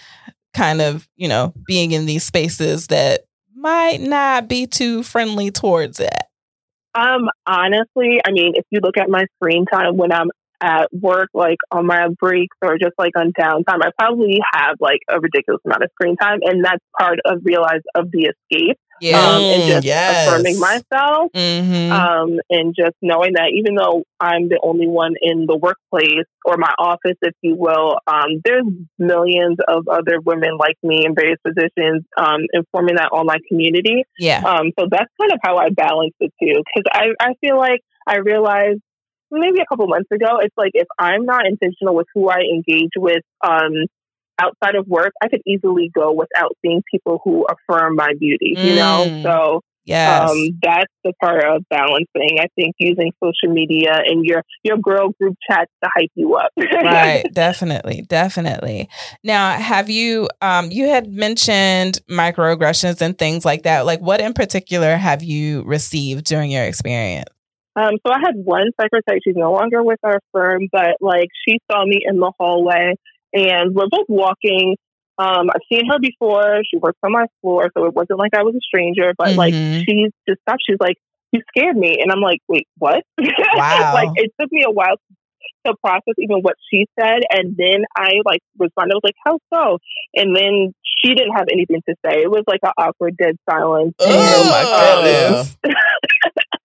kind 0.53 0.81
of, 0.81 1.07
you 1.15 1.27
know, 1.27 1.53
being 1.65 1.91
in 1.91 2.05
these 2.05 2.23
spaces 2.23 2.87
that 2.87 3.21
might 3.55 3.99
not 3.99 4.47
be 4.47 4.67
too 4.67 5.03
friendly 5.03 5.51
towards 5.51 5.99
it? 5.99 6.13
Um, 6.95 7.29
honestly, 7.45 8.21
I 8.25 8.31
mean, 8.31 8.53
if 8.55 8.65
you 8.71 8.79
look 8.81 8.97
at 8.97 9.09
my 9.09 9.25
screen 9.35 9.65
time 9.65 9.97
when 9.97 10.11
I'm 10.11 10.29
at 10.61 10.87
work, 10.93 11.29
like 11.33 11.57
on 11.71 11.85
my 11.85 12.07
breaks 12.19 12.55
or 12.61 12.77
just 12.77 12.93
like 12.97 13.13
on 13.17 13.31
downtime, 13.39 13.81
I 13.81 13.91
probably 13.97 14.39
have 14.53 14.77
like 14.79 14.99
a 15.09 15.19
ridiculous 15.19 15.61
amount 15.65 15.83
of 15.83 15.89
screen 15.91 16.15
time, 16.17 16.39
and 16.43 16.63
that's 16.63 16.83
part 16.97 17.19
of 17.25 17.39
realize 17.43 17.81
of 17.95 18.11
the 18.11 18.31
escape. 18.31 18.77
Um, 18.99 19.41
and 19.43 19.63
just 19.69 19.85
yes. 19.85 20.27
affirming 20.27 20.59
myself. 20.59 21.31
Mm-hmm. 21.35 21.91
Um, 21.91 22.39
and 22.49 22.73
just 22.75 22.95
knowing 23.01 23.33
that 23.33 23.51
even 23.53 23.75
though 23.75 24.03
I'm 24.19 24.49
the 24.49 24.59
only 24.63 24.87
one 24.87 25.13
in 25.21 25.45
the 25.45 25.55
workplace 25.55 26.25
or 26.43 26.57
my 26.57 26.73
office, 26.79 27.17
if 27.21 27.35
you 27.41 27.55
will, 27.55 27.99
um, 28.07 28.41
there's 28.43 28.65
millions 28.97 29.57
of 29.67 29.87
other 29.87 30.19
women 30.25 30.57
like 30.57 30.77
me 30.81 31.05
in 31.05 31.13
various 31.13 31.37
positions 31.45 32.05
um, 32.17 32.41
informing 32.53 32.95
that 32.95 33.09
online 33.11 33.41
community. 33.47 34.03
yeah. 34.17 34.41
Um, 34.41 34.71
so 34.79 34.87
that's 34.89 35.11
kind 35.21 35.31
of 35.31 35.39
how 35.43 35.57
I 35.57 35.69
balance 35.69 36.13
the 36.19 36.29
two. 36.41 36.63
Because 36.75 36.89
I, 36.91 37.09
I 37.19 37.33
feel 37.39 37.57
like 37.57 37.81
I 38.07 38.17
realized 38.17 38.81
maybe 39.31 39.59
a 39.59 39.65
couple 39.65 39.87
months 39.87 40.09
ago, 40.11 40.39
it's 40.41 40.55
like 40.57 40.71
if 40.73 40.87
I'm 40.99 41.25
not 41.25 41.45
intentional 41.45 41.95
with 41.95 42.07
who 42.13 42.29
I 42.29 42.39
engage 42.39 42.91
with 42.95 43.23
um, 43.45 43.85
outside 44.39 44.75
of 44.75 44.87
work, 44.87 45.13
I 45.21 45.29
could 45.29 45.41
easily 45.45 45.91
go 45.93 46.11
without 46.13 46.55
seeing 46.61 46.83
people 46.89 47.19
who 47.23 47.45
affirm 47.45 47.95
my 47.95 48.13
beauty, 48.19 48.55
you 48.57 48.75
know? 48.75 49.05
Mm. 49.09 49.23
So 49.23 49.61
Yes. 49.87 50.29
um, 50.29 50.59
that's 50.61 50.91
the 51.05 51.13
part 51.23 51.45
of 51.45 51.63
balancing. 51.69 52.39
I 52.41 52.47
think 52.57 52.75
using 52.77 53.13
social 53.23 53.53
media 53.53 53.93
and 53.93 54.25
your, 54.25 54.43
your 54.61 54.75
girl 54.77 55.11
group 55.17 55.37
chats 55.49 55.71
to 55.81 55.89
hype 55.95 56.11
you 56.13 56.35
up. 56.35 56.51
right 56.83 57.23
definitely 57.33 58.01
definitely 58.03 58.89
now 59.23 59.57
have 59.57 59.89
you 59.89 60.27
um 60.41 60.69
you 60.71 60.87
had 60.87 61.07
mentioned 61.07 61.99
microaggressions 62.09 63.01
and 63.01 63.17
things 63.17 63.45
like 63.45 63.63
that 63.63 63.85
like 63.85 63.99
what 63.99 64.19
in 64.19 64.33
particular 64.33 64.95
have 64.95 65.23
you 65.23 65.63
received 65.63 66.25
during 66.25 66.51
your 66.51 66.63
experience 66.63 67.29
Um, 67.77 67.93
so 68.05 68.11
I 68.11 68.17
had 68.19 68.33
one 68.35 68.71
secretary. 68.81 69.21
She's 69.23 69.35
no 69.35 69.51
longer 69.51 69.83
with 69.83 69.99
our 70.03 70.19
firm, 70.33 70.67
but 70.71 70.97
like 70.99 71.29
she 71.47 71.59
saw 71.71 71.85
me 71.85 71.99
in 72.03 72.19
the 72.19 72.31
hallway, 72.39 72.95
and 73.33 73.75
we're 73.75 73.87
both 73.89 74.07
walking. 74.09 74.75
Um, 75.19 75.49
I've 75.53 75.61
seen 75.71 75.87
her 75.89 75.99
before. 75.99 76.61
She 76.69 76.77
works 76.77 76.97
on 77.03 77.11
my 77.11 77.25
floor, 77.41 77.69
so 77.77 77.85
it 77.85 77.93
wasn't 77.93 78.17
like 78.19 78.33
I 78.35 78.41
was 78.43 78.55
a 78.55 78.61
stranger. 78.61 79.13
But 79.15 79.35
like 79.35 79.53
Mhm. 79.53 79.83
she 79.85 80.09
just 80.27 80.41
stopped. 80.41 80.63
She's 80.67 80.79
like, 80.79 80.97
"You 81.31 81.41
scared 81.49 81.77
me," 81.77 81.97
and 82.01 82.11
I'm 82.11 82.21
like, 82.21 82.39
"Wait, 82.47 82.67
what?" 82.79 83.03
Wow. 83.55 83.91
like 83.93 84.09
it 84.15 84.31
took 84.39 84.51
me 84.51 84.63
a 84.65 84.71
while 84.71 84.95
to 85.65 85.75
process 85.83 86.15
even 86.17 86.37
what 86.41 86.55
she 86.71 86.87
said, 86.99 87.21
and 87.29 87.55
then 87.55 87.85
I 87.95 88.21
like 88.25 88.41
responded. 88.57 88.93
I 88.93 88.97
was 88.97 89.03
like, 89.03 89.15
"How 89.23 89.37
so?" 89.53 89.77
And 90.15 90.35
then 90.35 90.73
she 91.01 91.13
didn't 91.13 91.33
have 91.33 91.47
anything 91.51 91.81
to 91.87 91.95
say. 92.05 92.21
It 92.21 92.29
was 92.29 92.43
like 92.47 92.61
an 92.63 92.71
awkward, 92.77 93.17
dead 93.17 93.35
silence. 93.49 93.93
Oh, 93.99 94.43
my 94.45 94.63
goodness. 94.65 95.57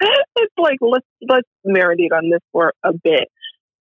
it's 0.37 0.55
like 0.59 0.79
let's 0.81 1.07
let's 1.29 1.49
marinate 1.67 2.12
on 2.17 2.31
this 2.31 2.41
for 2.53 2.73
a 2.85 2.93
bit. 2.93 3.29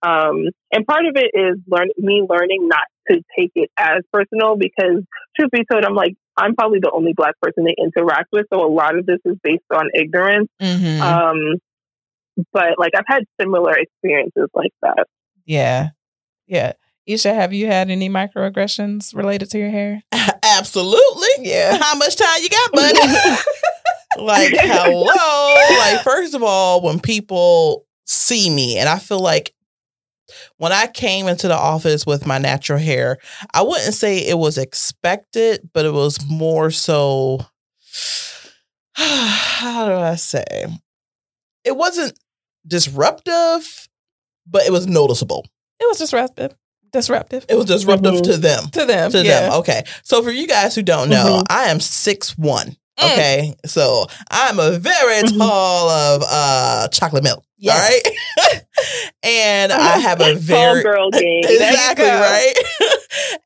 Um, 0.04 0.48
and 0.72 0.86
part 0.88 1.06
of 1.06 1.16
it 1.16 1.32
is 1.34 1.60
learn 1.68 1.90
me 1.98 2.26
learning 2.28 2.68
not 2.68 2.84
to 3.10 3.22
take 3.38 3.52
it 3.56 3.70
as 3.78 4.02
personal 4.12 4.56
because 4.58 5.04
truth 5.38 5.52
be 5.52 5.64
told, 5.72 5.86
I'm 5.86 5.96
like 5.96 6.16
I'm 6.38 6.56
probably 6.56 6.80
the 6.80 6.92
only 6.92 7.14
black 7.16 7.36
person 7.42 7.66
they 7.66 7.76
interact 7.78 8.30
with, 8.32 8.48
so 8.52 8.66
a 8.66 8.72
lot 8.72 8.98
of 8.98 9.06
this 9.06 9.20
is 9.26 9.36
based 9.44 9.64
on 9.74 9.90
ignorance. 9.94 10.50
Mhm. 10.62 11.00
Um, 11.02 11.58
but 12.54 12.80
like 12.80 12.94
I've 12.96 13.04
had 13.08 13.24
similar 13.40 13.74
experiences 13.78 14.48
like 14.54 14.72
that. 14.82 15.06
yeah 15.46 15.90
yeah 16.48 16.74
isha 17.06 17.34
have 17.34 17.52
you 17.52 17.68
had 17.68 17.90
any 17.90 18.10
microaggressions 18.10 19.16
related 19.16 19.50
to 19.50 19.58
your 19.58 19.70
hair 19.70 20.02
Absolutely. 20.44 21.30
Yeah. 21.40 21.78
How 21.80 21.96
much 21.96 22.16
time 22.16 22.42
you 22.42 22.50
got, 22.50 22.72
buddy? 22.72 23.00
like, 24.18 24.52
hello. 24.56 25.78
Like, 25.80 26.04
first 26.04 26.34
of 26.34 26.44
all, 26.44 26.82
when 26.82 27.00
people 27.00 27.86
see 28.06 28.50
me, 28.50 28.78
and 28.78 28.88
I 28.90 29.00
feel 29.00 29.20
like 29.20 29.54
when 30.58 30.72
I 30.72 30.88
came 30.88 31.28
into 31.28 31.48
the 31.48 31.58
office 31.58 32.06
with 32.06 32.26
my 32.26 32.38
natural 32.38 32.80
hair, 32.80 33.18
I 33.54 33.62
wouldn't 33.64 33.94
say 33.94 34.18
it 34.20 34.38
was 34.38 34.58
expected, 34.58 35.70
but 35.74 35.86
it 35.86 35.92
was 35.94 36.26
more 36.30 36.72
so. 36.72 37.40
How 38.94 39.88
do 39.88 39.94
I 39.96 40.16
say? 40.16 40.68
It 41.64 41.76
wasn't 41.76 42.18
disruptive, 42.68 43.88
but 44.48 44.64
it 44.64 44.72
was 44.72 44.88
noticeable. 44.88 45.46
it 45.80 45.88
was 45.88 45.98
disruptive 45.98 46.56
disruptive 46.94 47.46
It 47.48 47.56
was 47.56 47.66
disruptive 47.68 48.16
Mhm. 48.16 48.24
to 48.24 48.38
them 48.38 48.68
to 48.74 48.86
them 48.86 49.12
to 49.12 49.24
yeah. 49.24 49.42
them. 49.50 49.54
Okay. 49.60 49.84
So 50.04 50.22
for 50.22 50.30
you 50.30 50.46
guys 50.46 50.76
who 50.76 50.82
don't 50.82 51.08
know, 51.10 51.42
I 51.50 51.66
am 51.70 51.80
six 51.80 52.38
one. 52.38 52.76
Mm. 53.00 53.14
Okay. 53.14 53.56
So 53.66 54.06
I'm 54.30 54.60
a 54.60 54.78
very 54.78 55.24
Mhm. 55.24 55.38
tall 55.38 55.90
of 55.90 56.24
uh 56.28 56.88
chocolate 56.90 57.24
milk. 57.24 57.44
Yes. 57.58 57.76
All 57.76 57.90
right. 57.90 58.64
and 59.24 59.72
I 59.72 59.98
have 60.00 60.20
a 60.22 60.34
Tall 60.34 60.42
very 60.42 60.84
girl 60.84 61.10
game. 61.12 61.44
Exactly 61.44 62.06
right. 62.06 62.54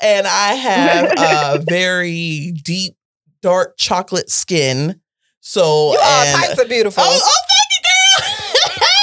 and 0.01 0.25
I 0.27 0.53
have 0.53 1.13
a 1.17 1.63
very 1.63 2.51
deep, 2.63 2.95
dark 3.41 3.75
chocolate 3.77 4.29
skin. 4.29 4.99
So 5.41 5.91
you 5.93 5.99
all 6.01 6.23
and- 6.23 6.41
types 6.43 6.61
of 6.61 6.69
beautiful 6.69 7.03
Oh, 7.05 7.19
oh, 7.21 7.37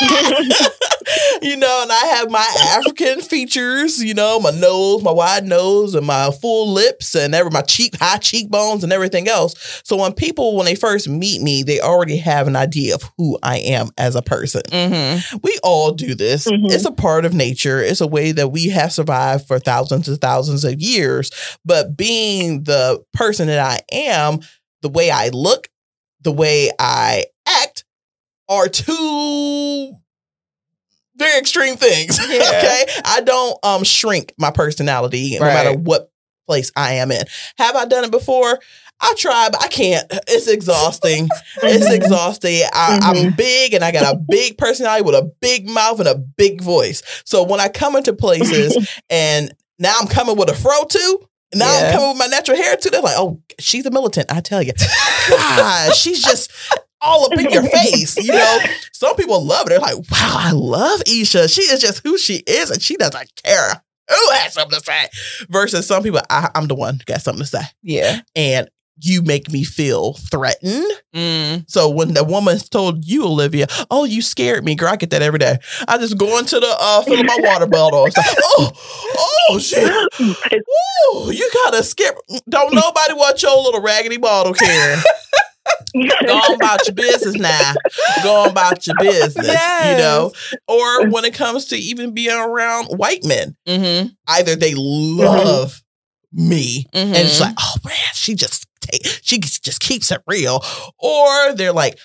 thank 0.01 0.41
you, 0.51 0.59
girl. 0.59 0.89
you 1.49 1.57
know, 1.57 1.81
and 1.83 1.93
I 1.93 2.05
have 2.17 2.31
my 2.31 2.47
African 2.77 3.21
features, 3.21 4.03
you 4.03 4.15
know, 4.15 4.39
my 4.41 4.51
nose, 4.51 5.03
my 5.03 5.11
wide 5.11 5.45
nose, 5.45 5.95
and 5.95 6.07
my 6.07 6.31
full 6.31 6.73
lips, 6.73 7.15
and 7.15 7.35
every 7.35 7.51
my 7.51 7.63
cheek, 7.63 7.97
high 7.99 8.19
cheekbones, 8.19 8.85
and 8.85 8.93
everything 8.93 9.29
else. 9.29 9.83
So 9.85 9.97
when 9.97 10.13
people, 10.13 10.57
when 10.57 10.67
they 10.67 10.75
first 10.75 11.09
meet 11.09 11.43
me, 11.43 11.63
they 11.63 11.81
already 11.81 12.17
have 12.19 12.47
an 12.47 12.57
idea 12.57 12.95
of 12.95 13.03
who 13.19 13.39
I 13.43 13.59
am 13.59 13.89
as 13.99 14.15
a 14.17 14.23
person. 14.23 14.63
mm-hmm. 14.71 15.37
We 15.43 15.59
all 15.63 15.93
do 15.93 16.15
this. 16.15 16.47
Mhm. 16.47 16.71
It's 16.71 16.85
a 16.85 16.93
part 16.93 17.25
of 17.25 17.35
nature. 17.35 17.81
It's 17.81 18.01
a 18.01 18.07
way 18.07 18.33
that 18.33 18.49
we 18.49 18.69
have 18.69 18.93
survived 18.93 19.47
for 19.47 19.59
thousands 19.59 20.09
and 20.09 20.21
thousands 20.21 20.65
of 20.65 20.81
years. 20.81 21.31
But 21.65 21.97
being 21.97 22.65
the 22.65 23.03
person 23.13 23.49
that 23.49 23.59
I 23.59 23.81
am, 23.95 24.41
the 24.83 24.89
way 24.89 25.11
I 25.11 25.29
look, 25.29 25.69
the 26.21 26.33
way 26.33 26.71
I 26.79 27.25
act 27.47 27.85
are 28.49 28.69
two 28.69 29.97
very 31.23 31.39
extreme 31.39 31.77
things. 31.77 32.19
Yeah. 32.29 32.39
okay. 32.49 32.85
I 33.05 33.21
don't 33.23 33.59
um 33.65 33.85
shrink 33.85 34.35
my 34.39 34.51
personality 34.51 35.37
no 35.39 35.47
matter 35.47 35.73
what 35.73 36.11
place 36.47 36.73
I 36.77 36.95
am 36.95 37.11
in. 37.13 37.23
Have 37.59 37.77
I 37.77 37.85
done 37.87 38.05
it 38.05 38.11
before? 38.11 38.59
I 39.05 39.15
try, 39.19 39.49
but 39.51 39.61
I 39.63 39.67
can't. 39.69 40.07
It's 40.29 40.47
exhausting. 40.47 41.29
it's 41.63 41.91
exhausting. 41.91 42.63
I, 42.73 43.01
I'm 43.03 43.17
Mhm. 43.33 43.37
big 43.37 43.75
and 43.75 43.85
I 43.85 43.91
got 43.91 44.15
a 44.15 44.19
big 44.29 44.57
personality 44.65 45.03
with 45.05 45.15
a 45.17 45.31
big 45.41 45.69
mouth 45.69 45.99
and 45.99 46.09
a 46.09 46.15
big 46.15 46.61
voice. 46.63 47.03
So 47.25 47.43
when 47.43 47.59
I 47.61 47.69
come 47.69 47.97
into 47.97 48.13
places 48.13 48.89
and 49.11 49.53
now 49.81 49.95
I'm 50.01 50.07
coming 50.07 50.37
with 50.37 50.51
a 50.51 50.55
fro 50.55 50.85
too, 50.85 51.29
now 51.55 51.67
Yeah. 51.67 51.87
I'm 51.89 51.93
coming 51.93 52.09
with 52.11 52.19
my 52.19 52.27
natural 52.27 52.57
hair 52.57 52.77
too, 52.77 52.91
they're 52.91 53.01
like, 53.03 53.17
oh, 53.19 53.43
she's 53.59 53.85
a 53.87 53.91
militant. 53.91 54.31
I 54.33 54.41
tell 54.41 54.63
you. 54.63 54.73
God, 55.29 55.95
she's 55.97 56.23
just 56.23 56.51
all 57.03 57.27
up 57.27 57.39
in 57.39 57.51
your 57.51 57.63
face. 57.69 58.17
You 58.17 58.33
know, 58.33 58.59
some 58.93 59.17
people 59.17 59.45
love 59.45 59.67
it. 59.67 59.71
They're 59.71 59.79
like, 59.81 59.97
wow, 60.11 60.37
I 60.39 60.53
love 60.53 61.03
Isha. 61.07 61.49
She 61.49 61.63
is 61.63 61.81
just 61.81 62.03
who 62.05 62.17
she 62.19 62.43
is, 62.47 62.71
and 62.71 62.81
she 62.83 62.97
doesn't 62.97 63.31
care 63.45 63.83
who 64.09 64.31
has 64.33 64.55
something 64.55 64.79
to 64.79 64.85
say. 64.85 65.09
Versus 65.49 65.87
some 65.87 66.03
people, 66.03 66.21
I, 66.29 66.51
I'm 66.55 66.67
the 66.67 66.75
one 66.75 66.95
who 66.95 67.05
got 67.05 67.23
something 67.23 67.43
to 67.45 67.49
say, 67.49 67.63
Yeah. 67.83 68.21
and 68.37 68.69
you 69.05 69.23
make 69.23 69.51
me 69.51 69.65
feel 69.65 70.13
threatened. 70.13 70.87
Mm. 71.15 71.65
So 71.69 71.89
when 71.89 72.15
the 72.15 72.23
woman 72.23 72.59
told 72.71 73.05
you, 73.05 73.25
Olivia, 73.25 73.67
oh, 73.91 74.05
you 74.05 74.21
scared 74.23 74.65
me, 74.65 74.75
girl, 74.75 74.91
I 74.91 74.97
get 74.97 75.11
that 75.11 75.23
every 75.23 75.39
day. 75.39 75.57
I 75.89 75.99
just 75.99 76.19
go 76.19 76.39
into 76.39 76.61
the 76.61 76.77
uh 76.79 77.03
fill 77.03 77.25
my 77.25 77.37
water 77.41 77.67
bottle 77.67 78.05
and 78.05 78.13
say, 78.13 78.23
oh, 78.43 78.73
oh 79.51 79.59
shit. 79.59 79.91
Ooh, 81.17 81.33
you 81.33 81.51
gotta 81.65 81.83
skip. 81.83 82.15
Don't 82.49 82.75
nobody 82.75 83.15
want 83.15 83.43
your 83.43 83.61
little 83.63 83.81
raggedy 83.81 84.19
bottle, 84.19 84.53
Karen. 84.55 84.99
Go 85.95 86.35
on 86.37 86.55
about 86.55 86.87
your 86.87 86.95
business 86.95 87.35
now. 87.37 87.73
Go 88.23 88.43
on 88.45 88.51
about 88.51 88.87
your 88.87 88.97
business. 88.99 89.47
You 89.47 89.97
know? 89.99 90.33
Or 90.69 91.09
when 91.09 91.25
it 91.25 91.35
comes 91.35 91.67
to 91.67 91.77
even 91.77 92.13
being 92.15 92.37
around 92.37 92.87
white 92.87 93.25
men, 93.25 93.57
Mm-hmm. 93.67 94.09
either 94.29 94.57
they 94.57 94.75
love 94.75 95.83
me 96.33 96.87
Mm-hmm. 96.95 97.15
and 97.15 97.17
it's 97.17 97.41
like, 97.41 97.55
oh 97.59 97.75
man, 97.85 97.95
she 98.15 98.35
just 98.35 98.67
ta- 98.81 99.09
she 99.23 99.39
just 99.39 99.81
keeps 99.81 100.11
it 100.11 100.23
real, 100.27 100.63
or 100.99 101.53
they're 101.55 101.73
like, 101.73 101.99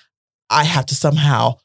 I 0.49 0.63
have 0.65 0.85
to 0.87 0.95
somehow 0.95 1.55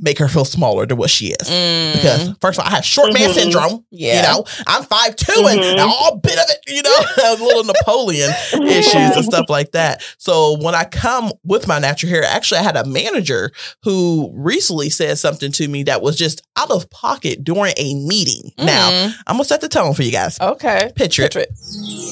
make 0.00 0.18
her 0.18 0.28
feel 0.28 0.44
smaller 0.44 0.86
than 0.86 0.96
what 0.96 1.10
she 1.10 1.26
is. 1.28 1.48
Because 1.96 2.34
first 2.40 2.58
of 2.58 2.64
all, 2.64 2.70
I 2.70 2.76
have 2.76 2.84
short 2.84 3.12
man 3.12 3.30
Mhm. 3.30 3.34
syndrome. 3.34 3.70
Mm-hmm. 3.72 3.82
yeah. 3.90 4.16
You 4.16 4.22
know, 4.38 4.44
I'm 4.66 4.84
five 4.84 5.16
two 5.16 5.46
and 5.46 5.80
all 5.80 6.16
bit 6.18 6.38
of 6.38 6.44
it. 6.48 6.58
You 6.68 6.82
know, 6.82 6.98
a 7.24 7.42
little 7.42 7.64
Napoleon 7.64 8.30
issues 8.52 8.94
and 9.16 9.24
stuff 9.24 9.46
like 9.48 9.72
that. 9.72 10.02
So 10.18 10.58
when 10.62 10.74
I 10.74 10.84
come 10.84 11.32
with 11.44 11.66
my 11.66 11.78
natural 11.78 12.10
hair, 12.10 12.24
actually, 12.24 12.58
I 12.58 12.62
had 12.62 12.76
a 12.76 12.84
manager 12.84 13.50
who 13.82 14.30
recently 14.34 14.90
said 14.90 15.18
something 15.18 15.52
to 15.52 15.68
me 15.68 15.82
that 15.84 16.02
was 16.02 16.16
just 16.16 16.42
out 16.56 16.70
of 16.70 16.88
pocket 16.90 17.44
during 17.44 17.72
a 17.76 17.94
meeting. 17.94 18.52
Now 18.58 18.90
Mhm. 18.90 19.14
I'm 19.26 19.34
gonna 19.36 19.44
set 19.44 19.60
the 19.60 19.68
tone 19.68 19.94
for 19.94 20.02
you 20.02 20.12
guys. 20.12 20.38
okay. 20.40 20.92
Picture 20.94 21.22
it. 21.22 21.32
Picture 21.32 21.40
it. 21.40 21.50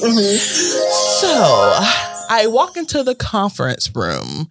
Mhm. 0.03 0.37
So 1.19 2.16
I 2.29 2.47
walk 2.47 2.77
into 2.77 3.03
the 3.03 3.15
conference 3.15 3.93
room 3.95 4.47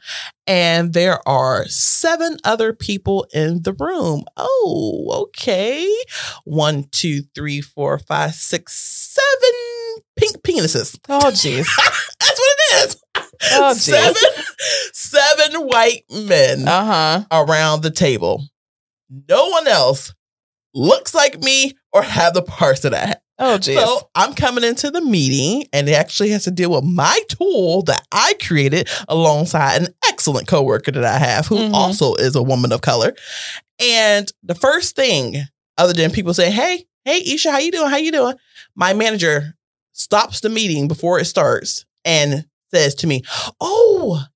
and 0.46 0.92
there 0.92 1.26
are 1.28 1.66
seven 1.68 2.38
other 2.44 2.72
people 2.72 3.26
in 3.32 3.62
the 3.62 3.72
room. 3.74 4.24
Oh, 4.36 5.26
okay. 5.28 5.88
One, 6.44 6.84
two, 6.90 7.22
three, 7.34 7.60
four, 7.60 7.98
five, 7.98 8.34
six, 8.34 8.74
seven 8.74 10.04
pink 10.16 10.36
penises. 10.42 10.98
Oh, 11.08 11.30
jeez. 11.30 11.66
That's 12.20 12.40
what 12.40 12.56
it 12.58 12.84
is. 12.88 13.02
Oh, 13.52 13.72
jeez. 13.74 14.14
seven, 14.14 14.44
seven 14.92 15.60
white 15.66 16.04
men 16.10 16.66
Uh 16.68 16.84
huh. 16.84 17.24
around 17.30 17.82
the 17.82 17.90
table. 17.90 18.42
No 19.28 19.48
one 19.48 19.68
else 19.68 20.12
looks 20.74 21.14
like 21.14 21.42
me 21.42 21.74
or 21.92 22.02
have 22.02 22.34
the 22.34 22.42
parts 22.42 22.84
of 22.84 22.92
that 22.92 23.02
I 23.02 23.06
have. 23.08 23.20
Oh, 23.38 23.58
geez. 23.58 23.78
So 23.78 24.08
I'm 24.14 24.32
coming 24.34 24.64
into 24.64 24.90
the 24.90 25.02
meeting 25.02 25.66
and 25.72 25.88
it 25.88 25.92
actually 25.92 26.30
has 26.30 26.44
to 26.44 26.50
deal 26.50 26.70
with 26.70 26.84
my 26.84 27.18
tool 27.28 27.82
that 27.82 28.06
I 28.10 28.34
created 28.40 28.88
alongside 29.08 29.82
an 29.82 29.88
excellent 30.08 30.48
coworker 30.48 30.90
that 30.92 31.04
I 31.04 31.18
have 31.18 31.46
who 31.46 31.56
Mhm. 31.58 31.72
also 31.74 32.14
is 32.14 32.34
a 32.34 32.42
woman 32.42 32.72
of 32.72 32.80
color. 32.80 33.14
And 33.78 34.30
the 34.42 34.54
first 34.54 34.96
thing, 34.96 35.44
other 35.76 35.92
than 35.92 36.10
people 36.12 36.32
say, 36.32 36.50
Hey, 36.50 36.86
hey 37.04 37.22
Isha, 37.26 37.50
how 37.50 37.58
you 37.58 37.70
doing? 37.72 37.90
How 37.90 37.98
you 37.98 38.10
doing? 38.12 38.36
My 38.74 38.94
manager 38.94 39.54
stops 39.92 40.40
the 40.40 40.48
meeting 40.48 40.88
before 40.88 41.18
it 41.18 41.26
starts 41.26 41.84
and 42.04 42.46
says 42.72 42.94
to 42.96 43.06
me, 43.06 43.22
Oh, 43.60 43.85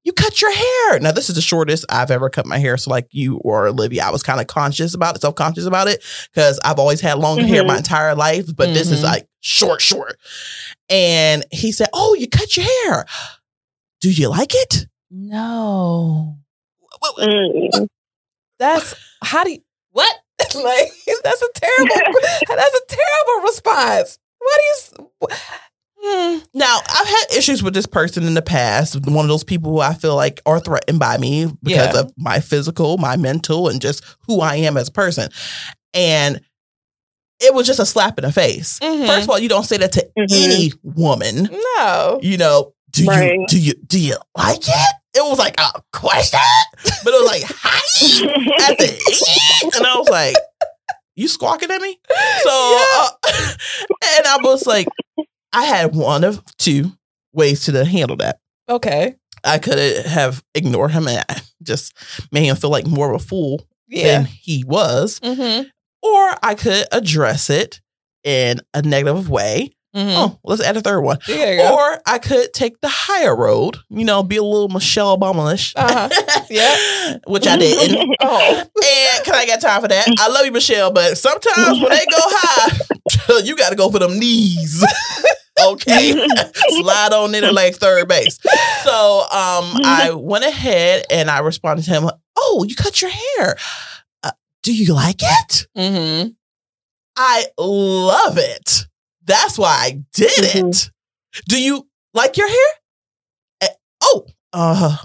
you 0.04 0.12
cut 0.12 0.40
your 0.42 0.52
hair. 0.52 1.00
Now, 1.00 1.12
this 1.12 1.28
is 1.28 1.34
the 1.34 1.40
shortest 1.42 1.84
I've 1.88 2.10
ever 2.10 2.28
cut 2.30 2.46
my 2.46 2.58
hair. 2.58 2.76
So, 2.76 2.90
like 2.90 3.06
you 3.10 3.36
or 3.38 3.66
Olivia, 3.66 4.04
I 4.04 4.10
was 4.10 4.22
kind 4.22 4.40
of 4.40 4.46
conscious 4.46 4.94
about 4.94 5.16
it, 5.16 5.20
self 5.22 5.34
conscious 5.34 5.66
about 5.66 5.88
it, 5.88 6.02
because 6.32 6.58
I've 6.64 6.78
always 6.78 7.00
had 7.00 7.18
long 7.18 7.38
hair 7.38 7.62
Mhm. 7.62 7.66
my 7.68 7.76
entire 7.78 8.14
life, 8.14 8.46
but 8.54 8.72
this 8.74 8.90
is 8.90 9.00
Mhm. 9.00 9.04
like 9.04 9.28
short, 9.40 9.80
short. 9.80 10.18
And 10.88 11.44
he 11.50 11.72
said, 11.72 11.88
Oh, 11.92 12.14
you 12.14 12.28
cut 12.28 12.56
your 12.56 12.66
hair. 12.84 13.06
Do 14.00 14.10
you 14.10 14.28
like 14.28 14.54
it? 14.54 14.86
no. 15.10 16.36
Mm. 17.18 17.88
That's 18.58 18.94
how 19.22 19.42
do 19.44 19.52
you 19.52 19.58
what? 19.92 20.14
like 20.54 20.90
that's 21.24 21.42
a 21.42 21.48
terrible 21.54 21.94
that's 22.48 22.74
a 22.74 22.86
terrible 22.88 23.46
response. 23.46 24.18
What 24.38 24.60
do 24.60 24.94
you. 25.02 25.28
Now, 26.02 26.78
I've 26.88 27.06
had 27.06 27.24
issues 27.36 27.62
with 27.62 27.74
this 27.74 27.86
person 27.86 28.24
in 28.24 28.34
the 28.34 28.42
past. 28.42 29.06
One 29.06 29.24
of 29.24 29.28
those 29.28 29.44
people 29.44 29.70
who 29.72 29.80
I 29.80 29.94
feel 29.94 30.16
like 30.16 30.40
are 30.46 30.60
threatened 30.60 30.98
by 30.98 31.18
me 31.18 31.46
because 31.62 31.94
Yeah. 31.94 32.00
of 32.00 32.12
my 32.16 32.40
physical, 32.40 32.96
my 32.98 33.16
mental, 33.16 33.68
and 33.68 33.80
just 33.80 34.02
who 34.26 34.40
I 34.40 34.56
am 34.56 34.76
as 34.76 34.88
a 34.88 34.92
person. 34.92 35.30
And 35.94 36.40
it 37.40 37.54
was 37.54 37.66
just 37.66 37.80
a 37.80 37.86
slap 37.86 38.18
in 38.18 38.24
the 38.24 38.32
face. 38.32 38.78
Mhm. 38.80 39.06
First 39.06 39.24
of 39.24 39.30
all, 39.30 39.38
you 39.38 39.48
don't 39.48 39.64
say 39.66 39.76
that 39.78 39.92
to 39.92 40.08
Mhm. 40.18 40.44
any 40.44 40.72
woman. 40.82 41.48
No. 41.78 42.18
You 42.22 42.36
know, 42.38 42.72
do 42.90 43.04
you 43.04 43.46
do 43.48 43.58
you 43.58 43.74
do 43.86 43.98
you 44.00 44.16
like 44.36 44.66
it? 44.66 44.94
It 45.14 45.24
was 45.24 45.38
like 45.38 45.58
a 45.60 45.82
question, 45.92 46.40
but 47.04 47.12
it 47.14 47.22
was 47.22 47.26
like 47.30 47.42
hi 47.44 47.78
at 48.70 48.78
the 48.78 48.88
end, 48.88 49.74
and 49.76 49.86
I 49.86 49.96
was 49.96 50.08
like, 50.08 50.36
"You 51.16 51.28
squawking 51.28 51.70
at 51.70 51.80
me?" 51.80 51.98
So, 52.42 52.50
uh, 52.50 53.08
and 54.18 54.26
I 54.26 54.38
was 54.42 54.66
like, 54.66 54.86
I 55.52 55.64
had 55.64 55.94
one 55.94 56.24
of 56.24 56.42
two 56.58 56.92
ways 57.32 57.64
to 57.64 57.84
handle 57.84 58.16
that. 58.18 58.38
Okay. 58.68 59.16
I 59.44 59.58
could 59.58 60.04
have 60.06 60.42
ignored 60.54 60.92
him 60.92 61.08
and 61.08 61.24
I 61.28 61.40
just 61.62 61.92
made 62.30 62.46
him 62.46 62.56
feel 62.56 62.70
like 62.70 62.86
more 62.86 63.12
of 63.12 63.20
a 63.22 63.24
fool 63.24 63.66
Yeah. 63.88 64.18
than 64.18 64.24
he 64.26 64.64
was, 64.64 65.18
Mm-hmm. 65.20 65.68
or 66.02 66.34
I 66.42 66.54
could 66.54 66.86
address 66.92 67.48
it 67.50 67.80
in 68.22 68.60
a 68.74 68.82
negative 68.82 69.30
way. 69.30 69.70
Mm-hmm. 69.94 70.10
Oh, 70.16 70.38
let's 70.44 70.62
add 70.62 70.76
a 70.76 70.80
third 70.80 71.00
one. 71.00 71.18
Or 71.28 72.00
I 72.06 72.18
could 72.22 72.52
take 72.52 72.80
the 72.80 72.88
higher 72.88 73.34
road, 73.34 73.76
you 73.88 74.04
know, 74.04 74.22
be 74.22 74.36
a 74.36 74.42
little 74.42 74.68
Michelle 74.68 75.18
Obama-ish. 75.18 75.72
Uh-huh. 75.76 76.08
Yeah. 76.50 77.18
Which 77.26 77.46
I 77.46 77.56
didn't. 77.56 78.16
Oh. 78.22 78.58
And 78.60 79.24
can 79.24 79.34
I 79.34 79.46
get 79.46 79.60
time 79.60 79.80
for 79.82 79.88
that? 79.88 80.06
I 80.18 80.28
love 80.28 80.44
you, 80.46 80.52
Michelle, 80.52 80.92
but 80.92 81.16
sometimes 81.18 81.80
when 81.80 81.90
they 81.90 82.04
go 82.06 82.18
high, 82.18 83.38
you 83.44 83.56
got 83.56 83.70
to 83.70 83.76
go 83.76 83.90
for 83.90 83.98
them 83.98 84.18
knees. 84.18 84.84
okay, 85.66 86.12
slide 86.68 87.12
on 87.12 87.34
in 87.34 87.52
like 87.54 87.74
third 87.74 88.08
base. 88.08 88.38
So 88.84 89.20
um, 89.22 89.80
I 89.84 90.12
went 90.14 90.44
ahead 90.44 91.04
and 91.10 91.30
I 91.30 91.40
responded 91.40 91.84
to 91.84 91.90
him. 91.90 92.10
Oh, 92.36 92.64
you 92.68 92.74
cut 92.76 93.00
your 93.02 93.10
hair. 93.10 93.56
Uh, 94.22 94.30
do 94.62 94.74
you 94.74 94.94
like 94.94 95.20
it? 95.22 95.66
Mm-hmm. 95.76 96.30
I 97.16 97.44
love 97.58 98.38
it. 98.38 98.86
That's 99.30 99.58
why 99.58 99.68
I 99.80 99.90
did 100.12 100.30
it. 100.56 100.90
Do 101.48 101.60
you 101.62 101.86
like 102.14 102.36
your 102.36 102.48
hair? 102.48 102.66
Eh, 103.62 103.68
oh, 104.02 104.26
uh, 104.52 104.96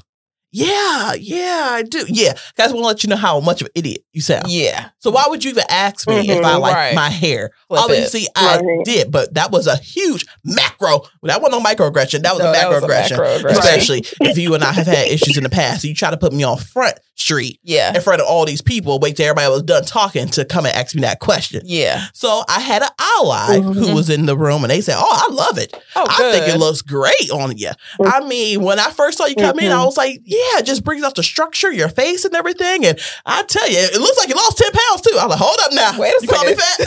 yeah, 0.52 1.14
yeah, 1.20 1.68
I 1.72 1.84
do. 1.84 2.06
Yeah, 2.08 2.34
guys, 2.56 2.72
want 2.72 2.84
to 2.84 2.88
let 2.88 3.04
you 3.04 3.10
know 3.10 3.18
how 3.18 3.42
much 3.42 3.60
of 3.62 3.66
an 3.68 3.72
idiot 3.76 4.06
you 4.14 4.22
sound. 4.22 4.48
Yeah. 4.48 4.90
So 5.00 5.12
why 5.12 5.26
would 5.28 5.44
you 5.44 5.50
even 5.52 5.66
ask 5.70 6.08
me 6.08 6.20
if 6.20 6.26
Mhm, 6.28 6.46
I 6.46 6.56
like 6.56 6.74
right. 6.74 6.96
my 6.96 7.10
hair? 7.10 7.52
Flip 7.68 7.82
Obviously. 7.82 8.26
I 8.38 8.60
Right. 8.60 8.86
did, 8.86 9.12
but 9.12 9.34
that 9.34 9.52
was 9.52 9.68
a 9.68 9.76
huge 9.76 10.26
macro. 10.46 11.02
That 11.24 11.42
wasn't 11.42 11.62
no 11.62 11.70
microaggression. 11.70 12.24
That 12.24 12.36
was 12.36 12.44
No, 12.44 12.50
a 12.52 12.54
that 12.54 12.70
was 12.70 12.84
a 12.84 12.88
macroaggression. 12.88 13.18
macroaggression. 13.18 13.52
Especially 13.52 14.06
if 14.22 14.38
you 14.38 14.54
and 14.56 14.64
I 14.64 14.72
have 14.72 14.88
had 14.88 15.08
issues 15.10 15.36
in 15.36 15.44
the 15.44 15.50
past. 15.50 15.82
So 15.82 15.90
you 15.90 15.94
try 15.94 16.10
to 16.10 16.18
put 16.18 16.32
me 16.32 16.44
on 16.46 16.58
front 16.58 16.98
street 17.16 17.60
Yeah. 17.64 17.94
in 17.96 18.02
front 18.02 18.22
of 18.22 18.28
all 18.28 18.46
these 18.46 18.62
people, 18.62 19.00
wait 19.00 19.16
till 19.18 19.26
everybody 19.26 19.50
was 19.52 19.64
done 19.64 19.86
talking 19.86 20.28
to 20.30 20.46
come 20.46 20.66
and 20.66 20.76
ask 20.76 20.96
me 20.96 21.02
that 21.02 21.20
question. 21.20 21.62
Yeah. 21.66 22.06
So 22.14 22.44
I 22.50 22.60
had 22.60 22.82
an 22.84 22.90
ally 23.00 23.60
who 23.62 23.74
Mhm. 23.74 23.96
was 23.96 24.10
in 24.10 24.26
the 24.26 24.38
room 24.38 24.64
and 24.64 24.72
they 24.72 24.82
said, 24.82 24.96
Oh, 24.98 25.28
I 25.30 25.34
love 25.34 25.58
it. 25.58 25.74
Oh, 25.96 26.06
I 26.10 26.32
think 26.32 26.48
it 26.54 26.58
looks 26.58 26.82
great 26.82 27.30
on 27.32 27.58
you. 27.58 27.72
I 28.06 28.20
mean, 28.22 28.62
when 28.62 28.80
I 28.80 28.92
first 28.92 29.18
saw 29.18 29.26
you 29.26 29.36
come 29.36 29.60
in, 29.60 29.72
I 29.72 29.76
Mhm. 29.82 29.86
was 29.86 29.98
like, 29.98 30.22
yeah, 30.26 30.60
it 30.60 30.66
just 30.66 30.84
brings 30.84 31.04
out 31.04 31.16
the 31.16 31.24
structure, 31.24 31.72
your 31.72 31.90
face 31.90 32.26
and 32.26 32.36
everything. 32.36 32.86
And 32.86 33.00
I 33.26 33.44
tell 33.44 33.70
you, 33.70 33.78
it 33.80 34.00
looks 34.02 34.18
like 34.18 34.30
you 34.30 34.36
lost 34.36 34.58
10 34.58 34.72
pounds 34.72 35.02
too. 35.02 35.18
I 35.18 35.26
was 35.26 35.32
like, 35.32 35.40
hold 35.40 35.58
up 35.64 35.74
now. 35.74 35.98
Wait 36.00 36.14
a 36.14 36.20
you 36.22 36.28
call 36.28 36.46
me 36.46 36.56
fat? 36.56 36.80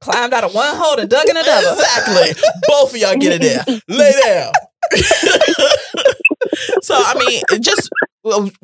Climbed 0.00 0.32
out 0.34 0.44
of 0.44 0.54
one 0.54 0.76
hole 0.76 0.98
and 0.98 1.10
dug 1.10 1.26
in 1.28 1.36
another. 1.36 1.72
exactly. 1.72 2.34
Both 2.68 2.94
of 2.94 3.00
y'all 3.00 3.16
get 3.16 3.32
in 3.34 3.40
there. 3.42 3.64
Lay 3.88 4.12
down. 4.22 4.52
so, 6.82 6.94
I 6.96 7.14
mean, 7.26 7.42
just 7.60 7.90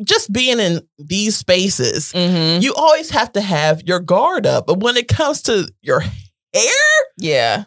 just 0.05 0.33
being 0.33 0.59
in 0.59 0.81
these 0.99 1.37
spaces, 1.37 2.13
Mm-hmm. 2.13 2.63
you 2.63 2.75
always 2.75 3.11
have 3.11 3.33
to 3.33 3.41
have 3.41 3.83
your 3.87 4.01
guard 4.01 4.47
up. 4.47 4.67
But 4.67 4.81
when 4.81 4.97
it 4.97 5.09
comes 5.09 5.43
to 5.43 5.69
your 5.83 6.01
hair, 6.01 6.83
Yeah. 7.19 7.65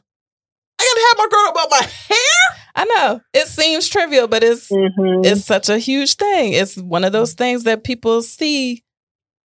I 0.77 0.83
gotta 0.83 1.07
have 1.07 1.17
my 1.17 1.27
guard 1.31 1.47
up 1.49 1.55
about 1.55 1.71
my 1.71 1.87
hair. 1.87 2.59
I 2.75 2.85
know. 2.85 3.21
It 3.33 3.47
seems 3.47 3.87
trivial, 3.87 4.27
but 4.27 4.43
it's 4.43 4.69
Mhm. 4.69 5.25
it's 5.25 5.45
such 5.45 5.69
a 5.69 5.77
huge 5.77 6.15
thing. 6.15 6.53
It's 6.53 6.75
one 6.75 7.03
of 7.05 7.13
those 7.13 7.33
things 7.33 7.63
that 7.63 7.83
people 7.85 8.21
see 8.21 8.83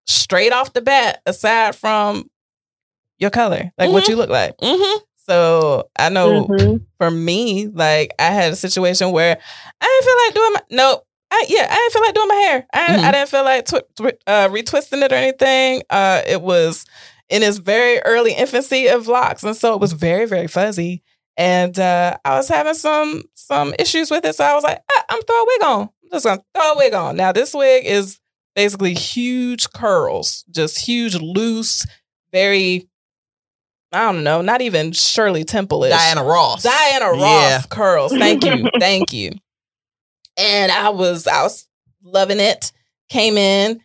straight 0.06 0.52
off 0.52 0.72
the 0.72 0.80
bat, 0.80 1.20
aside 1.26 1.76
from 1.76 2.28
your 3.18 3.30
color, 3.30 3.70
like 3.78 3.90
what 3.90 4.04
Mhm. 4.04 4.08
you 4.08 4.16
look 4.16 4.30
like. 4.30 4.56
Mm-hmm. 5.30 5.82
So 5.82 5.88
I 5.98 6.08
know 6.08 6.46
Mhm. 6.46 6.80
for 6.98 7.10
me, 7.10 7.68
like 7.68 8.12
I 8.18 8.24
had 8.30 8.52
a 8.52 8.56
situation 8.56 9.12
where 9.12 9.38
I 9.80 9.86
didn't 9.86 10.04
feel 10.04 10.26
like 10.26 10.34
doing 10.34 10.52
my 10.54 10.60
nope. 10.70 11.06
I, 11.32 11.44
yeah, 11.48 11.66
I 11.70 11.74
didn't 11.76 11.92
feel 11.92 12.02
like 12.02 12.14
doing 12.14 12.28
my 12.28 12.34
hair. 12.34 12.66
I, 12.72 12.86
Mhm. 12.88 13.04
I 13.04 13.12
didn't 13.12 13.28
feel 13.28 13.44
like 13.44 13.64
tw- 13.64 13.96
tw- 13.96 14.22
uh, 14.26 14.48
retwisting 14.48 15.02
it 15.04 15.12
or 15.12 15.14
anything. 15.14 15.82
Uh, 15.88 16.22
it 16.26 16.42
was 16.42 16.84
in 17.28 17.42
its 17.44 17.58
very 17.58 18.00
early 18.00 18.32
infancy 18.32 18.88
of 18.88 19.06
locks, 19.06 19.44
and 19.44 19.56
so 19.56 19.72
it 19.74 19.80
was 19.80 19.92
very, 19.92 20.26
very 20.26 20.48
fuzzy. 20.48 21.02
And 21.36 21.78
uh, 21.78 22.16
I 22.24 22.36
was 22.36 22.48
having 22.48 22.74
some 22.74 23.22
some 23.36 23.74
issues 23.78 24.10
with 24.10 24.24
it, 24.24 24.34
so 24.34 24.44
I 24.44 24.54
was 24.54 24.64
like, 24.64 24.80
ah, 24.90 25.04
I'm 25.10 25.22
throw 25.22 25.36
a 25.36 25.46
wig 25.46 25.62
on. 25.62 25.80
I'm 25.82 26.10
just 26.12 26.24
gonna 26.26 26.42
throw 26.54 26.72
a 26.72 26.76
wig 26.76 26.94
on. 26.94 27.16
Now 27.16 27.30
this 27.32 27.54
wig 27.54 27.84
is 27.86 28.18
basically 28.56 28.94
huge 28.94 29.70
curls, 29.70 30.44
just 30.50 30.78
huge, 30.80 31.14
loose, 31.14 31.86
very. 32.32 32.88
I 33.92 34.12
don't 34.12 34.22
know, 34.22 34.40
not 34.40 34.60
even 34.62 34.92
Shirley 34.92 35.44
Temple 35.44 35.84
is 35.84 35.90
Diana 35.92 36.22
Ross. 36.24 36.62
Diana 36.62 37.06
Ross 37.10 37.20
Yeah. 37.20 37.62
curls. 37.68 38.12
Thank 38.16 38.44
you. 38.44 38.68
Thank 38.78 39.12
you. 39.12 39.32
And 40.36 40.70
I 40.70 40.90
was 40.90 41.26
I 41.26 41.42
was 41.42 41.66
loving 42.02 42.38
it. 42.40 42.72
Came 43.08 43.36
in 43.36 43.80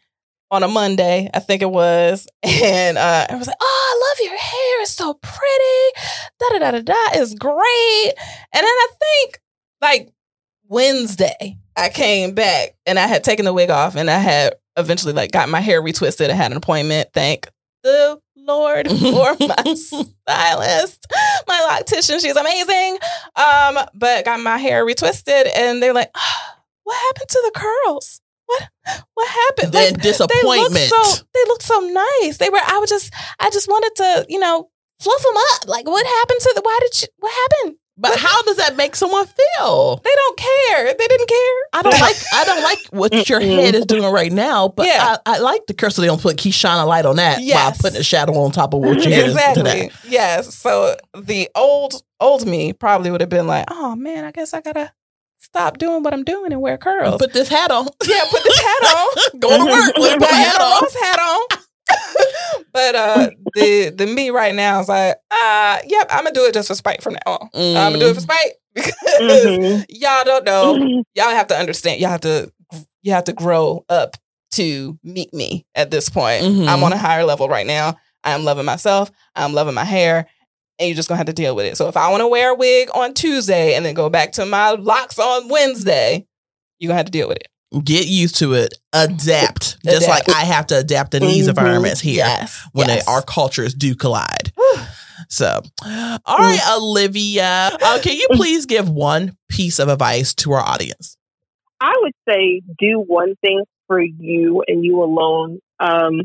on 0.52 0.62
a 0.62 0.68
Monday, 0.68 1.28
I 1.34 1.40
think 1.40 1.64
it 1.64 1.72
was, 1.72 2.28
and 2.44 2.98
uh, 3.00 3.26
I 3.28 3.36
was 3.36 3.48
like, 3.48 3.58
"Oh, 3.60 3.96
I 3.96 4.24
love 4.24 4.30
your 4.30 4.38
hair. 4.38 4.82
It's 4.84 4.92
so 4.92 5.16
pretty. 5.16 6.00
Da 6.40 6.46
da 6.52 6.60
da 6.60 6.72
da 6.72 6.82
da. 6.82 7.20
It's 7.20 7.34
great." 7.34 8.14
And 8.54 8.64
then 8.64 8.66
I 8.66 8.88
think 9.00 9.40
like 9.82 10.14
Wednesday, 10.68 11.58
I 11.76 11.90
came 11.90 12.34
back 12.36 12.76
and 12.86 13.00
I 13.00 13.08
had 13.08 13.24
taken 13.24 13.46
the 13.46 13.54
wig 13.54 13.70
off, 13.72 13.96
and 13.96 14.10
I 14.10 14.20
had 14.20 14.54
eventually 14.78 15.14
like 15.14 15.32
got 15.32 15.50
my 15.50 15.62
hair 15.62 15.82
retwisted. 15.82 16.30
I 16.30 16.34
had 16.34 16.52
an 16.52 16.58
appointment. 16.58 17.10
Thank 17.14 17.48
the 17.84 18.20
Lord 18.46 18.88
for 18.90 19.36
my 19.40 19.74
stylist, 19.74 21.06
my 21.48 21.60
loctician. 21.70 22.22
She's 22.22 22.36
amazing. 22.36 22.98
Um, 23.36 23.80
but 23.94 24.26
got 24.26 24.40
my 24.40 24.58
hair 24.58 24.86
retwisted, 24.86 25.50
and 25.56 25.82
they're 25.82 25.94
like, 25.94 26.12
"Ah, 26.16 26.58
"What 26.84 26.96
happened 26.96 27.30
to 27.30 27.42
the 27.46 27.60
curls? 27.60 28.22
What 28.46 28.70
what 29.14 29.28
happened?" 29.28 29.74
then 29.74 29.94
Like, 29.94 30.02
disappointment. 30.02 30.74
They 30.74 30.82
looked 30.90 30.90
so 30.90 31.26
they 31.34 31.44
looked 31.48 31.64
so 31.64 31.80
nice. 31.80 32.38
They 32.38 32.50
were. 32.50 32.62
I 32.66 32.78
was 32.80 32.90
just. 32.90 33.14
I 33.40 33.50
just 33.50 33.68
wanted 33.68 33.92
to, 33.98 34.26
you 34.30 34.40
know, 34.40 34.70
fluff 35.00 35.24
them 35.24 35.38
up. 35.54 35.68
Like, 35.68 35.88
what 35.88 36.06
happened 36.06 36.40
to 36.42 36.52
the? 36.56 36.62
Why 36.62 36.80
did 36.82 37.02
you? 37.02 37.08
What 37.18 37.34
happened? 37.34 37.78
But 37.98 38.18
how 38.18 38.42
does 38.44 38.58
that 38.58 38.76
make 38.76 38.96
someone 38.96 39.26
feel? 39.26 40.02
They 40.04 40.10
don't 40.16 40.38
care. 40.38 40.86
They 40.94 41.08
didn't 41.08 41.28
care. 41.30 41.56
I 41.74 41.82
don't 41.84 42.00
like 42.00 42.16
I 42.34 42.46
don't 42.46 42.64
like 42.64 42.80
what 42.92 43.30
your 43.30 43.40
head 43.40 43.76
is 43.76 43.86
doing 43.86 44.12
right 44.12 44.32
now, 44.32 44.68
but 44.68 44.86
Yeah. 44.88 45.18
I, 45.26 45.36
I 45.36 45.40
like 45.40 45.66
the 45.68 45.74
curse 45.74 45.96
so 45.96 46.02
they 46.02 46.08
don't 46.08 46.22
put 46.22 46.38
keep 46.38 46.54
shine 46.54 46.78
a 46.80 46.86
light 46.86 47.06
on 47.06 47.16
that 47.18 47.40
while 47.42 47.72
putting 47.74 48.00
a 48.00 48.04
shadow 48.04 48.34
on 48.38 48.52
top 48.52 48.74
of 48.74 48.82
what 48.82 49.04
your 49.04 49.14
head 49.14 49.30
is 49.30 49.36
today. 49.54 49.86
Exactly. 49.86 50.12
Yes. 50.12 50.54
So 50.56 50.96
the 51.16 51.50
old 51.56 52.02
old 52.20 52.46
me 52.46 52.74
probably 52.74 53.12
would 53.12 53.22
have 53.22 53.30
been 53.30 53.48
like, 53.48 53.66
"Oh 53.72 53.96
man, 53.96 54.24
I 54.26 54.32
guess 54.32 54.54
I 54.54 54.62
gotta 54.62 54.92
stop 55.40 55.78
doing 55.78 56.04
what 56.04 56.14
I'm 56.14 56.24
doing 56.24 56.52
and 56.52 56.62
wear 56.62 56.78
curls." 56.78 57.18
Put 57.20 57.34
this 57.34 57.48
hat 57.50 57.72
on. 57.72 57.88
yeah, 58.06 58.24
put 58.30 58.44
this 58.44 58.60
hat 58.60 58.96
on. 58.98 59.40
Go 59.40 59.50
to 59.58 59.66
work. 59.72 59.96
Put 60.20 60.22
a 60.22 60.34
hat 60.34 60.62
on. 60.62 60.84
Hat 61.02 61.20
on. 61.20 61.60
but 62.74 62.96
uh 62.96 63.30
the 63.54 63.90
the 63.96 64.08
me 64.08 64.30
right 64.32 64.54
now 64.56 64.80
is 64.82 64.88
like, 64.90 65.16
uh, 65.32 65.78
yep, 65.86 66.08
I'm 66.10 66.24
gonna 66.24 66.34
do 66.34 66.46
it 66.46 66.54
just 66.54 66.68
for 66.68 66.76
spite 66.76 67.02
from 67.02 67.14
now 67.14 67.34
on. 67.34 67.50
I'm 67.54 67.94
gonna 67.94 68.00
do 68.00 68.10
it 68.10 68.16
for 68.16 68.22
spite 68.22 68.54
because 68.74 69.58
Mhm. 69.58 69.86
y'all 69.90 70.24
don't 70.26 70.46
know. 70.46 71.04
Y'all 71.16 71.30
have 71.30 71.48
to 71.48 71.58
understand. 71.58 72.02
Y'all 72.02 72.10
have 72.12 72.22
to 72.22 72.52
you 73.02 73.12
have 73.14 73.26
to 73.26 73.34
grow 73.34 73.86
up 73.90 74.18
to 74.54 74.98
meet 75.04 75.34
me 75.34 75.66
at 75.76 75.92
this 75.92 76.10
point. 76.10 76.44
Mhm. 76.44 76.68
I'm 76.68 76.84
on 76.84 76.92
a 76.94 76.98
higher 76.98 77.24
level 77.24 77.48
right 77.48 77.66
now. 77.68 77.96
I'm 78.24 78.44
loving 78.44 78.66
myself. 78.66 79.12
I'm 79.36 79.54
loving 79.54 79.74
my 79.76 79.84
hair. 79.86 80.28
And 80.80 80.90
you're 80.90 80.96
just 80.96 81.08
gonna 81.08 81.18
have 81.18 81.28
to 81.28 81.34
deal 81.34 81.56
with 81.56 81.66
it. 81.66 81.78
So 81.78 81.88
if 81.88 81.96
I 81.96 82.10
want 82.10 82.22
to 82.22 82.28
wear 82.28 82.50
a 82.52 82.56
wig 82.56 82.90
on 82.94 83.14
Tuesday 83.14 83.76
and 83.76 83.86
then 83.86 83.94
go 83.94 84.10
back 84.10 84.34
to 84.34 84.46
my 84.46 84.72
locks 84.72 85.18
on 85.20 85.48
Wednesday, 85.48 86.26
you're 86.80 86.90
gonna 86.90 86.98
have 86.98 87.06
to 87.06 87.12
deal 87.12 87.30
with 87.30 87.38
it. 87.38 87.48
Get 87.84 88.08
used 88.08 88.38
to 88.38 88.54
it. 88.54 88.74
Adapt. 88.94 89.78
Just 89.84 90.08
like 90.08 90.30
I 90.30 90.46
have 90.46 90.68
to 90.68 90.78
adapt 90.78 91.14
in 91.14 91.24
these 91.24 91.46
Mhm. 91.46 91.50
environments 91.50 92.00
here 92.00 92.18
Yes. 92.26 92.62
when 92.72 92.88
yes. 92.88 93.06
they, 93.06 93.12
our 93.12 93.22
cultures 93.22 93.74
do 93.74 93.96
collide. 93.96 94.52
So, 95.30 95.62
all 95.84 96.38
right, 96.38 96.60
Olivia, 96.78 97.72
uh, 97.82 98.00
can 98.02 98.16
you 98.16 98.28
please 98.34 98.66
give 98.66 98.90
one 98.90 99.36
piece 99.50 99.80
of 99.80 99.90
advice 99.90 100.34
to 100.36 100.52
our 100.54 100.62
audience? 100.62 101.18
I 101.82 101.94
would 102.02 102.14
say 102.30 102.62
do 102.80 103.04
one 103.06 103.36
thing 103.42 103.64
for 103.88 104.02
you 104.02 104.64
and 104.68 104.84
you 104.84 105.04
alone 105.04 105.60
um, 105.80 106.22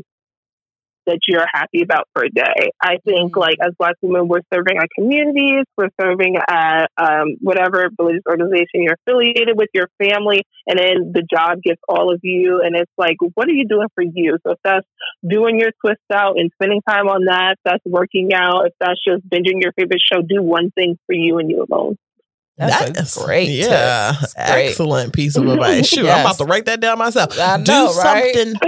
that 1.07 1.19
you're 1.27 1.45
happy 1.51 1.81
about 1.81 2.07
per 2.13 2.27
day. 2.33 2.71
I 2.81 2.97
think, 3.05 3.33
Mhm. 3.33 3.39
like, 3.39 3.57
as 3.61 3.73
Black 3.77 3.95
women, 4.01 4.27
we're 4.27 4.41
serving 4.53 4.77
our 4.77 4.87
communities, 4.97 5.65
we're 5.77 5.89
serving 5.99 6.37
at 6.47 6.89
um, 6.97 7.35
whatever 7.41 7.89
religious 7.97 8.23
organization 8.29 8.83
you're 8.83 8.97
affiliated 9.05 9.57
with, 9.57 9.69
your 9.73 9.87
family, 9.97 10.43
and 10.67 10.77
then 10.77 11.11
the 11.13 11.23
job 11.23 11.61
gets 11.61 11.81
all 11.87 12.13
of 12.13 12.19
you. 12.23 12.61
And 12.63 12.75
it's 12.75 12.91
like, 12.97 13.17
what 13.35 13.47
are 13.47 13.53
you 13.53 13.67
doing 13.67 13.87
for 13.95 14.03
you? 14.03 14.37
So 14.45 14.53
if 14.53 14.59
that's 14.63 14.87
doing 15.27 15.59
your 15.59 15.71
twist 15.83 16.01
out 16.13 16.39
and 16.39 16.51
spending 16.53 16.81
time 16.87 17.07
on 17.07 17.25
that, 17.25 17.53
if 17.53 17.59
that's 17.63 17.85
working 17.85 18.33
out, 18.33 18.67
if 18.67 18.73
that's 18.79 19.03
just 19.03 19.27
binging 19.29 19.61
your 19.61 19.71
favorite 19.73 20.01
show, 20.01 20.21
do 20.21 20.41
one 20.41 20.71
thing 20.71 20.97
for 21.05 21.13
you 21.13 21.37
and 21.37 21.49
you 21.49 21.65
alone. 21.69 21.97
That's 22.69 23.17
a 23.17 23.23
great. 23.25 23.49
Yeah, 23.49 24.13
That's 24.19 24.33
great. 24.33 24.67
excellent 24.69 25.13
piece 25.13 25.35
of 25.37 25.47
advice. 25.47 25.87
Shoot, 25.89 26.05
I'm 26.07 26.21
about 26.21 26.37
to 26.37 26.45
write 26.45 26.65
that 26.65 26.79
down 26.79 26.97
myself. 26.99 27.31
Do 27.33 27.37
know, 27.71 27.93
right? 28.03 28.33
something 28.35 28.59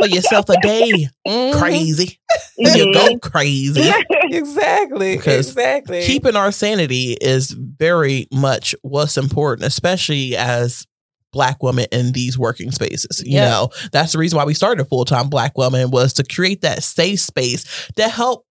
for 0.00 0.06
yourself 0.08 0.48
a 0.48 0.56
day. 0.60 1.08
Mhm. 1.26 1.58
Crazy. 1.58 2.18
You 2.58 2.92
go 2.92 3.18
crazy. 3.18 3.90
Exactly. 4.30 5.16
Because 5.16 5.48
exactly. 5.48 6.02
Keeping 6.04 6.36
our 6.36 6.52
sanity 6.52 7.16
is 7.20 7.50
very 7.50 8.26
much 8.32 8.74
what's 8.82 9.16
important, 9.16 9.66
especially 9.66 10.36
as 10.36 10.86
black 11.32 11.62
women 11.62 11.86
in 11.92 12.12
these 12.12 12.38
working 12.38 12.70
spaces. 12.70 13.22
You 13.24 13.36
Yeah. 13.36 13.50
know, 13.50 13.70
that's 13.92 14.12
the 14.12 14.18
reason 14.18 14.36
why 14.36 14.44
we 14.44 14.54
started 14.54 14.84
full 14.88 15.04
time 15.04 15.28
black 15.28 15.56
women 15.56 15.90
was 15.90 16.12
to 16.14 16.24
create 16.24 16.60
that 16.62 16.82
safe 16.82 17.20
space 17.20 17.64
to 17.96 18.08
help, 18.08 18.44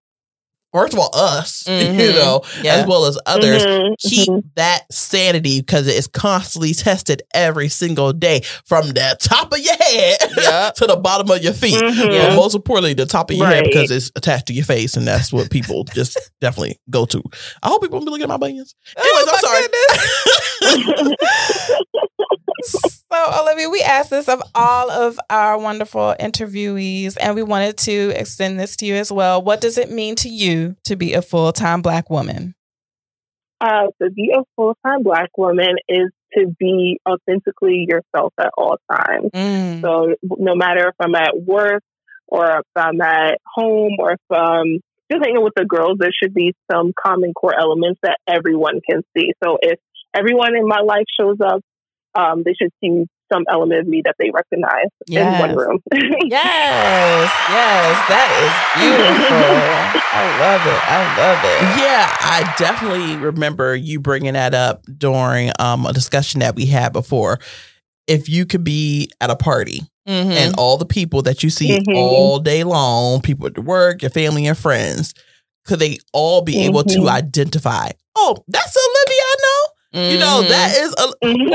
first 0.74 0.94
of 0.94 1.00
all, 1.00 1.10
us, 1.14 1.66
you 1.68 1.74
Mhm. 1.74 2.16
know, 2.16 2.42
Yeah. 2.62 2.76
as 2.76 2.86
well 2.88 3.06
as 3.06 3.18
others 3.26 3.66
Mhm, 3.66 3.96
keep 4.00 4.28
mhm. 4.30 4.44
that 4.56 4.82
sanity 4.92 5.60
because 5.62 5.88
it 5.88 5.96
is 5.96 6.08
constantly 6.08 6.74
tested 6.74 7.22
every 7.34 7.70
single 7.70 8.14
day 8.14 8.42
from 8.66 8.90
the 8.90 9.18
top 9.22 9.52
of 9.54 9.60
your 9.60 9.76
head 9.76 10.18
Yep. 10.38 10.76
to 10.76 10.88
the 10.88 10.96
bottom 10.98 11.30
of 11.32 11.44
your 11.44 11.54
feet. 11.54 11.82
Mhm. 11.82 12.12
Yeah. 12.14 12.28
But 12.30 12.36
most 12.36 12.56
importantly, 12.56 12.94
the 12.94 13.06
top 13.06 13.30
of 13.32 13.38
your 13.38 13.48
head 13.48 13.64
because 13.66 13.92
it's 13.92 14.12
attached 14.16 14.48
to 14.48 14.54
your 14.54 14.66
face, 14.66 14.96
and 14.98 15.08
that's 15.08 15.32
what 15.34 15.50
people 15.50 15.84
just 15.94 16.18
definitely 16.42 16.80
go 16.90 17.06
to. 17.06 17.22
I 17.64 17.70
hope 17.70 17.82
people 17.82 17.98
won't 17.98 18.06
be 18.08 18.12
looking 18.12 18.24
at 18.24 18.30
my 18.30 18.38
bunions. 18.38 18.76
Anyways, 18.98 19.26
Oh, 19.28 19.32
I'm 19.32 19.42
my 19.42 19.42
sorry. 22.70 22.99
So, 23.12 23.42
Olivia, 23.42 23.70
we 23.70 23.82
asked 23.82 24.12
this 24.12 24.30
of 24.30 24.42
all 24.54 24.92
of 24.92 25.20
our 25.30 25.58
wonderful 25.58 26.16
interviewees, 26.20 27.18
and 27.20 27.36
we 27.36 27.42
wanted 27.42 27.78
to 27.80 28.14
extend 28.16 28.60
this 28.60 28.76
to 28.78 28.86
you 28.86 28.96
as 28.96 29.12
well. 29.12 29.42
What 29.42 29.62
does 29.62 29.80
it 29.80 29.90
mean 29.90 30.16
to 30.18 30.30
you 30.30 30.76
to 30.84 30.96
be 30.96 31.14
a 31.14 31.22
full 31.22 31.52
time 31.52 31.82
Black 31.82 32.10
woman? 32.10 32.54
uh, 33.62 33.88
to 34.02 34.10
be 34.10 34.32
a 34.36 34.44
full 34.56 34.78
time 34.86 35.04
Black 35.04 35.30
woman 35.38 35.76
is 35.88 36.10
to 36.38 36.48
be 36.60 37.00
authentically 37.08 37.88
yourself 37.88 38.34
at 38.40 38.52
all 38.58 38.78
times. 38.92 39.32
Mm. 39.34 39.82
So 39.82 40.16
no 40.24 40.56
matter 40.56 40.90
if 40.90 40.96
I'm 41.00 41.16
at 41.16 41.34
work 41.42 41.84
or 42.28 42.60
if 42.60 42.66
I'm 42.76 43.02
at 43.02 43.40
home 43.46 43.98
or 44.00 44.14
if 44.14 44.20
I'm 44.32 44.80
just 45.12 45.26
hanging 45.26 45.44
with 45.44 45.54
the 45.56 45.66
girls, 45.66 45.98
there 46.00 46.12
should 46.12 46.34
be 46.34 46.54
some 46.72 46.94
common 47.00 47.34
core 47.34 47.60
elements 47.60 48.00
that 48.04 48.18
everyone 48.28 48.80
can 48.88 49.02
see. 49.18 49.34
So 49.44 49.58
if 49.62 49.80
everyone 50.14 50.56
in 50.56 50.68
my 50.68 50.82
life 50.82 51.06
shows 51.20 51.38
up, 51.44 51.62
um, 52.20 52.44
they 52.44 52.54
should 52.54 52.72
see 52.82 53.06
some 53.32 53.44
element 53.50 53.82
of 53.82 53.88
me 53.88 54.02
that 54.04 54.16
they 54.20 54.32
recognize 54.34 54.88
in 55.08 55.40
one 55.40 55.56
room. 55.56 55.80
Yes, 56.26 57.32
yes, 57.50 58.10
that 58.10 58.30
is 58.44 58.54
beautiful. 58.82 59.38
I 60.12 60.24
love 60.40 60.62
it. 60.66 60.82
I 60.90 61.18
love 61.18 61.40
it. 61.44 61.82
Yeah, 61.82 62.08
I 62.20 62.54
definitely 62.58 63.16
remember 63.18 63.76
you 63.76 64.00
bringing 64.00 64.34
that 64.34 64.54
up 64.54 64.84
during 64.98 65.52
um, 65.60 65.86
a 65.86 65.94
discussion 65.94 66.40
that 66.42 66.56
we 66.56 66.66
had 66.66 66.92
before. 66.94 67.40
If 68.08 68.28
you 68.30 68.46
could 68.46 68.64
be 68.64 69.10
at 69.22 69.30
a 69.30 69.36
party 69.36 69.82
Mhm. 70.08 70.32
and 70.32 70.56
all 70.58 70.78
the 70.78 70.86
people 70.86 71.22
that 71.24 71.44
you 71.44 71.50
see 71.52 71.78
Mhm. 71.80 71.96
all 71.96 72.40
day 72.40 72.64
long, 72.64 73.22
people 73.22 73.46
at 73.48 73.60
work, 73.60 74.02
your 74.02 74.10
family 74.12 74.48
and 74.48 74.58
friends, 74.58 75.14
could 75.66 75.80
they 75.80 76.00
all 76.14 76.42
be 76.42 76.62
able 76.66 76.84
to 76.86 77.02
Mhm. 77.02 77.10
identify? 77.10 77.90
Oh, 78.16 78.38
that's 78.48 78.76
Olivia. 78.76 78.89
Know. 79.94 80.10
You 80.10 80.20
know 80.20 80.42
that 80.44 80.78
is, 80.78 80.94
a, 80.98 81.08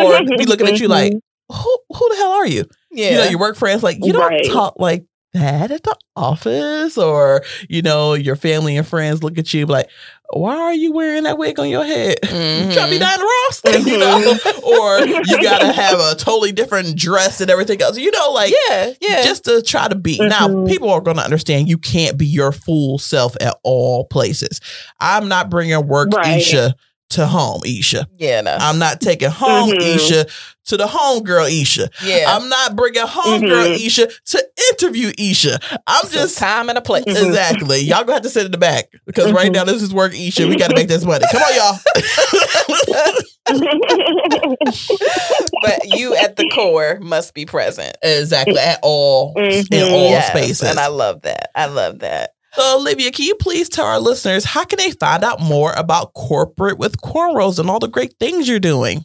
or 0.02 0.36
be 0.36 0.44
looking 0.46 0.66
at 0.68 0.80
you 0.80 0.88
like, 0.88 1.12
Mm-hmm. 1.12 1.56
who 1.56 1.78
who 1.96 2.08
the 2.10 2.16
hell 2.16 2.32
are 2.32 2.46
you? 2.46 2.64
yeah. 2.90 3.10
You 3.10 3.16
know, 3.18 3.24
your 3.24 3.38
work 3.40 3.56
friends 3.56 3.82
like 3.82 3.98
you 4.02 4.12
don't 4.12 4.28
Right. 4.28 4.46
talk 4.50 4.74
like 4.78 5.04
that 5.34 5.70
at 5.72 5.82
the 5.82 5.96
office, 6.16 6.96
or 6.96 7.42
you 7.68 7.82
know, 7.82 8.14
your 8.14 8.36
family 8.36 8.76
and 8.76 8.86
friends 8.86 9.22
look 9.22 9.36
at 9.36 9.52
you 9.52 9.66
like, 9.66 9.90
why 10.32 10.56
are 10.56 10.72
you 10.74 10.92
wearing 10.92 11.24
that 11.24 11.36
wig 11.38 11.58
on 11.58 11.68
your 11.68 11.84
head? 11.84 12.18
Mhm. 12.22 12.72
Trying 12.72 12.86
to 12.86 12.90
be 12.92 12.98
Diana 12.98 13.22
Ross, 13.22 13.60
you 13.86 13.98
know, 13.98 14.36
or 14.64 15.00
you 15.06 15.42
gotta 15.42 15.72
have 15.72 15.98
a 15.98 16.14
totally 16.14 16.52
different 16.52 16.96
dress 16.96 17.40
and 17.40 17.50
everything 17.50 17.82
else. 17.82 17.98
You 17.98 18.10
know, 18.12 18.30
like 18.32 18.52
yeah, 18.68 18.92
yeah. 19.00 19.22
just 19.22 19.44
to 19.44 19.60
try 19.60 19.86
to 19.88 19.94
be. 19.96 20.18
Now, 20.18 20.48
Mhm. 20.48 20.68
people 20.68 20.88
are 20.90 21.00
going 21.00 21.16
to 21.18 21.24
understand 21.24 21.68
you 21.68 21.78
can't 21.78 22.16
be 22.16 22.26
your 22.26 22.52
full 22.52 22.98
self 22.98 23.36
at 23.40 23.56
all 23.64 24.04
places. 24.06 24.60
I'm 25.00 25.28
not 25.28 25.50
bringing 25.50 25.86
work 25.86 26.10
Right. 26.12 26.38
Isha 26.38 26.74
to 27.14 27.26
home, 27.26 27.60
Isha. 27.64 28.06
Yeah, 28.18 28.40
no. 28.42 28.56
I'm 28.58 28.78
not 28.78 29.00
taking 29.00 29.30
home 29.30 29.70
Mhm. 29.70 29.96
Isha 29.96 30.26
to 30.66 30.76
the 30.78 30.86
homegirl 30.86 31.50
Isha. 31.62 31.90
yeah. 32.04 32.24
I'm 32.28 32.48
not 32.48 32.74
bringing 32.76 33.02
homegirl 33.02 33.76
Mhm. 33.76 33.86
Isha 33.86 34.08
to 34.26 34.44
interview 34.72 35.12
Isha. 35.18 35.58
I'm 35.86 36.04
It's 36.06 36.14
just 36.14 36.38
time 36.38 36.68
and 36.70 36.78
a 36.78 36.80
place. 36.80 37.04
Mhm. 37.04 37.26
exactly. 37.26 37.80
Y'all 37.80 38.00
gonna 38.04 38.14
have 38.14 38.22
to 38.22 38.30
sit 38.30 38.46
in 38.46 38.50
the 38.52 38.58
back 38.58 38.88
because 39.06 39.30
right 39.32 39.50
Mhm. 39.50 39.54
now 39.54 39.64
this 39.64 39.82
is 39.82 39.92
work 39.92 40.14
Isha. 40.14 40.46
We 40.46 40.56
got 40.56 40.68
to 40.70 40.74
make 40.74 40.88
this 40.88 41.04
money. 41.04 41.24
Come 41.30 41.42
on, 41.42 41.54
y'all. 41.54 41.78
but 45.62 45.80
you 45.98 46.14
at 46.16 46.36
the 46.36 46.48
core 46.54 46.98
must 47.02 47.34
be 47.34 47.44
present. 47.46 47.96
exactly 48.02 48.58
at 48.58 48.78
all 48.82 49.32
in 49.36 49.62
Mhm. 49.64 49.90
all 49.92 50.10
Yes, 50.10 50.28
spaces. 50.28 50.62
And 50.62 50.78
I 50.78 50.86
love 50.88 51.22
that. 51.22 51.50
I 51.54 51.66
love 51.66 52.00
that. 52.00 52.33
So, 52.54 52.78
Olivia, 52.78 53.10
can 53.10 53.24
you 53.24 53.34
please 53.34 53.68
tell 53.68 53.86
our 53.86 53.98
listeners 53.98 54.44
how 54.44 54.64
can 54.64 54.78
they 54.78 54.92
find 54.92 55.24
out 55.24 55.40
more 55.40 55.72
about 55.72 56.14
corporate 56.14 56.78
with 56.78 57.00
cornrows 57.00 57.58
and 57.58 57.68
all 57.68 57.80
the 57.80 57.88
great 57.88 58.14
things 58.20 58.48
you're 58.48 58.60
doing? 58.60 59.04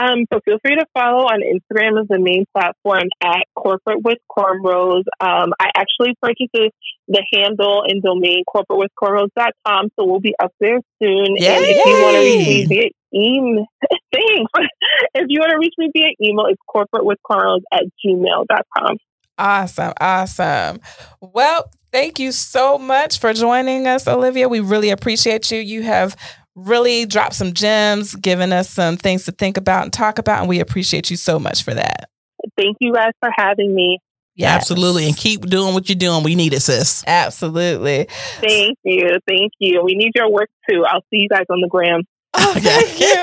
Um, 0.00 0.24
so 0.32 0.40
feel 0.44 0.58
free 0.64 0.76
to 0.76 0.86
follow 0.94 1.24
on 1.24 1.40
Instagram 1.40 2.00
as 2.00 2.08
the 2.08 2.18
main 2.18 2.46
platform 2.56 3.08
at 3.22 3.44
corporate 3.54 4.02
with 4.02 4.18
cornrows. 4.30 5.04
Um, 5.20 5.52
I 5.60 5.70
actually 5.76 6.14
purchased 6.22 6.72
the 7.08 7.24
handle 7.32 7.82
and 7.86 8.02
domain 8.02 8.44
corporatewithcornrows.com, 8.48 9.88
so 9.98 10.06
we'll 10.06 10.20
be 10.20 10.34
up 10.42 10.52
there 10.58 10.80
soon. 11.02 11.36
And 11.36 11.64
if 11.64 11.84
you 11.84 12.02
want 12.02 12.16
to 12.16 12.20
reach 12.20 12.46
me 12.46 12.64
via 12.66 12.90
email, 13.12 13.66
thanks. 14.12 14.52
if 15.14 15.26
you 15.28 15.40
want 15.40 15.52
to 15.52 15.58
reach 15.58 15.74
me 15.76 15.90
via 15.94 16.12
email, 16.22 16.46
it's 16.46 16.60
corporatewithcornrows 16.68 17.60
at 17.72 17.84
gmail.com. 18.04 18.96
Awesome. 19.40 19.94
Awesome. 19.98 20.80
Well, 21.22 21.70
thank 21.92 22.18
you 22.18 22.30
so 22.30 22.76
much 22.76 23.18
for 23.18 23.32
joining 23.32 23.86
us, 23.86 24.06
Olivia. 24.06 24.50
We 24.50 24.60
really 24.60 24.90
appreciate 24.90 25.50
you. 25.50 25.58
You 25.58 25.82
have 25.82 26.14
really 26.54 27.06
dropped 27.06 27.34
some 27.34 27.54
gems, 27.54 28.14
given 28.16 28.52
us 28.52 28.68
some 28.68 28.98
things 28.98 29.24
to 29.24 29.32
think 29.32 29.56
about 29.56 29.84
and 29.84 29.92
talk 29.92 30.18
about, 30.18 30.40
and 30.40 30.48
we 30.48 30.60
appreciate 30.60 31.10
you 31.10 31.16
so 31.16 31.38
much 31.38 31.64
for 31.64 31.72
that. 31.72 32.10
Thank 32.58 32.76
you 32.80 32.92
guys 32.92 33.12
for 33.18 33.30
having 33.34 33.74
me. 33.74 33.98
Yes. 34.34 34.56
Absolutely. 34.56 35.06
And 35.06 35.16
keep 35.16 35.42
doing 35.42 35.74
what 35.74 35.88
you're 35.88 35.96
doing. 35.96 36.22
We 36.22 36.34
need 36.34 36.52
it, 36.52 36.60
sis. 36.60 37.02
Absolutely. 37.06 38.08
Thank 38.40 38.78
you. 38.84 39.18
Thank 39.26 39.52
you. 39.58 39.82
We 39.82 39.94
need 39.94 40.12
your 40.14 40.30
work 40.30 40.50
too. 40.68 40.84
I'll 40.86 41.02
see 41.10 41.18
you 41.18 41.28
guys 41.28 41.44
on 41.50 41.60
the 41.60 41.68
gram. 41.68 42.02
Oh, 42.52 42.54
thank 42.58 42.98
you. 42.98 43.16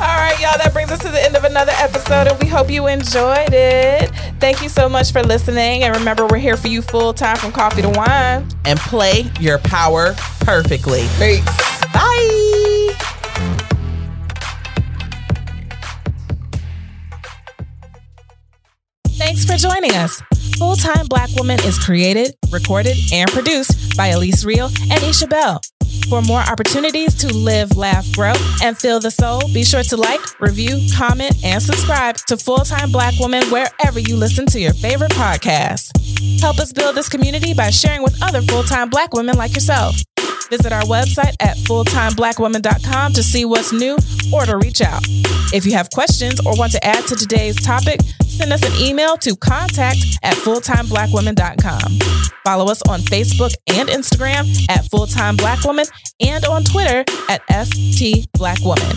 All 0.00 0.16
right, 0.16 0.36
y'all. 0.40 0.56
That 0.58 0.70
brings 0.72 0.90
us 0.90 0.98
to 1.00 1.08
the 1.10 1.22
end 1.22 1.36
of 1.36 1.44
another 1.44 1.72
episode, 1.76 2.26
and 2.28 2.38
we 2.40 2.46
hope 2.48 2.70
you 2.70 2.86
enjoyed 2.86 3.52
it. 3.52 4.10
Thank 4.40 4.62
you 4.62 4.68
so 4.68 4.88
much 4.88 5.12
for 5.12 5.22
listening. 5.22 5.82
And 5.84 5.94
remember, 5.96 6.26
we're 6.26 6.38
here 6.38 6.56
for 6.56 6.68
you 6.68 6.82
full 6.82 7.12
time 7.12 7.36
from 7.36 7.52
coffee 7.52 7.82
to 7.82 7.90
wine. 7.90 8.48
And 8.64 8.78
play 8.80 9.30
your 9.38 9.58
power 9.58 10.14
perfectly. 10.40 11.06
Peace. 11.18 11.44
Bye. 11.92 12.92
Thanks 19.08 19.44
for 19.44 19.56
joining 19.56 19.94
us. 19.94 20.20
Full 20.58 20.76
Time 20.76 21.06
Black 21.06 21.30
Woman 21.36 21.58
is 21.64 21.78
created, 21.78 22.34
recorded, 22.50 22.96
and 23.12 23.30
produced 23.30 23.96
by 23.96 24.08
Elise 24.08 24.44
Real 24.44 24.70
and 24.90 25.02
Isha 25.02 25.26
Bell. 25.26 25.60
For 26.08 26.22
more 26.22 26.40
opportunities 26.40 27.14
to 27.16 27.34
live, 27.34 27.76
laugh, 27.76 28.10
grow, 28.12 28.34
and 28.62 28.78
feel 28.78 29.00
the 29.00 29.10
soul, 29.10 29.40
be 29.52 29.64
sure 29.64 29.82
to 29.82 29.96
like, 29.96 30.20
review, 30.40 30.80
comment, 30.96 31.34
and 31.44 31.60
subscribe 31.60 32.16
to 32.28 32.36
Full 32.36 32.58
Time 32.58 32.92
Black 32.92 33.14
Woman 33.18 33.44
wherever 33.46 33.98
you 33.98 34.16
listen 34.16 34.46
to 34.46 34.60
your 34.60 34.72
favorite 34.74 35.10
podcast. 35.12 35.90
Help 36.40 36.58
us 36.58 36.72
build 36.72 36.94
this 36.94 37.08
community 37.08 37.54
by 37.54 37.70
sharing 37.70 38.02
with 38.04 38.16
other 38.22 38.40
full 38.42 38.62
time 38.62 38.88
black 38.88 39.14
women 39.14 39.36
like 39.36 39.54
yourself. 39.54 39.96
Visit 40.50 40.72
our 40.72 40.82
website 40.82 41.34
at 41.40 41.56
fulltimeblackwoman.com 41.58 43.12
to 43.12 43.22
see 43.22 43.44
what's 43.44 43.72
new 43.72 43.96
or 44.32 44.44
to 44.46 44.56
reach 44.58 44.80
out. 44.80 45.02
If 45.52 45.66
you 45.66 45.72
have 45.72 45.90
questions 45.90 46.40
or 46.44 46.56
want 46.56 46.72
to 46.72 46.84
add 46.84 47.04
to 47.06 47.16
today's 47.16 47.60
topic, 47.62 48.00
send 48.24 48.52
us 48.52 48.62
an 48.62 48.72
email 48.86 49.16
to 49.18 49.36
contact 49.36 49.98
at 50.22 50.36
fulltimeblackwoman.com. 50.36 52.32
Follow 52.44 52.70
us 52.70 52.80
on 52.88 53.00
Facebook 53.00 53.52
and 53.66 53.88
Instagram 53.88 54.46
at 54.70 54.84
Fulltime 54.84 55.36
Black 55.36 55.64
Woman 55.64 55.84
and 56.20 56.44
on 56.44 56.62
Twitter 56.62 57.04
at 57.28 57.44
FT 57.48 58.26
Black 58.34 58.60
Woman. 58.60 58.96